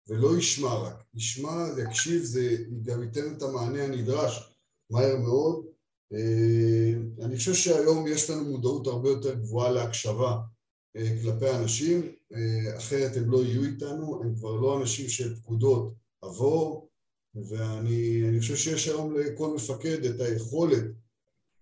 ולא 0.08 0.38
ישמע 0.38 0.74
רק. 0.74 1.02
ישמע, 1.14 1.66
יקשיב, 1.78 2.22
זה 2.22 2.56
גם 2.82 3.02
ייתן 3.02 3.36
את 3.36 3.42
המענה 3.42 3.84
הנדרש 3.84 4.56
מהר 4.90 5.16
מאוד, 5.16 5.65
אה, 5.65 5.65
אני 7.22 7.36
חושב 7.36 7.54
שהיום 7.54 8.06
יש 8.06 8.30
לנו 8.30 8.44
מודעות 8.44 8.86
הרבה 8.86 9.08
יותר 9.08 9.34
גבוהה 9.34 9.70
להקשבה 9.70 10.36
אה, 10.96 11.16
כלפי 11.22 11.50
אנשים, 11.50 12.12
אה, 12.34 12.78
אחרת 12.78 13.16
הם 13.16 13.30
לא 13.30 13.44
יהיו 13.44 13.64
איתנו, 13.64 14.22
הם 14.22 14.34
כבר 14.34 14.52
לא 14.52 14.80
אנשים 14.80 15.08
של 15.08 15.36
פקודות 15.36 15.94
עבור, 16.22 16.88
ואני 17.34 18.40
חושב 18.40 18.56
שיש 18.56 18.88
היום 18.88 19.14
לכל 19.14 19.54
מפקד 19.54 20.04
את 20.04 20.20
היכולת 20.20 20.84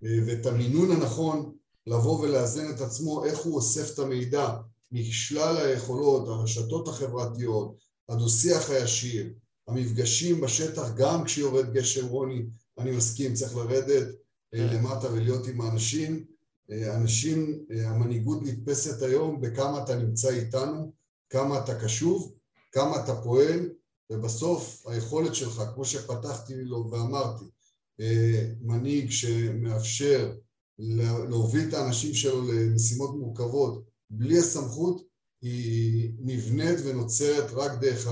ואת 0.03 0.47
המינון 0.47 0.91
הנכון 0.91 1.53
לבוא 1.87 2.21
ולאזן 2.21 2.71
את 2.71 2.81
עצמו, 2.81 3.25
איך 3.25 3.39
הוא 3.39 3.55
אוסף 3.55 3.95
את 3.95 3.99
המידע 3.99 4.51
משלל 4.93 5.57
היכולות, 5.57 6.29
הרשתות 6.29 6.89
החברתיות, 6.89 7.77
הדו-שיח 8.09 8.71
הישיר, 8.71 9.33
המפגשים 9.69 10.41
בשטח, 10.41 10.95
גם 10.97 11.25
כשיורד 11.25 11.73
גשם 11.73 12.07
רוני, 12.07 12.43
אני 12.79 12.91
מסכים, 12.91 13.35
צריך 13.35 13.57
לרדת. 13.57 14.09
למטה 14.55 15.13
ולהיות 15.13 15.47
עם 15.47 15.61
האנשים. 15.61 16.25
אנשים, 16.71 17.65
המנהיגות 17.85 18.43
נתפסת 18.43 19.03
היום 19.03 19.41
בכמה 19.41 19.85
אתה 19.85 19.97
נמצא 19.97 20.29
איתנו, 20.29 20.93
כמה 21.31 21.59
אתה 21.59 21.81
קשוב, 21.81 22.35
כמה 22.73 23.05
אתה 23.05 23.15
פועל, 23.15 23.71
ובסוף 24.11 24.87
היכולת 24.87 25.35
שלך, 25.35 25.63
כמו 25.75 25.85
שפתחתי 25.85 26.55
לו 26.55 26.91
ואמרתי, 26.91 27.45
מנהיג 28.61 29.11
שמאפשר 29.11 30.33
להוביל 31.29 31.69
את 31.69 31.75
האנשים 31.75 32.15
שלו 32.15 32.53
למשימות 32.53 33.17
מורכבות 33.17 33.85
בלי 34.11 34.39
הסמכות, 34.39 35.03
היא 35.43 36.13
נבנית 36.19 36.79
ונוצרת 36.85 37.51
רק 37.53 37.81
דרך 37.81 38.09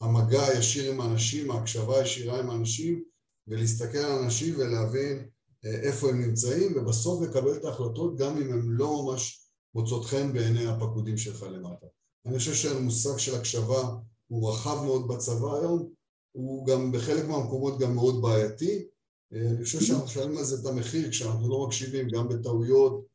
המגע 0.00 0.46
הישיר 0.46 0.92
עם 0.92 1.00
האנשים, 1.00 1.50
ההקשבה 1.50 1.98
הישירה 1.98 2.40
עם 2.40 2.50
האנשים, 2.50 3.02
ולהסתכל 3.48 3.98
על 3.98 4.22
אנשים 4.22 4.54
ולהבין 4.58 5.24
איפה 5.64 6.10
הם 6.10 6.20
נמצאים, 6.20 6.72
ובסוף 6.76 7.22
לקבל 7.22 7.56
את 7.56 7.64
ההחלטות 7.64 8.16
גם 8.16 8.36
אם 8.36 8.52
הן 8.52 8.62
לא 8.68 9.02
ממש 9.02 9.48
מוצאות 9.74 10.04
חן 10.04 10.32
בעיני 10.32 10.66
הפקודים 10.66 11.16
שלך 11.16 11.42
למטה. 11.42 11.86
אני 12.26 12.38
חושב 12.38 12.54
שהמושג 12.54 13.18
של 13.18 13.34
הקשבה 13.34 13.80
הוא 14.26 14.50
רחב 14.50 14.84
מאוד 14.84 15.08
בצבא 15.08 15.54
היום, 15.54 15.92
הוא 16.32 16.66
גם 16.66 16.92
בחלק 16.92 17.24
מהמקומות 17.28 17.78
גם 17.78 17.94
מאוד 17.94 18.22
בעייתי. 18.22 18.84
אני 19.32 19.64
חושב 19.64 19.80
שאנחנו 19.80 20.04
משלמים 20.04 20.38
על 20.38 20.44
זה 20.44 20.56
את 20.60 20.74
המחיר 20.74 21.10
כשאנחנו 21.10 21.48
לא 21.48 21.66
מקשיבים 21.66 22.08
גם 22.08 22.28
בטעויות 22.28 23.06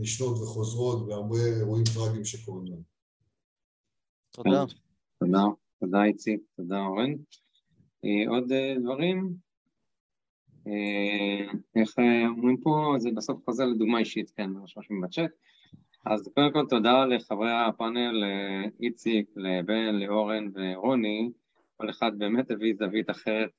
נשנות 0.00 0.38
וחוזרות 0.38 1.08
והרבה 1.08 1.36
אירועים 1.58 1.84
טראגיים 1.94 2.24
שקורים 2.24 2.66
לנו. 2.66 2.82
תודה. 4.30 4.64
תודה, 5.20 5.42
תודה 5.80 6.04
איציק, 6.04 6.40
תודה 6.56 6.76
אורן. 6.78 7.14
עוד 8.28 8.52
דברים? 8.82 9.47
איך 11.76 11.94
אומרים 12.28 12.56
פה, 12.56 12.94
זה 12.98 13.10
בסוף 13.16 13.44
חוזר 13.44 13.66
לדוגמה 13.66 13.98
אישית, 13.98 14.30
כן, 14.30 14.50
רושמים 14.56 15.00
בצ'אט. 15.00 15.30
אז 16.06 16.28
קודם 16.34 16.52
כל 16.52 16.66
תודה 16.68 17.04
לחברי 17.04 17.52
הפאנל, 17.52 18.24
איציק, 18.80 19.30
לבן, 19.36 19.94
לאורן 19.94 20.48
ורוני, 20.54 21.30
כל 21.76 21.90
אחד 21.90 22.18
באמת 22.18 22.50
הביא 22.50 22.74
זווית 22.78 23.10
אחרת 23.10 23.50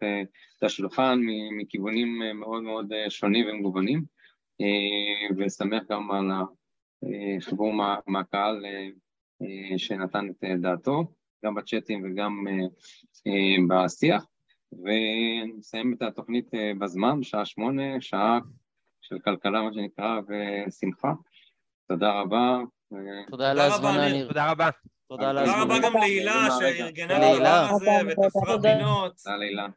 לשולחן 0.62 1.20
מכיוונים 1.57 2.22
מאוד 2.36 2.64
מאוד 2.64 2.91
שונים 3.10 3.45
ומגוונים, 3.47 4.03
ושמח 5.38 5.84
גם 5.89 6.12
על 6.12 6.32
החיבור 7.38 7.74
מהקהל 8.07 8.66
שנתן 9.78 10.28
את 10.30 10.43
דעתו, 10.62 11.03
גם 11.45 11.55
בצ'אטים 11.55 12.03
וגם 12.03 12.45
בשיח. 13.70 14.26
ונסיים 14.74 15.93
את 15.93 16.01
התוכנית 16.01 16.51
בזמן, 16.80 17.20
בשעה 17.20 17.45
שמונה, 17.45 18.01
שעה 18.01 18.39
של 19.01 19.20
כלכלה, 19.20 19.61
מה 19.61 19.74
שנקרא, 19.74 20.20
ושמחה. 20.67 21.13
תודה 21.88 22.11
רבה. 22.11 22.57
תודה 23.30 23.51
על 23.51 23.59
ההזמנה, 23.59 24.09
ניר. 24.11 24.28
תודה 24.28 24.51
רבה. 24.51 24.70
תודה 25.07 25.30
על 25.30 25.38
ההזמנה. 25.38 25.61
תודה 25.61 25.76
רבה 25.76 25.89
גם 25.89 25.93
להילה 25.99 26.47
שארגנה 26.59 27.17
את 27.17 27.36
הדבר 27.36 27.67
הזה 27.76 27.91
ותפרה 28.07 28.61
פינות. 28.61 29.15
תודה 29.24 29.38
להילה. 29.38 29.67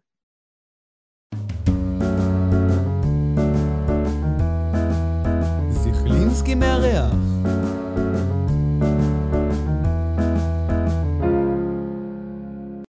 זיכלינסקי 5.70 6.55
מארח 6.55 7.32